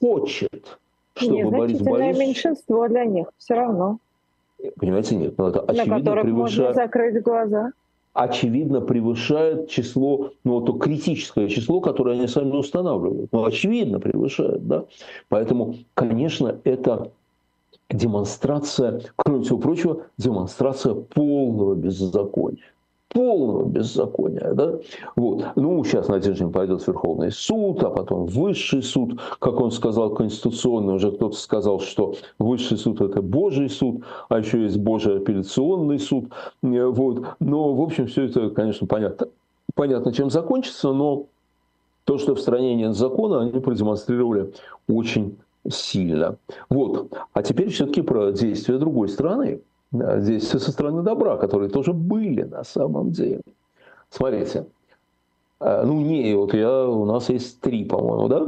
хочет, 0.00 0.78
чтобы 1.14 1.34
нет, 1.34 1.50
Борис 1.50 1.80
Борисович... 1.82 2.18
меньшинство 2.18 2.88
для 2.88 3.04
них 3.04 3.26
все 3.36 3.54
равно. 3.54 3.98
Понимаете, 4.76 5.16
нет, 5.16 5.36
но 5.36 5.48
это 5.48 5.60
очевидно 5.60 5.94
На 5.94 5.98
которых 5.98 6.24
превышает... 6.24 6.68
можно 6.68 6.72
закрыть 6.72 7.22
глаза 7.22 7.72
очевидно 8.12 8.80
превышает 8.80 9.68
число, 9.68 10.32
ну, 10.44 10.60
то 10.60 10.72
критическое 10.74 11.48
число, 11.48 11.80
которое 11.80 12.16
они 12.16 12.26
сами 12.26 12.52
устанавливают. 12.52 13.30
Ну, 13.32 13.44
очевидно 13.44 14.00
превышает, 14.00 14.66
да. 14.66 14.84
Поэтому, 15.28 15.76
конечно, 15.94 16.58
это 16.64 17.12
демонстрация, 17.88 19.02
кроме 19.16 19.44
всего 19.44 19.58
прочего, 19.58 20.02
демонстрация 20.18 20.94
полного 20.94 21.74
беззакония 21.74 22.64
полного 23.10 23.64
беззакония. 23.64 24.54
Да? 24.54 24.78
Вот. 25.16 25.44
Ну, 25.56 25.84
сейчас 25.84 26.08
Надеждин 26.08 26.52
пойдет 26.52 26.82
в 26.82 26.88
Верховный 26.88 27.30
суд, 27.30 27.82
а 27.82 27.90
потом 27.90 28.26
Высший 28.26 28.82
суд, 28.82 29.20
как 29.38 29.60
он 29.60 29.70
сказал, 29.70 30.10
конституционный. 30.10 30.94
Уже 30.94 31.10
кто-то 31.12 31.36
сказал, 31.36 31.80
что 31.80 32.14
Высший 32.38 32.78
суд– 32.78 33.00
это 33.02 33.20
Божий 33.20 33.68
суд, 33.68 34.04
а 34.28 34.38
еще 34.38 34.62
есть 34.62 34.78
Божий 34.78 35.16
апелляционный 35.18 35.98
суд. 35.98 36.26
Вот. 36.62 37.24
Но, 37.40 37.74
в 37.74 37.82
общем, 37.82 38.06
все 38.06 38.24
это, 38.24 38.50
конечно, 38.50 38.86
понятно, 38.86 39.28
понятно, 39.74 40.12
чем 40.12 40.30
закончится, 40.30 40.92
но 40.92 41.26
то, 42.04 42.18
что 42.18 42.34
в 42.34 42.40
стране 42.40 42.74
нет 42.74 42.94
закона, 42.94 43.42
они 43.42 43.60
продемонстрировали 43.60 44.52
очень 44.88 45.36
сильно. 45.68 46.36
Вот. 46.68 47.12
А 47.32 47.42
теперь 47.42 47.68
все-таки 47.70 48.02
про 48.02 48.32
действия 48.32 48.78
другой 48.78 49.08
страны. 49.08 49.60
Здесь 49.92 50.44
все 50.44 50.58
со 50.58 50.70
стороны 50.70 51.02
добра, 51.02 51.36
которые 51.36 51.68
тоже 51.68 51.92
были 51.92 52.42
на 52.42 52.64
самом 52.64 53.10
деле. 53.10 53.40
Смотрите, 54.08 54.66
э, 55.60 55.82
ну 55.84 56.00
не, 56.00 56.34
вот 56.34 56.54
я, 56.54 56.86
у 56.86 57.04
нас 57.04 57.28
есть 57.28 57.60
три, 57.60 57.84
по-моему, 57.84 58.28
да, 58.28 58.46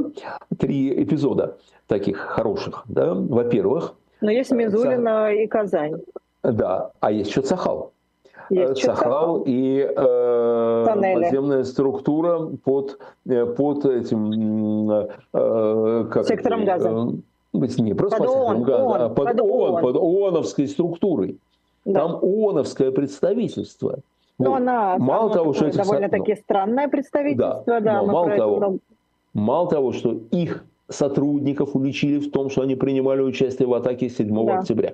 три 0.57 1.03
эпизода 1.03 1.57
таких 1.87 2.17
хороших, 2.17 2.83
да. 2.87 3.13
Во-первых, 3.13 3.95
но 4.23 4.31
есть 4.31 4.51
Мизулина 4.51 5.27
Цах... 5.27 5.33
и 5.33 5.47
Казань. 5.47 6.01
Да, 6.43 6.91
а 7.01 7.11
есть 7.11 7.29
еще 7.29 7.41
Цахал. 7.41 7.91
Есть 8.49 8.81
Цахал 8.81 9.43
и 9.45 9.79
э, 9.79 10.85
подземная 10.85 11.65
структура 11.65 12.39
под, 12.63 12.99
э, 13.25 13.45
под 13.45 13.85
этим... 13.85 14.89
Э, 15.33 16.05
как 16.09 16.25
Сектором 16.25 16.63
газа 16.63 17.09
быть, 17.61 17.77
не 17.77 17.93
просто 17.93 18.17
под 18.17 18.27
ООН, 18.27 18.69
ООН, 18.69 19.01
а 19.01 19.09
под, 19.09 19.25
под 19.27 19.39
ООН, 19.39 19.51
ООН, 19.51 19.81
под 19.81 19.95
ООНовской 19.95 20.67
структурой. 20.67 21.37
Да. 21.85 22.01
Там 22.01 22.19
ООНовское 22.21 22.91
представительство. 22.91 23.99
Но 24.39 24.51
вот. 24.51 24.57
она 24.57 24.97
мало 24.97 25.31
того, 25.31 25.53
что 25.53 25.71
довольно-таки 25.71 26.35
странное 26.35 26.87
представительство, 26.87 27.63
да, 27.65 27.79
да 27.79 28.01
но 28.01 28.11
мало 28.11 28.35
того, 28.35 28.57
много... 28.57 28.77
мало 29.33 29.69
того, 29.69 29.91
что 29.91 30.17
их 30.31 30.65
сотрудников 30.89 31.75
уличили 31.75 32.19
в 32.19 32.31
том, 32.31 32.49
что 32.49 32.61
они 32.61 32.75
принимали 32.75 33.21
участие 33.21 33.67
в 33.67 33.73
атаке 33.73 34.09
7 34.09 34.45
да. 34.45 34.59
октября. 34.59 34.93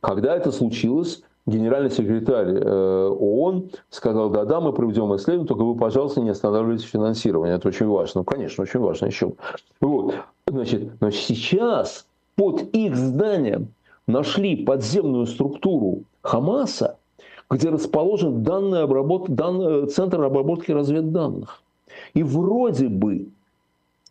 Когда 0.00 0.36
это 0.36 0.52
случилось, 0.52 1.22
генеральный 1.46 1.90
секретарь 1.90 2.54
э, 2.54 3.08
ООН 3.08 3.70
сказал, 3.90 4.30
да-да, 4.30 4.60
мы 4.60 4.72
проведем 4.72 5.14
исследование, 5.16 5.46
только 5.46 5.62
вы, 5.62 5.74
пожалуйста, 5.76 6.20
не 6.20 6.30
останавливайте 6.30 6.86
финансирование. 6.86 7.56
Это 7.56 7.68
очень 7.68 7.86
важно. 7.86 8.20
Ну, 8.20 8.24
конечно, 8.24 8.62
очень 8.62 8.80
важно 8.80 9.06
еще. 9.06 9.32
Вот. 9.80 10.14
Значит, 10.50 11.00
но 11.00 11.12
сейчас 11.12 12.06
под 12.34 12.62
их 12.74 12.96
зданием 12.96 13.68
нашли 14.08 14.56
подземную 14.56 15.26
структуру 15.26 16.02
Хамаса, 16.22 16.98
где 17.48 17.68
расположен 17.68 18.42
данный 18.42 18.82
обработ... 18.82 19.30
дан... 19.30 19.88
центр 19.88 20.20
обработки 20.22 20.72
разведданных. 20.72 21.62
И 22.14 22.24
вроде 22.24 22.88
бы 22.88 23.28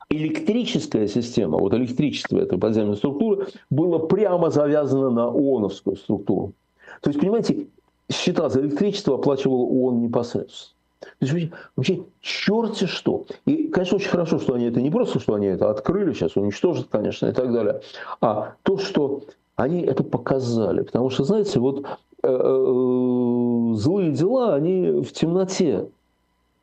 электрическая 0.10 1.08
система, 1.08 1.58
вот 1.58 1.74
электричество 1.74 2.40
этой 2.40 2.58
подземной 2.58 2.96
структуры, 2.96 3.48
было 3.70 3.98
прямо 4.00 4.50
завязано 4.50 5.10
на 5.10 5.28
ООНовскую 5.28 5.98
структуру. 5.98 6.54
То 7.02 7.10
есть, 7.10 7.20
понимаете, 7.20 7.68
счета 8.10 8.48
за 8.48 8.62
электричество 8.62 9.16
оплачивал 9.16 9.64
ООН 9.64 10.04
непосредственно. 10.04 10.74
То 11.00 11.26
есть 11.26 11.52
вообще 11.76 12.04
черти 12.22 12.86
что. 12.86 13.26
И, 13.45 13.68
конечно, 13.68 13.97
очень 13.97 14.10
хорошо, 14.10 14.39
что 14.39 14.54
они 14.54 14.66
это 14.66 14.82
не 14.82 14.89
просто, 14.89 15.20
что 15.20 15.34
они 15.34 15.47
это 15.47 15.70
открыли, 15.70 16.14
сейчас 16.14 16.36
уничтожат, 16.36 16.88
конечно, 16.89 17.28
и 17.28 17.32
так 17.32 17.54
далее, 17.54 17.82
а 18.22 18.56
то, 18.64 18.78
что 18.78 19.24
они 19.56 19.82
это 19.82 20.04
показали. 20.04 20.82
Потому 20.82 21.10
что, 21.10 21.24
знаете, 21.24 21.60
вот 21.60 21.86
э, 21.86 22.28
э, 22.28 23.74
злые 23.76 24.12
дела, 24.12 24.56
они 24.56 25.02
в 25.02 25.12
темноте 25.12 25.89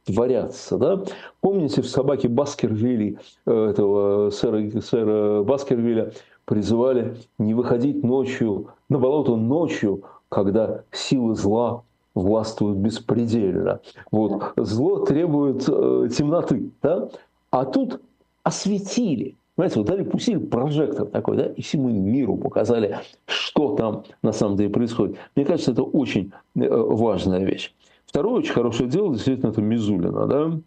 творятся. 0.04 0.78
Да? 0.78 1.02
Помните, 1.40 1.82
в 1.82 1.88
собаке 1.88 2.28
Баскервилли, 2.28 3.18
э, 3.46 3.70
этого 3.70 4.30
сэра, 4.30 4.80
сэра 4.80 5.42
Баскервилля, 5.42 6.12
призывали 6.44 7.16
не 7.38 7.54
выходить 7.54 8.04
ночью 8.04 8.68
на 8.88 8.98
болото 8.98 9.36
ночью, 9.36 10.02
когда 10.28 10.82
силы 10.92 11.34
зла 11.34 11.82
властвуют 12.16 12.78
беспредельно. 12.78 13.80
Вот. 14.10 14.54
Зло 14.56 15.04
требует 15.04 15.64
э, 15.68 16.08
темноты. 16.16 16.70
Да? 16.82 17.10
А 17.50 17.64
тут 17.64 18.00
осветили. 18.42 19.36
Знаете, 19.56 19.78
вот 19.78 19.86
дали, 19.86 20.02
пустили 20.02 20.38
прожектор 20.38 21.06
такой, 21.06 21.36
да, 21.36 21.46
и 21.46 21.62
всему 21.62 21.88
миру 21.88 22.36
показали, 22.36 22.98
что 23.26 23.74
там 23.76 24.04
на 24.22 24.32
самом 24.32 24.56
деле 24.56 24.70
происходит. 24.70 25.16
Мне 25.34 25.44
кажется, 25.44 25.72
это 25.72 25.82
очень 25.82 26.32
э, 26.54 26.68
важная 26.68 27.44
вещь. 27.44 27.72
Второе 28.06 28.40
очень 28.40 28.52
хорошее 28.52 28.88
дело, 28.88 29.12
действительно, 29.12 29.50
это 29.50 29.62
Мизулина, 29.62 30.26
да, 30.26 30.58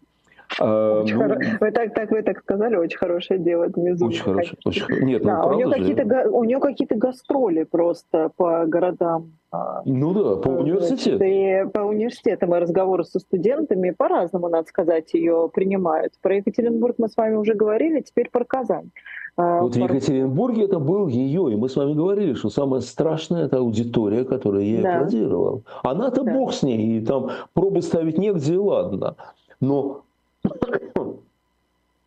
а, 0.58 1.04
ну, 1.06 1.18
хоро... 1.18 1.38
Вы 1.60 1.70
так, 1.70 1.94
так 1.94 2.10
вы 2.10 2.22
так 2.22 2.40
сказали, 2.40 2.76
очень 2.76 2.98
хорошее 2.98 3.38
дело. 3.38 3.66
Внизу 3.68 4.06
очень 4.06 4.22
хорошее. 4.22 4.56
Очень... 4.64 4.84
Нет, 5.04 5.22
да, 5.22 5.42
ну, 5.42 5.48
у, 5.48 5.54
нее 5.54 5.70
какие-то, 5.70 6.30
у 6.30 6.44
нее 6.44 6.60
какие-то 6.60 6.96
гастроли 6.96 7.64
просто 7.64 8.30
по 8.36 8.66
городам. 8.66 9.32
А, 9.52 9.82
ну 9.84 10.12
да, 10.12 10.36
по 10.36 10.48
университету. 10.48 11.22
И 11.24 11.66
по 11.72 11.80
университетам 11.80 12.54
и 12.54 12.58
разговоры 12.58 13.04
со 13.04 13.18
студентами 13.18 13.90
по-разному, 13.90 14.48
надо 14.48 14.68
сказать, 14.68 15.12
ее 15.14 15.50
принимают. 15.52 16.14
Про 16.22 16.36
Екатеринбург 16.36 16.96
мы 16.98 17.08
с 17.08 17.16
вами 17.16 17.34
уже 17.34 17.54
говорили, 17.54 18.00
теперь 18.00 18.30
про 18.30 18.44
Казань. 18.44 18.90
А, 19.36 19.60
вот 19.60 19.74
в 19.74 19.78
Екатеринбурге 19.78 20.64
это 20.64 20.78
был 20.78 21.06
ее, 21.08 21.52
и 21.52 21.56
мы 21.56 21.68
с 21.68 21.76
вами 21.76 21.94
говорили, 21.94 22.34
что 22.34 22.50
самое 22.50 22.82
страшное– 22.82 23.44
это 23.46 23.58
аудитория, 23.58 24.24
которая 24.24 24.62
ей 24.62 24.82
да. 24.82 24.96
аплодировала. 24.96 25.62
Она-то 25.82 26.22
да. 26.22 26.32
бог 26.32 26.52
с 26.52 26.62
ней, 26.62 26.98
и 26.98 27.04
там 27.04 27.30
пробы 27.54 27.82
ставить 27.82 28.18
негде, 28.18 28.54
и 28.54 28.58
ладно. 28.58 29.16
Но 29.60 30.02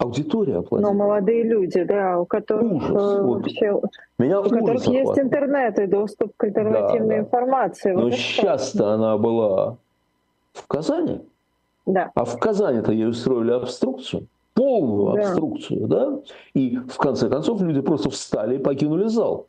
аудитория 0.03 0.57
оплатит. 0.57 0.85
Но 0.85 0.93
молодые 0.93 1.43
люди, 1.43 1.83
да, 1.83 2.19
у 2.19 2.25
которых 2.25 2.71
ужас, 2.71 2.89
э, 2.89 3.21
вот. 3.21 3.37
вообще, 3.37 3.81
Меня 4.19 4.41
у 4.41 4.43
которых 4.43 4.85
есть 4.85 5.19
интернет 5.19 5.79
и 5.79 5.87
доступ 5.87 6.33
к 6.37 6.43
альтернативной 6.43 7.07
да, 7.07 7.15
да. 7.15 7.19
информации. 7.19 7.91
Но 7.91 8.03
вот 8.03 8.13
сейчас-то 8.13 8.93
она 8.93 9.17
была 9.17 9.77
в 10.53 10.67
Казани. 10.67 11.21
Да. 11.85 12.11
А 12.15 12.25
в 12.25 12.39
Казани-то 12.39 12.91
ей 12.91 13.07
устроили 13.07 13.51
обструкцию, 13.51 14.27
полную 14.53 15.15
да. 15.15 15.21
обструкцию, 15.21 15.87
да? 15.87 16.19
И 16.53 16.77
в 16.77 16.97
конце 16.97 17.29
концов 17.29 17.61
люди 17.61 17.81
просто 17.81 18.09
встали 18.09 18.55
и 18.55 18.59
покинули 18.59 19.07
зал. 19.07 19.47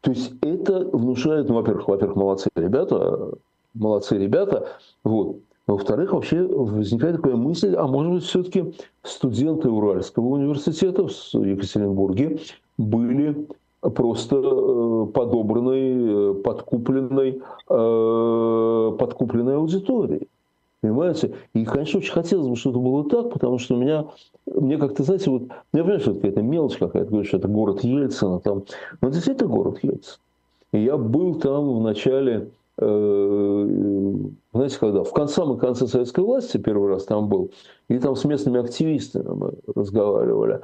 То 0.00 0.12
есть 0.12 0.32
это 0.40 0.78
внушает, 0.80 1.48
ну, 1.48 1.56
во-первых, 1.56 1.86
во-первых, 1.88 2.16
молодцы 2.16 2.48
ребята, 2.56 3.32
молодцы 3.74 4.16
ребята, 4.16 4.68
вот. 5.04 5.40
Во-вторых, 5.70 6.12
вообще 6.12 6.42
возникает 6.42 7.16
такая 7.16 7.36
мысль, 7.36 7.76
а 7.76 7.86
может 7.86 8.12
быть, 8.12 8.24
все-таки 8.24 8.74
студенты 9.04 9.70
Уральского 9.70 10.26
университета 10.26 11.06
в 11.06 11.44
Екатеринбурге 11.44 12.40
были 12.76 13.46
просто 13.80 14.36
э, 14.36 15.06
подобранной, 15.14 16.32
э, 16.32 16.34
подкупленной, 16.42 17.40
э, 17.68 18.96
подкупленной 18.98 19.54
аудиторией. 19.54 20.26
Понимаете? 20.80 21.34
И, 21.54 21.64
конечно, 21.64 22.00
очень 22.00 22.12
хотелось 22.12 22.48
бы, 22.48 22.56
чтобы 22.56 22.80
это 22.80 22.84
было 22.88 23.04
так, 23.08 23.32
потому 23.32 23.58
что 23.58 23.76
у 23.76 23.78
меня, 23.78 24.06
мне 24.46 24.76
как-то, 24.76 25.04
знаете, 25.04 25.30
вот, 25.30 25.42
я 25.72 25.84
понимаю, 25.84 26.00
что 26.00 26.10
это 26.10 26.20
какая-то 26.20 26.42
мелочь 26.42 26.78
какая-то, 26.78 27.10
говорю, 27.10 27.28
что 27.28 27.36
это 27.36 27.46
город 27.46 27.84
Ельцина, 27.84 28.40
там, 28.40 28.64
но 29.00 29.08
это 29.08 29.14
действительно 29.14 29.48
город 29.48 29.78
Ельцин. 29.82 30.16
И 30.72 30.82
я 30.82 30.96
был 30.96 31.36
там 31.36 31.78
в 31.78 31.80
начале 31.80 32.48
знаете, 34.60 34.78
когда 34.78 35.02
в 35.02 35.28
самом 35.28 35.58
конце 35.58 35.86
советской 35.86 36.20
власти 36.20 36.58
первый 36.58 36.90
раз 36.90 37.04
там 37.04 37.28
был, 37.28 37.50
и 37.88 37.98
там 37.98 38.14
с 38.14 38.24
местными 38.24 38.60
активистами 38.60 39.28
мы 39.28 39.52
разговаривали, 39.74 40.60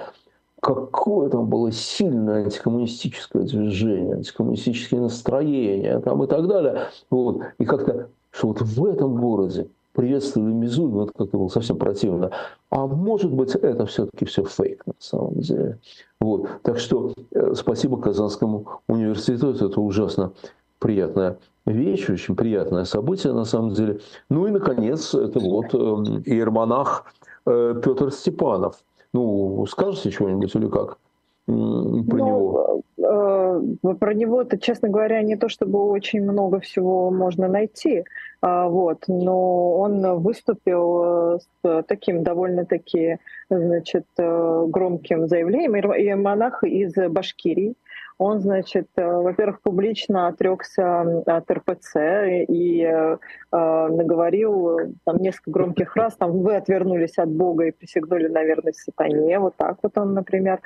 какое 0.60 1.30
там 1.30 1.48
было 1.48 1.72
сильное 1.72 2.44
антикоммунистическое 2.44 3.42
движение, 3.42 4.16
антикоммунистические 4.16 5.00
настроения 5.00 5.98
там 6.00 6.22
и 6.22 6.26
так 6.26 6.46
далее. 6.46 6.88
Вот. 7.08 7.40
И 7.58 7.64
как-то, 7.64 8.08
что 8.32 8.48
вот 8.48 8.60
в 8.60 8.84
этом 8.84 9.16
городе 9.18 9.68
приветствовали 9.94 10.52
Мизуль, 10.52 10.90
ну 10.90 11.04
это 11.04 11.12
как-то 11.16 11.38
было 11.38 11.48
совсем 11.48 11.78
противно. 11.78 12.30
А 12.68 12.86
может 12.86 13.32
быть, 13.32 13.54
это 13.54 13.86
все-таки 13.86 14.26
все 14.26 14.44
фейк 14.44 14.84
на 14.86 14.92
самом 14.98 15.36
деле. 15.36 15.78
Вот. 16.20 16.48
Так 16.62 16.78
что 16.78 17.14
э, 17.30 17.54
спасибо 17.54 17.98
Казанскому 17.98 18.66
университету, 18.88 19.52
это 19.52 19.80
ужасно 19.80 20.32
приятная 20.80 21.38
вещь, 21.66 22.08
очень 22.08 22.36
приятное 22.36 22.84
событие 22.84 23.32
на 23.32 23.44
самом 23.44 23.70
деле. 23.70 24.00
Ну 24.30 24.46
и, 24.46 24.50
наконец, 24.50 25.14
это 25.14 25.40
вот 25.40 25.74
э, 25.74 25.78
иеромонах 26.24 27.12
э, 27.46 27.80
Петр 27.84 28.10
Степанов. 28.10 28.76
Ну, 29.12 29.66
скажете 29.66 30.10
что-нибудь 30.10 30.54
или 30.54 30.68
как? 30.68 30.98
про 31.46 31.54
ну, 31.54 32.26
него? 32.26 32.82
Э, 32.98 33.60
про 34.00 34.14
него-то, 34.14 34.58
честно 34.58 34.88
говоря, 34.88 35.22
не 35.22 35.36
то 35.36 35.48
чтобы 35.48 35.80
очень 35.88 36.22
много 36.22 36.58
всего 36.58 37.10
можно 37.10 37.46
найти, 37.46 38.04
а, 38.42 38.68
вот, 38.68 39.04
но 39.06 39.78
он 39.78 40.18
выступил 40.18 41.38
с 41.38 41.82
таким 41.84 42.24
довольно-таки, 42.24 43.18
значит, 43.48 44.06
громким 44.16 45.28
заявлением, 45.28 45.76
и 45.94 46.14
монах 46.14 46.64
из 46.64 46.94
Башкирии, 46.94 47.74
он, 48.18 48.40
значит, 48.40 48.88
э, 48.96 49.04
во-первых, 49.04 49.60
публично 49.60 50.28
отрекся 50.28 51.22
от 51.26 51.50
РПЦ 51.50 51.96
и 52.48 52.82
э, 52.82 53.18
э, 53.52 53.88
наговорил 53.88 54.78
там 55.04 55.18
несколько 55.18 55.50
громких 55.50 55.92
фраз, 55.92 56.16
там 56.16 56.42
«вы 56.42 56.56
отвернулись 56.56 57.18
от 57.18 57.28
Бога 57.28 57.66
и 57.66 57.72
присягнули 57.72 58.28
на 58.28 58.42
верность 58.42 58.80
сатане», 58.80 59.38
вот 59.38 59.56
так 59.56 59.78
вот 59.82 59.96
он, 59.98 60.14
например, 60.14 60.60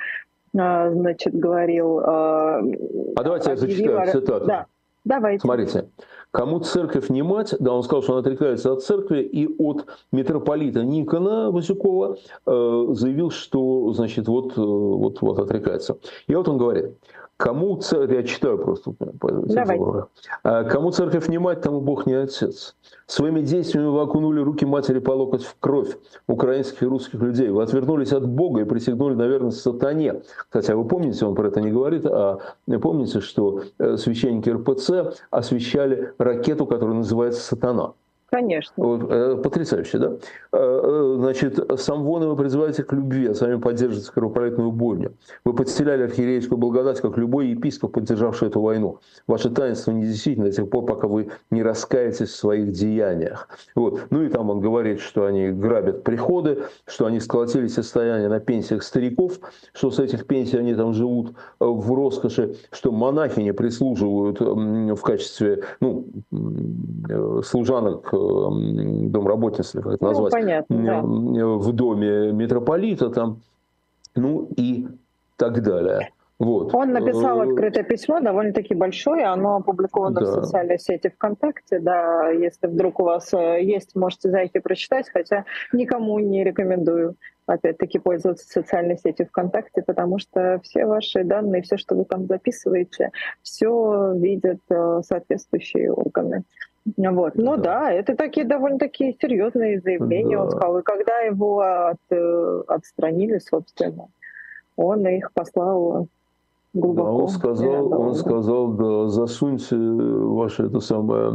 э, 0.53 0.91
значит, 0.93 1.35
говорил. 1.35 1.99
Э, 1.99 2.03
а 2.03 3.23
давайте 3.23 3.49
я 3.49 3.55
зачитаю 3.57 4.11
цитату. 4.11 4.45
Да. 4.45 4.65
Давайте. 5.03 5.41
Смотрите. 5.41 5.89
Кому 6.29 6.59
церковь 6.59 7.09
не 7.09 7.23
мать, 7.23 7.55
да, 7.59 7.73
он 7.73 7.81
сказал, 7.81 8.03
что 8.03 8.13
он 8.13 8.19
отрекается 8.19 8.71
от 8.71 8.83
церкви, 8.83 9.23
и 9.23 9.47
от 9.57 9.87
митрополита 10.11 10.83
Никона 10.83 11.49
Васюкова 11.49 12.17
э, 12.45 12.85
заявил, 12.91 13.31
что, 13.31 13.91
значит, 13.93 14.27
вот, 14.27 14.55
вот, 14.55 15.21
вот 15.21 15.39
отрекается. 15.39 15.97
И 16.27 16.35
вот 16.35 16.47
он 16.47 16.59
говорит, 16.59 16.93
Кому 17.41 17.75
церковь, 17.77 18.15
я 18.15 18.23
читаю 18.23 18.59
просто, 18.59 18.93
а, 20.43 20.63
кому 20.63 20.91
церковь 20.91 21.27
не 21.27 21.39
мать, 21.39 21.61
тому 21.61 21.81
Бог 21.81 22.05
не 22.05 22.13
отец. 22.13 22.75
Своими 23.07 23.41
действиями 23.41 23.87
вы 23.87 24.01
окунули 24.01 24.41
руки 24.41 24.63
матери 24.63 24.99
по 24.99 25.11
локоть 25.11 25.43
в 25.43 25.55
кровь 25.59 25.97
украинских 26.27 26.83
и 26.83 26.85
русских 26.85 27.19
людей. 27.19 27.49
Вы 27.49 27.63
отвернулись 27.63 28.13
от 28.13 28.27
Бога 28.27 28.61
и 28.61 28.63
присягнули 28.63 29.15
на 29.15 29.25
верность 29.25 29.59
сатане. 29.59 30.21
Кстати, 30.49 30.69
а 30.71 30.75
вы 30.75 30.87
помните, 30.87 31.25
он 31.25 31.33
про 31.33 31.47
это 31.47 31.61
не 31.61 31.71
говорит, 31.71 32.05
а 32.05 32.37
помните, 32.79 33.21
что 33.21 33.63
э, 33.79 33.97
священники 33.97 34.49
РПЦ 34.51 35.17
освещали 35.31 36.13
ракету, 36.19 36.67
которая 36.67 36.97
называется 36.97 37.41
«Сатана». 37.41 37.93
Конечно. 38.31 38.73
Вот, 38.77 39.11
э, 39.11 39.35
потрясающе, 39.43 39.97
да? 39.97 40.07
Э, 40.53 40.57
э, 40.57 41.15
значит, 41.19 41.59
сам 41.77 42.03
вон 42.03 42.25
вы 42.25 42.37
призываете 42.37 42.81
к 42.83 42.93
любви, 42.93 43.27
а 43.27 43.35
сами 43.35 43.59
поддерживаете 43.59 44.09
кровопролитную 44.13 44.71
бойню. 44.71 45.15
Вы 45.43 45.53
подселяли 45.53 46.03
архиерейскую 46.03 46.57
благодать, 46.57 47.01
как 47.01 47.17
любой 47.17 47.49
епископ, 47.49 47.91
поддержавший 47.91 48.47
эту 48.47 48.61
войну. 48.61 48.99
Ваше 49.27 49.49
таинство 49.49 49.91
не 49.91 50.05
действительно 50.05 50.45
до 50.45 50.53
тех 50.53 50.69
пор, 50.69 50.85
пока 50.85 51.09
вы 51.09 51.29
не 51.49 51.61
раскаетесь 51.61 52.29
в 52.29 52.35
своих 52.37 52.71
деяниях. 52.71 53.49
Вот. 53.75 53.99
Ну 54.11 54.23
и 54.23 54.29
там 54.29 54.49
он 54.49 54.61
говорит, 54.61 55.01
что 55.01 55.25
они 55.25 55.49
грабят 55.49 56.03
приходы, 56.03 56.63
что 56.85 57.07
они 57.07 57.19
сколотили 57.19 57.67
состояние 57.67 58.29
на 58.29 58.39
пенсиях 58.39 58.83
стариков, 58.83 59.41
что 59.73 59.91
с 59.91 59.99
этих 59.99 60.25
пенсий 60.25 60.57
они 60.57 60.73
там 60.73 60.93
живут 60.93 61.35
в 61.59 61.93
роскоши, 61.93 62.55
что 62.71 62.93
монахи 62.93 63.41
не 63.41 63.51
прислуживают 63.51 64.39
в 64.39 65.01
качестве 65.01 65.63
ну, 65.81 66.05
служанок 67.43 68.13
домработниц, 69.09 69.71
как 69.71 69.85
это 69.87 69.97
ну, 69.99 70.07
назвать, 70.09 70.31
понятно, 70.31 70.83
да. 70.83 71.01
в 71.01 71.71
доме 71.73 72.31
митрополита, 72.31 73.09
там, 73.09 73.41
ну 74.15 74.49
и 74.57 74.87
так 75.37 75.61
далее. 75.61 76.09
Вот. 76.41 76.73
Он 76.73 76.91
написал 76.91 77.39
э, 77.43 77.49
открытое 77.49 77.83
письмо, 77.83 78.19
довольно-таки 78.19 78.73
большое, 78.73 79.25
оно 79.25 79.57
опубликовано 79.57 80.21
да. 80.21 80.25
в 80.25 80.33
социальной 80.33 80.79
сети 80.79 81.09
ВКонтакте, 81.09 81.77
да, 81.77 82.29
если 82.29 82.65
вдруг 82.65 82.99
у 82.99 83.03
вас 83.03 83.31
э, 83.31 83.61
есть, 83.61 83.95
можете 83.95 84.31
зайти 84.31 84.57
прочитать, 84.57 85.07
хотя 85.13 85.45
никому 85.71 86.17
не 86.17 86.43
рекомендую, 86.43 87.15
опять-таки, 87.45 87.99
пользоваться 87.99 88.47
социальной 88.47 88.97
сетью 88.97 89.27
ВКонтакте, 89.27 89.83
потому 89.83 90.17
что 90.17 90.59
все 90.63 90.87
ваши 90.87 91.23
данные, 91.23 91.61
все, 91.61 91.77
что 91.77 91.93
вы 91.93 92.05
там 92.05 92.25
записываете, 92.25 93.11
все 93.43 94.13
видят 94.15 94.61
э, 94.71 95.01
соответствующие 95.03 95.93
органы. 95.93 96.43
Вот. 96.97 97.35
Ну 97.35 97.57
да. 97.57 97.63
да, 97.63 97.91
это 97.91 98.15
такие 98.15 98.45
довольно-таки 98.45 99.17
серьезные 99.21 99.79
заявления 99.81 100.37
да. 100.37 100.43
он 100.43 100.51
сказал. 100.51 100.79
И 100.79 100.83
когда 100.83 101.19
его 101.19 101.59
от, 101.61 101.99
э, 102.09 102.63
отстранили, 102.67 103.37
собственно, 103.37 104.07
он 104.75 105.05
их 105.07 105.31
послал 105.33 106.07
глубоко. 106.73 107.03
Да, 107.03 107.13
он 107.13 107.29
сказал, 107.29 108.01
он 108.01 108.15
сказал, 108.15 108.67
да, 108.69 109.07
засуньте 109.09 109.75
ваше 109.75 110.63
это 110.63 110.79
самое 110.79 111.31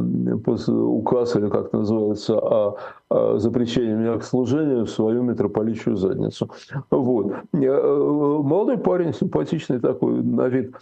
указ 0.69 1.37
или 1.37 1.49
как 1.49 1.73
называется 1.73 2.39
о, 2.39 2.77
о 3.09 3.39
запрещении 3.39 3.95
меня 3.95 4.19
к 4.19 4.25
служению 4.25 4.87
в 4.87 4.91
свою 4.91 5.23
митрополичью 5.23 5.97
задницу. 5.97 6.51
Вот. 6.91 7.33
Э, 7.53 7.97
молодой 8.43 8.79
парень, 8.79 9.13
симпатичный 9.13 9.81
такой 9.81 10.23
на 10.23 10.49
вид. 10.49 10.75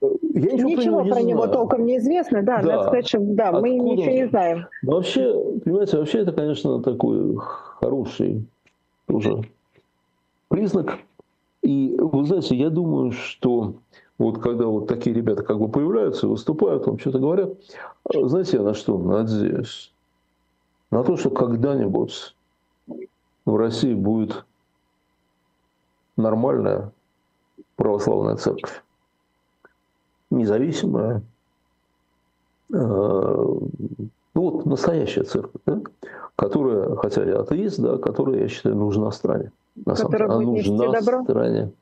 Я 0.00 0.52
ничего, 0.52 0.68
ничего 0.68 0.98
про, 0.98 1.04
него, 1.04 1.14
про 1.14 1.22
него 1.22 1.46
толком 1.48 1.84
не 1.84 1.98
известно, 1.98 2.42
да, 2.42 2.62
да. 2.62 2.68
надо 2.68 2.82
сказать, 2.84 3.08
что 3.08 3.18
да, 3.20 3.48
Откуда 3.48 3.62
мы 3.62 3.70
ничего 3.70 4.10
не 4.10 4.28
знаем. 4.28 4.66
Но 4.82 4.92
вообще, 4.92 5.34
понимаете, 5.64 5.98
вообще 5.98 6.18
это, 6.20 6.32
конечно, 6.32 6.80
такой 6.82 7.36
хороший 7.36 8.46
тоже 9.06 9.42
признак. 10.48 10.98
И 11.62 11.96
вы 11.98 12.24
знаете, 12.24 12.56
я 12.56 12.70
думаю, 12.70 13.12
что 13.12 13.74
вот 14.18 14.38
когда 14.38 14.66
вот 14.66 14.86
такие 14.86 15.14
ребята 15.14 15.42
как 15.42 15.58
бы 15.58 15.68
появляются, 15.68 16.28
выступают, 16.28 16.86
вам 16.86 16.98
что-то 16.98 17.18
говорят, 17.18 17.50
знаете, 18.12 18.58
я 18.58 18.62
на 18.62 18.74
что 18.74 18.96
надеюсь? 18.96 19.92
На 20.90 21.02
то, 21.04 21.16
что 21.16 21.30
когда-нибудь 21.30 22.34
в 23.44 23.56
России 23.56 23.94
будет 23.94 24.44
нормальная 26.16 26.92
православная 27.76 28.36
церковь 28.36 28.82
независимая, 30.30 31.22
э, 32.72 32.76
ну 32.76 33.70
вот 34.34 34.66
настоящая 34.66 35.24
церковь, 35.24 35.60
да, 35.66 35.80
которая, 36.36 36.96
хотя 36.96 37.24
я 37.24 37.40
атеист, 37.40 37.80
да, 37.80 37.98
которая, 37.98 38.40
я 38.40 38.48
считаю, 38.48 38.76
нужна 38.76 39.10
стране. 39.10 39.52
На 39.86 39.94
самом 39.94 40.12
деле, 40.12 40.24
она 40.24 40.40
нужна 40.40 41.00
стране. 41.00 41.72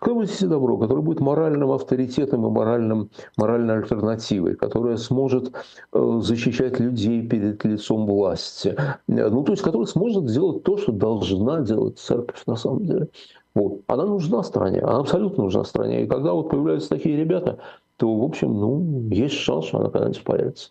Кто 0.00 0.14
будет 0.14 0.30
нести 0.30 0.46
добро, 0.46 0.76
который 0.76 1.02
будет 1.02 1.20
моральным 1.20 1.70
авторитетом 1.70 2.46
и 2.46 2.50
моральным, 2.50 3.10
моральной 3.36 3.76
альтернативой, 3.78 4.54
которая 4.54 4.96
сможет 4.96 5.52
э, 5.92 6.18
защищать 6.20 6.80
людей 6.80 7.26
перед 7.26 7.64
лицом 7.64 8.06
власти. 8.06 8.76
Ну, 9.06 9.42
то 9.44 9.52
есть, 9.52 9.62
который 9.62 9.86
сможет 9.86 10.28
сделать 10.28 10.62
то, 10.62 10.76
что 10.76 10.92
должна 10.92 11.60
делать 11.60 11.98
церковь 11.98 12.42
на 12.46 12.56
самом 12.56 12.86
деле. 12.86 13.08
Вот. 13.54 13.80
Она 13.86 14.04
нужна 14.06 14.42
стране, 14.42 14.80
она 14.80 14.98
абсолютно 14.98 15.44
нужна 15.44 15.64
стране. 15.64 16.04
И 16.04 16.06
когда 16.06 16.32
вот 16.32 16.48
появляются 16.48 16.88
такие 16.88 17.16
ребята, 17.16 17.58
то, 17.96 18.14
в 18.14 18.24
общем, 18.24 18.58
ну, 18.58 19.08
есть 19.10 19.34
шанс, 19.34 19.66
что 19.66 19.78
она 19.78 19.90
когда-нибудь 19.90 20.24
появится. 20.24 20.70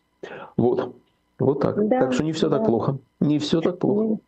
Вот. 0.58 0.94
Вот 1.40 1.60
так. 1.60 1.88
Да, 1.88 2.02
так 2.02 2.14
что 2.14 2.24
не 2.24 2.34
все 2.34 2.50
да. 2.50 2.58
так 2.58 2.68
плохо. 2.68 2.98
Не 3.20 3.40
все 3.40 3.62
так 3.62 3.80
плохо. 3.80 4.20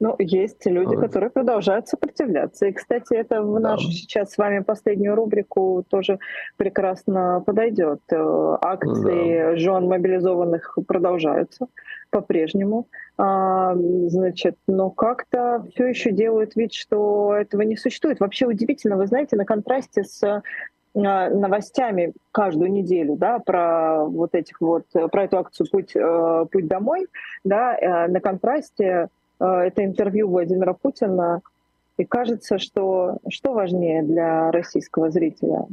Ну, 0.00 0.16
есть 0.18 0.64
люди, 0.66 0.96
которые 0.96 1.30
продолжают 1.30 1.88
сопротивляться. 1.88 2.66
И, 2.66 2.72
кстати, 2.72 3.14
это 3.14 3.42
в 3.42 3.58
нашу 3.60 3.88
да. 3.88 3.92
сейчас 3.92 4.32
с 4.32 4.38
вами 4.38 4.60
последнюю 4.60 5.14
рубрику 5.14 5.84
тоже 5.88 6.18
прекрасно 6.56 7.42
подойдет. 7.44 8.00
Э, 8.10 8.56
акции 8.60 9.50
да. 9.50 9.56
жен 9.56 9.86
мобилизованных 9.86 10.78
продолжаются 10.86 11.66
по-прежнему. 12.10 12.86
А, 13.16 13.74
значит, 13.74 14.56
но 14.66 14.90
как-то 14.90 15.64
все 15.72 15.86
еще 15.86 16.12
делают 16.12 16.56
вид, 16.56 16.72
что 16.72 17.34
этого 17.34 17.62
не 17.62 17.76
существует. 17.76 18.20
Вообще 18.20 18.46
удивительно, 18.46 18.96
вы 18.96 19.06
знаете, 19.06 19.36
на 19.36 19.44
контрасте 19.44 20.04
с 20.04 20.22
а, 20.22 20.42
новостями 20.94 22.12
каждую 22.30 22.70
неделю, 22.70 23.16
да, 23.16 23.40
про 23.40 24.04
вот 24.04 24.34
этих 24.34 24.60
вот, 24.60 24.84
про 24.92 25.24
эту 25.24 25.38
акцию 25.38 25.66
«Путь, 25.70 25.96
э, 25.96 26.46
путь 26.50 26.68
домой», 26.68 27.08
да, 27.42 27.76
э, 27.76 28.06
на 28.06 28.20
контрасте 28.20 28.84
э, 28.84 29.08
это 29.46 29.84
интервью 29.84 30.28
Владимира 30.28 30.74
Путина, 30.74 31.40
и 31.96 32.04
кажется, 32.04 32.58
что 32.58 33.18
что 33.28 33.52
важнее 33.52 34.02
для 34.02 34.50
российского 34.50 35.10
зрителя? 35.10 35.66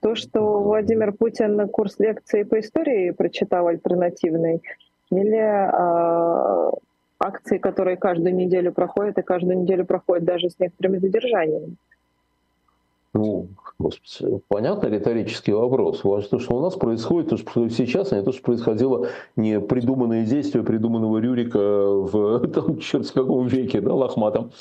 То, 0.00 0.14
что 0.14 0.60
Владимир 0.60 1.12
Путин 1.12 1.68
курс 1.68 1.98
лекции 1.98 2.44
по 2.44 2.60
истории 2.60 3.10
прочитал 3.10 3.66
альтернативный, 3.66 4.62
или 5.10 5.38
э, 5.38 6.70
акции, 7.18 7.58
которые 7.58 7.96
каждую 7.96 8.34
неделю 8.34 8.72
проходят, 8.72 9.18
и 9.18 9.22
каждую 9.22 9.58
неделю 9.58 9.84
проходят 9.84 10.24
даже 10.24 10.50
с 10.50 10.58
некоторыми 10.58 10.98
задержаниями. 10.98 11.76
Ну, 13.14 13.48
господи, 13.78 14.40
понятно 14.48 14.88
риторический 14.88 15.52
вопрос. 15.52 16.02
То, 16.02 16.38
что 16.38 16.56
у 16.56 16.60
нас 16.60 16.74
происходит, 16.76 17.30
то, 17.30 17.36
что 17.38 17.68
сейчас, 17.70 18.12
а 18.12 18.16
не 18.16 18.22
то, 18.22 18.32
что 18.32 18.42
происходило 18.42 19.08
не 19.34 19.60
придуманные 19.60 20.26
действия 20.26 20.62
придуманного 20.62 21.18
Рюрика 21.18 21.58
в 21.58 22.46
там, 22.54 22.78
черт 22.78 23.06
с 23.06 23.12
каком 23.12 23.46
веке, 23.46 23.80
да, 23.80 23.94
лохматом. 23.94 24.52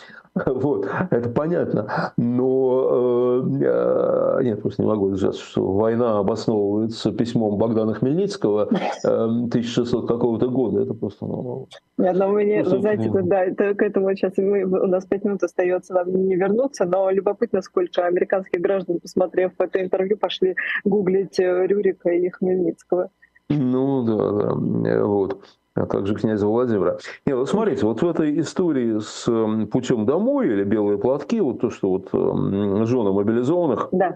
Вот, 0.45 0.87
это 1.11 1.29
понятно. 1.29 2.13
Но 2.17 3.41
э, 3.41 4.43
нет, 4.43 4.61
просто 4.61 4.81
не 4.81 4.87
могу 4.87 5.11
держаться, 5.11 5.41
что 5.41 5.65
война 5.65 6.19
обосновывается 6.19 7.11
письмом 7.11 7.57
Богдана 7.57 7.93
Хмельницкого 7.93 8.69
э, 9.03 9.07
1600 9.07 10.07
какого-то 10.07 10.47
года. 10.47 10.81
Это 10.81 10.93
просто... 10.93 11.25
Ну, 11.25 11.67
нет, 11.97 12.15
но 12.17 12.29
вы, 12.29 12.45
не, 12.45 12.63
вы 12.63 12.79
знаете, 12.79 13.09
да, 13.09 13.43
это, 13.45 13.73
к 13.73 13.81
этому 13.81 14.13
сейчас 14.15 14.33
мы, 14.37 14.63
у 14.63 14.87
нас 14.87 15.05
пять 15.05 15.23
минут 15.23 15.43
остается, 15.43 15.93
вам 15.93 16.27
не 16.27 16.35
вернуться, 16.35 16.85
но 16.85 17.09
любопытно, 17.09 17.61
сколько 17.61 18.05
американских 18.05 18.61
граждан, 18.61 18.99
посмотрев 18.99 19.51
это 19.57 19.81
интервью, 19.81 20.17
пошли 20.17 20.55
гуглить 20.83 21.39
э, 21.39 21.67
Рюрика 21.67 22.09
и 22.09 22.29
Хмельницкого. 22.29 23.09
Ну 23.49 24.03
да, 24.03 24.55
да, 24.55 25.05
вот 25.05 25.41
а 25.77 25.85
также 25.85 26.15
князя 26.15 26.47
Владимира. 26.47 26.97
Не, 27.25 27.35
вот 27.35 27.49
смотрите, 27.49 27.85
вот 27.85 28.01
в 28.01 28.07
этой 28.07 28.39
истории 28.39 28.99
с 28.99 29.25
путем 29.67 30.05
домой 30.05 30.47
или 30.47 30.63
белые 30.63 30.97
платки, 30.97 31.39
вот 31.39 31.61
то, 31.61 31.69
что 31.69 31.89
вот 31.89 32.09
жены 32.11 33.11
мобилизованных 33.11 33.89
да. 33.91 34.15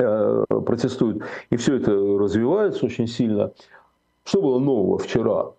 Э, 0.00 0.44
протестуют, 0.48 1.22
и 1.50 1.56
все 1.56 1.76
это 1.76 1.92
развивается 1.92 2.86
очень 2.86 3.06
сильно. 3.06 3.52
Что 4.24 4.40
было 4.40 4.58
нового 4.58 4.98
вчера? 4.98 5.50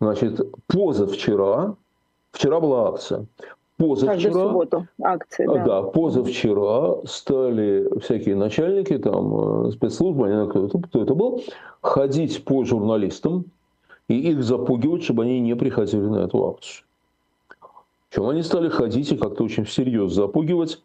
Значит, 0.00 0.40
позавчера, 0.68 1.74
вчера 2.30 2.60
была 2.60 2.90
акция, 2.90 3.26
позавчера, 3.76 4.32
субботу 4.32 4.86
акции, 5.02 5.46
да. 5.46 5.64
да, 5.64 5.82
позавчера 5.82 7.04
стали 7.04 7.88
всякие 8.00 8.36
начальники, 8.36 8.96
там, 8.98 9.66
э, 9.66 9.70
спецслужбы, 9.72 10.28
не 10.28 10.34
знаю, 10.34 10.48
кто 10.50 10.66
это, 10.66 10.78
кто 10.78 11.02
это 11.02 11.14
был, 11.14 11.42
ходить 11.80 12.44
по 12.44 12.64
журналистам, 12.64 13.46
и 14.08 14.30
их 14.30 14.42
запугивать, 14.42 15.04
чтобы 15.04 15.24
они 15.24 15.40
не 15.40 15.56
приходили 15.56 16.02
на 16.02 16.24
эту 16.24 16.48
акцию. 16.48 16.84
Чем 18.10 18.28
они 18.28 18.42
стали 18.42 18.68
ходить 18.68 19.10
и 19.10 19.16
как-то 19.16 19.44
очень 19.44 19.64
всерьез 19.64 20.12
запугивать 20.12 20.80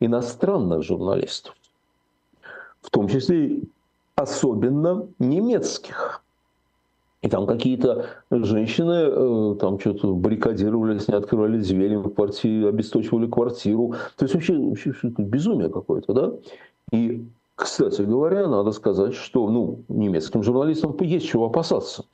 иностранных 0.00 0.82
журналистов, 0.82 1.54
в 2.80 2.90
том 2.90 3.08
числе 3.08 3.62
особенно 4.14 5.06
немецких. 5.18 6.22
И 7.22 7.28
там 7.28 7.46
какие-то 7.46 8.06
женщины 8.30 8.92
э, 8.92 9.56
там 9.60 9.78
что-то 9.78 10.14
баррикадировались, 10.14 11.06
не 11.06 11.14
открывали 11.14 11.58
двери 11.58 11.96
в 11.96 12.08
квартире, 12.08 12.68
обесточивали 12.68 13.26
квартиру. 13.26 13.94
То 14.16 14.24
есть 14.24 14.34
вообще, 14.34 14.56
вообще 14.56 14.94
безумие 15.18 15.68
какое-то, 15.68 16.14
да? 16.14 16.32
И, 16.92 17.26
кстати 17.56 18.00
говоря, 18.00 18.48
надо 18.48 18.72
сказать, 18.72 19.12
что 19.12 19.50
ну, 19.50 19.80
немецким 19.88 20.42
журналистам 20.42 20.96
есть 21.00 21.26
чего 21.26 21.46
опасаться. 21.46 22.06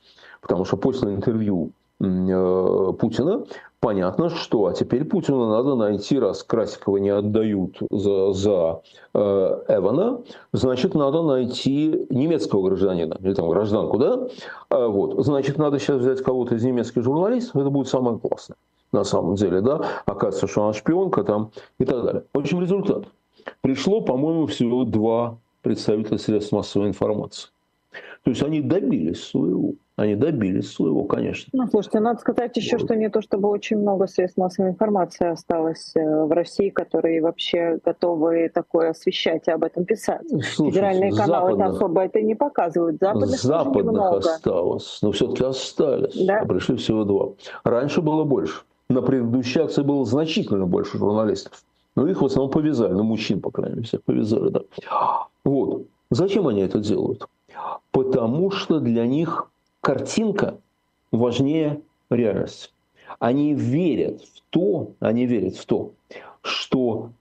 Потому 0.47 0.63
что 0.63 0.77
после 0.77 1.13
интервью 1.13 1.71
э, 1.99 2.93
Путина 2.97 3.43
понятно, 3.81 4.29
что 4.29 4.67
а 4.67 4.73
теперь 4.73 5.03
Путину 5.03 5.49
надо 5.49 5.75
найти, 5.75 6.17
раз 6.17 6.41
Красикова 6.41 6.97
не 6.97 7.09
отдают 7.09 7.77
за, 7.91 8.31
за 8.31 8.81
э, 9.13 9.19
Эвана, 9.67 10.21
значит, 10.53 10.95
надо 10.95 11.21
найти 11.21 12.07
немецкого 12.09 12.69
гражданина, 12.69 13.17
или 13.19 13.33
там 13.33 13.49
гражданку, 13.49 13.97
да? 13.97 14.27
А, 14.69 14.87
вот. 14.87 15.25
Значит, 15.25 15.57
надо 15.57 15.79
сейчас 15.79 15.97
взять 15.97 16.21
кого-то 16.21 16.55
из 16.55 16.63
немецких 16.63 17.03
журналистов, 17.03 17.57
это 17.57 17.69
будет 17.69 17.89
самое 17.89 18.17
классное 18.17 18.55
на 18.93 19.03
самом 19.03 19.35
деле, 19.35 19.59
да? 19.59 19.81
Оказывается, 20.05 20.47
что 20.47 20.63
она 20.63 20.73
шпионка 20.73 21.25
там 21.25 21.51
и 21.77 21.83
так 21.83 22.05
далее. 22.05 22.23
В 22.33 22.39
общем, 22.39 22.61
результат. 22.61 23.03
Пришло, 23.59 23.99
по-моему, 23.99 24.45
всего 24.45 24.85
два 24.85 25.39
представителя 25.61 26.17
средств 26.17 26.53
массовой 26.53 26.87
информации. 26.87 27.49
То 28.23 28.31
есть 28.31 28.41
они 28.41 28.61
добились 28.61 29.25
своего. 29.25 29.73
Они 29.97 30.13
добились 30.13 30.71
своего, 30.71 31.05
конечно. 31.05 31.49
Ну, 31.53 31.67
слушайте, 31.71 31.99
надо 31.99 32.19
сказать 32.19 32.55
еще, 32.55 32.77
что 32.77 32.95
не 32.95 33.09
то 33.09 33.19
чтобы 33.19 33.49
очень 33.49 33.77
много 33.77 34.05
средств 34.05 34.37
массовой 34.37 34.69
информации 34.69 35.27
осталось 35.27 35.91
э, 35.95 36.23
в 36.23 36.31
России, 36.31 36.69
которые 36.69 37.19
вообще 37.19 37.79
готовы 37.83 38.51
такое 38.53 38.91
освещать 38.91 39.47
и 39.47 39.51
об 39.51 39.63
этом 39.63 39.85
писать. 39.85 40.21
Слушайте, 40.29 40.65
Федеральные 40.65 41.11
каналы 41.13 41.53
западных, 41.53 41.75
особо 41.75 42.01
это 42.03 42.21
не 42.21 42.35
показывают. 42.35 42.99
Западных, 42.99 43.41
западных 43.41 44.11
осталось, 44.11 44.99
но 45.01 45.11
все-таки 45.11 45.43
остались. 45.43 46.27
Да? 46.27 46.41
А 46.41 46.45
пришли 46.45 46.77
всего 46.77 47.03
два. 47.03 47.29
Раньше 47.63 48.01
было 48.03 48.23
больше. 48.23 48.61
На 48.89 49.01
предыдущей 49.01 49.61
акции 49.61 49.81
было 49.81 50.05
значительно 50.05 50.67
больше 50.67 50.99
журналистов. 50.99 51.63
Но 51.95 52.07
их 52.07 52.21
в 52.21 52.25
основном 52.25 52.51
повязали, 52.51 52.93
ну, 52.93 53.01
мужчин, 53.01 53.41
по 53.41 53.49
крайней 53.49 53.77
мере, 53.77 53.87
всех 53.87 54.03
повязали, 54.03 54.49
да. 54.49 54.61
Вот. 55.43 55.87
Зачем 56.11 56.47
они 56.47 56.61
это 56.61 56.77
делают? 56.77 57.25
Потому 57.91 58.51
что 58.51 58.79
для 58.79 59.07
них 59.07 59.49
картинка 59.87 60.59
важнее 61.13 61.79
реальности. 62.09 62.71
Они 63.19 63.53
верят 63.53 64.21
в 64.21 64.41
то, 64.49 64.91
они 64.99 65.25
верят 65.25 65.55
в 65.55 65.65
то, 65.65 65.93
что 66.41 67.11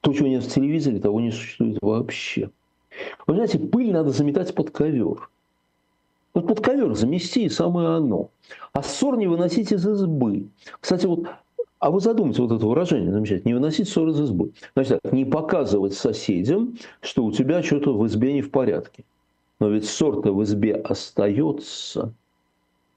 то, 0.00 0.14
чего 0.14 0.28
нет 0.28 0.44
в 0.44 0.50
телевизоре, 0.50 0.98
того 0.98 1.20
не 1.20 1.30
существует 1.30 1.76
вообще. 1.82 2.48
Вы 3.26 3.34
знаете, 3.34 3.58
пыль 3.58 3.92
надо 3.92 4.08
заметать 4.08 4.54
под 4.54 4.70
ковер. 4.70 5.28
Вот 6.32 6.48
под 6.48 6.62
ковер 6.62 6.94
замести 6.94 7.44
и 7.44 7.48
самое 7.50 7.88
оно. 7.90 8.30
А 8.72 8.82
ссор 8.82 9.18
не 9.18 9.26
выносить 9.26 9.70
из 9.70 9.86
избы. 9.86 10.48
Кстати, 10.80 11.04
вот 11.04 11.26
а 11.80 11.90
вы 11.90 12.00
задумайте 12.00 12.40
вот 12.40 12.50
это 12.50 12.66
выражение 12.66 13.12
замечательно. 13.12 13.48
Не 13.50 13.54
выносить 13.54 13.90
ссор 13.90 14.08
из 14.08 14.18
избы. 14.18 14.52
Значит 14.74 15.00
так, 15.02 15.12
не 15.12 15.26
показывать 15.26 15.92
соседям, 15.92 16.78
что 17.02 17.26
у 17.26 17.30
тебя 17.30 17.62
что-то 17.62 17.94
в 17.94 18.06
избе 18.06 18.32
не 18.32 18.40
в 18.40 18.50
порядке. 18.50 19.04
Но 19.64 19.70
ведь 19.70 19.88
ссор-то 19.88 20.30
в 20.34 20.42
избе 20.42 20.74
остается. 20.74 22.12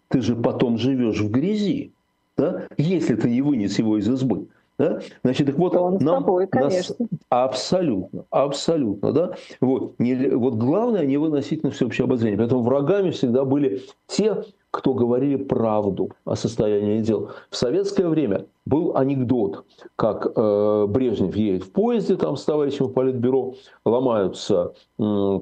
Ты 0.09 0.19
же 0.19 0.35
потом 0.35 0.77
живешь 0.77 1.21
в 1.21 1.31
грязи, 1.31 1.93
да? 2.35 2.67
если 2.75 3.15
ты 3.15 3.29
не 3.29 3.41
вынес 3.41 3.79
его 3.79 3.97
из 3.97 4.09
избы. 4.09 4.47
Да? 4.77 4.99
Значит, 5.23 5.47
так 5.47 5.57
вот, 5.57 5.73
Он 5.77 5.97
нам, 6.01 6.25
тобой, 6.25 6.49
нас, 6.51 6.93
абсолютно, 7.29 8.25
абсолютно, 8.31 9.13
да. 9.13 9.35
Вот, 9.61 9.97
не, 9.97 10.35
вот 10.35 10.55
главное 10.55 11.05
не 11.05 11.15
выносить 11.15 11.63
на 11.63 11.71
всеобщее 11.71 12.03
обозрение. 12.03 12.37
Поэтому 12.37 12.63
врагами 12.63 13.11
всегда 13.11 13.45
были 13.45 13.83
те, 14.07 14.43
кто 14.71 14.93
говорили 14.93 15.37
правду 15.37 16.09
о 16.25 16.35
состоянии 16.35 16.99
дел. 16.99 17.31
В 17.49 17.55
советское 17.55 18.09
время 18.09 18.45
был 18.65 18.97
анекдот, 18.97 19.63
как 19.95 20.33
э, 20.35 20.85
Брежнев 20.89 21.33
едет 21.33 21.63
в 21.63 21.71
поезде 21.71 22.17
там 22.17 22.35
с 22.35 22.43
товарищем 22.43 22.87
в 22.87 22.93
политбюро, 22.93 23.53
ломаются 23.85 24.73
э, 24.99 25.39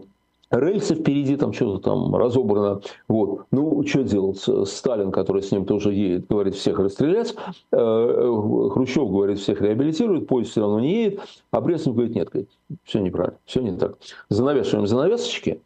рельсы 0.51 0.95
впереди, 0.95 1.35
там 1.35 1.53
что-то 1.53 1.89
там 1.89 2.15
разобрано. 2.15 2.81
Вот. 3.07 3.45
Ну, 3.51 3.85
что 3.85 4.03
делать? 4.03 4.43
Сталин, 4.67 5.11
который 5.11 5.41
с 5.41 5.51
ним 5.51 5.65
тоже 5.65 5.93
едет, 5.93 6.27
говорит 6.27 6.55
всех 6.55 6.79
расстрелять. 6.79 7.35
Э, 7.71 7.77
э, 7.77 8.69
Хрущев 8.71 9.09
говорит 9.09 9.39
всех 9.39 9.61
реабилитирует, 9.61 10.27
поезд 10.27 10.51
все 10.51 10.61
равно 10.61 10.79
не 10.79 11.03
едет. 11.05 11.21
А 11.51 11.61
Брежнев 11.61 11.95
говорит, 11.95 12.15
нет, 12.15 12.29
говорит, 12.29 12.49
все 12.83 12.99
неправильно, 12.99 13.37
все 13.45 13.61
не 13.61 13.77
так. 13.77 13.97
Занавешиваем 14.29 14.87
занавесочки, 14.87 15.61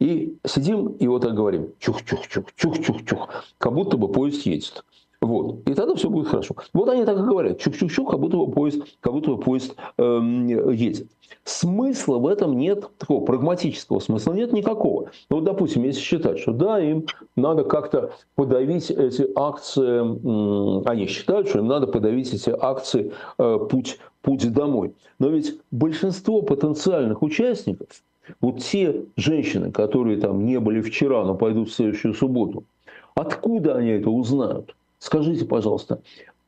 и 0.00 0.36
сидим 0.44 0.88
и 0.88 1.06
вот 1.06 1.22
так 1.22 1.34
говорим, 1.34 1.72
чух-чух-чух, 1.78 2.46
чух-чух-чух, 2.56 3.28
как 3.58 3.72
будто 3.72 3.96
бы 3.96 4.08
поезд 4.08 4.44
едет. 4.46 4.84
Вот. 5.24 5.66
И 5.66 5.72
тогда 5.72 5.94
все 5.94 6.10
будет 6.10 6.28
хорошо. 6.28 6.54
Вот 6.74 6.86
они 6.90 7.06
так 7.06 7.18
и 7.18 7.22
говорят. 7.22 7.58
Чук-чук-чук, 7.58 8.10
как 8.10 8.20
будто 8.20 8.36
бы 8.36 8.52
поезд, 8.52 8.82
как 9.00 9.14
будто 9.14 9.30
бы 9.30 9.38
поезд 9.38 9.74
эм, 9.96 10.46
едет. 10.46 11.08
Смысла 11.44 12.18
в 12.18 12.26
этом 12.26 12.58
нет, 12.58 12.90
такого 12.98 13.24
прагматического 13.24 14.00
смысла 14.00 14.34
нет 14.34 14.52
никакого. 14.52 15.10
Ну, 15.30 15.36
вот, 15.36 15.44
допустим, 15.44 15.82
если 15.84 16.02
считать, 16.02 16.40
что 16.40 16.52
да, 16.52 16.78
им 16.78 17.06
надо 17.36 17.64
как-то 17.64 18.12
подавить 18.34 18.90
эти 18.90 19.26
акции, 19.34 20.86
они 20.86 21.06
считают, 21.06 21.48
что 21.48 21.60
им 21.60 21.68
надо 21.68 21.86
подавить 21.86 22.34
эти 22.34 22.54
акции 22.60 23.12
э, 23.38 23.58
«Путь, 23.70 23.98
«Путь 24.20 24.52
домой». 24.52 24.92
Но 25.18 25.28
ведь 25.28 25.58
большинство 25.70 26.42
потенциальных 26.42 27.22
участников, 27.22 27.88
вот 28.42 28.58
те 28.58 29.06
женщины, 29.16 29.72
которые 29.72 30.20
там 30.20 30.44
не 30.44 30.60
были 30.60 30.82
вчера, 30.82 31.24
но 31.24 31.34
пойдут 31.34 31.70
в 31.70 31.74
следующую 31.74 32.12
субботу, 32.12 32.64
откуда 33.14 33.76
они 33.76 33.88
это 33.88 34.10
узнают? 34.10 34.74
Скажите, 35.04 35.44
пожалуйста, 35.44 36.00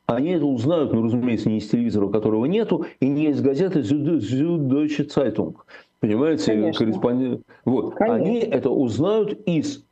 они 0.07 0.31
это 0.31 0.45
узнают, 0.45 0.91
ну, 0.91 1.03
разумеется, 1.03 1.47
не 1.47 1.59
из 1.59 1.69
телевизора, 1.69 2.07
которого 2.07 2.45
нету, 2.45 2.87
и 2.99 3.07
не 3.07 3.27
из 3.27 3.39
газеты 3.39 3.81
Süddeutsche 3.81 5.07
Zeitung. 5.07 5.57
Понимаете, 5.99 6.73
корреспондент. 6.75 7.43
Вот. 7.65 7.93
Конечно. 7.93 8.15
Они 8.15 8.39
это 8.39 8.71
узнают 8.71 9.39
из 9.45 9.83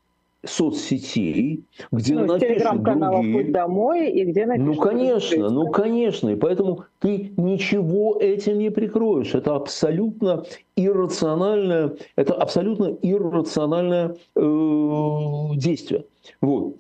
соцсетей, 0.44 1.64
где 1.92 2.16
ну, 2.16 2.26
напишут 2.26 2.56
телеграм-канала 2.56 3.18
другие... 3.18 3.44
«Путь 3.44 3.52
домой» 3.52 4.10
и 4.10 4.26
где 4.26 4.48
напишут... 4.48 4.76
Ну, 4.76 4.82
конечно, 4.82 5.50
ну, 5.50 5.72
конечно. 5.72 6.30
И 6.30 6.36
поэтому 6.36 6.86
ты 7.00 7.34
ничего 7.38 8.18
этим 8.20 8.58
не 8.58 8.72
прикроешь. 8.72 9.36
Это 9.36 9.56
абсолютно 9.56 10.44
иррациональное, 10.76 11.98
это 12.16 12.34
абсолютно 12.34 12.86
иррациональное 13.04 14.16
э, 14.36 15.56
действие. 15.56 16.06
Вот. 16.42 16.78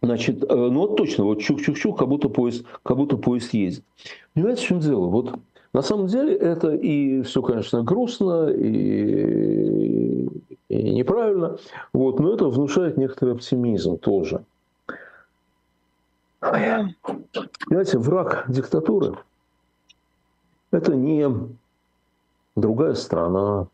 Значит, 0.00 0.44
э, 0.44 0.54
ну 0.54 0.80
вот 0.80 0.96
точно, 0.96 1.24
вот 1.24 1.40
чух-чух-чух, 1.40 1.98
как 1.98 2.08
будто 2.08 2.28
поезд, 2.28 2.64
как 2.84 2.96
будто 2.96 3.16
поезд 3.16 3.52
ездит. 3.52 3.84
Понимаете, 4.34 4.62
в 4.62 4.66
чем 4.66 4.80
дело? 4.80 5.06
Вот 5.06 5.38
на 5.72 5.82
самом 5.82 6.06
деле 6.06 6.36
это 6.36 6.74
и 6.74 7.22
все, 7.22 7.42
конечно, 7.42 7.82
грустно, 7.82 8.48
и, 8.48 10.28
и 10.68 10.90
неправильно, 10.94 11.58
вот, 11.92 12.20
но 12.20 12.32
это 12.32 12.46
внушает 12.46 12.96
некоторый 12.96 13.34
оптимизм 13.34 13.98
тоже. 13.98 14.44
Понимаете, 16.40 17.98
враг 17.98 18.44
диктатуры– 18.48 19.18
это 20.70 20.94
не 20.94 21.28
другая 22.54 22.94
страна, 22.94 23.66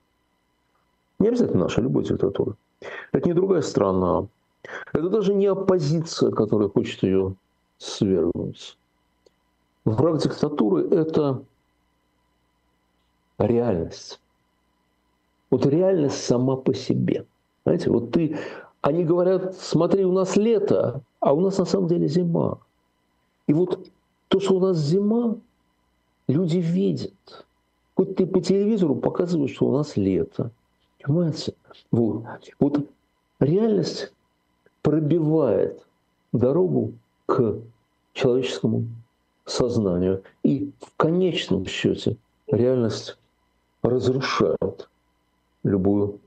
не 1.18 1.28
обязательно 1.28 1.64
наша 1.64 1.82
любая 1.82 2.04
диктатура. 2.04 2.56
Это 3.12 3.28
не 3.28 3.34
другая 3.34 3.60
страна, 3.60 4.26
это 4.92 5.08
даже 5.08 5.34
не 5.34 5.46
оппозиция, 5.46 6.30
которая 6.30 6.68
хочет 6.68 7.02
ее 7.02 7.34
свергнуть. 7.78 8.76
Враг 9.84 10.18
диктатуры– 10.18 10.88
это 10.90 11.42
реальность. 13.38 14.20
Вот 15.50 15.66
реальность 15.66 16.24
сама 16.24 16.56
по 16.56 16.72
себе. 16.72 17.26
Знаете, 17.64 17.90
вот 17.90 18.12
ты, 18.12 18.38
они 18.80 19.04
говорят, 19.04 19.54
смотри, 19.56 20.04
у 20.04 20.12
нас 20.12 20.36
лето, 20.36 21.02
а 21.20 21.34
у 21.34 21.40
нас 21.40 21.58
на 21.58 21.64
самом 21.64 21.88
деле 21.88 22.08
зима. 22.08 22.58
И 23.46 23.52
вот 23.52 23.86
то, 24.28 24.40
что 24.40 24.56
у 24.56 24.60
нас 24.60 24.78
зима, 24.78 25.36
люди 26.28 26.58
видят. 26.58 27.44
Хоть 27.94 28.16
ты 28.16 28.26
по 28.26 28.40
телевизору 28.40 28.96
показываешь, 28.96 29.54
что 29.54 29.66
у 29.66 29.76
нас 29.76 29.96
лето. 29.96 30.50
Понимаете? 31.02 31.54
Вот. 31.90 32.24
вот 32.58 32.86
реальность 33.40 34.13
пробивает 34.84 35.82
дорогу 36.32 36.92
к 37.26 37.56
человеческому 38.12 38.84
сознанию. 39.46 40.22
И 40.44 40.70
в 40.80 40.92
конечном 40.96 41.66
счете 41.66 42.18
реальность 42.46 43.18
разрушает 43.82 44.88
любую 45.64 46.20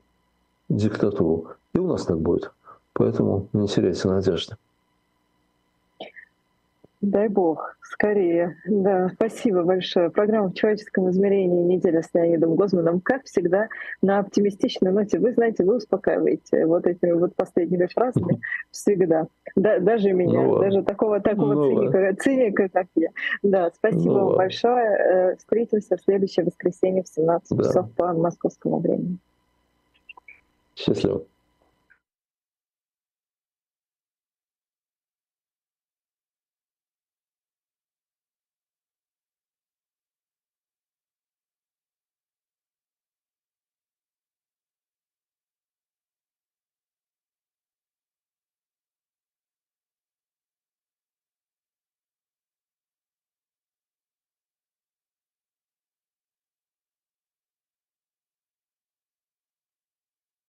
диктатуру. 0.68 1.52
И 1.72 1.78
у 1.78 1.86
нас 1.86 2.04
так 2.04 2.18
будет. 2.18 2.50
Поэтому 2.94 3.48
не 3.52 3.68
теряйте 3.68 4.08
надежды. 4.08 4.56
Дай 7.00 7.28
бог, 7.28 7.76
скорее. 7.80 8.56
Да, 8.66 9.08
спасибо 9.14 9.62
большое. 9.62 10.10
Программа 10.10 10.48
в 10.48 10.54
человеческом 10.54 11.08
измерении 11.10 11.62
неделя 11.62 12.02
с 12.02 12.12
Леонидом 12.12 12.56
Гозманом, 12.56 13.00
как 13.00 13.24
всегда, 13.24 13.68
на 14.02 14.18
оптимистичной 14.18 14.90
ноте. 14.90 15.20
Вы 15.20 15.32
знаете, 15.32 15.62
вы 15.62 15.76
успокаиваете 15.76 16.66
вот 16.66 16.86
этими 16.88 17.12
вот 17.12 17.36
последними 17.36 17.86
фразами 17.86 18.40
всегда. 18.72 19.28
Да, 19.54 19.78
даже 19.78 20.12
меня, 20.12 20.42
ну, 20.42 20.58
даже 20.58 20.82
такого, 20.82 21.20
такого 21.20 21.54
ну, 21.54 21.68
циника, 21.68 22.16
циника, 22.20 22.68
как 22.68 22.86
я. 22.96 23.10
Да, 23.44 23.70
спасибо 23.76 24.14
ну, 24.14 24.26
вам 24.26 24.36
большое. 24.36 24.84
Э, 24.84 25.36
встретимся 25.36 25.96
в 25.96 26.00
следующее 26.00 26.46
воскресенье 26.46 27.04
в 27.04 27.08
17 27.08 27.56
да. 27.56 27.62
часов 27.62 27.92
по 27.92 28.12
московскому 28.12 28.80
времени. 28.80 29.18
Счастливо. 30.74 31.22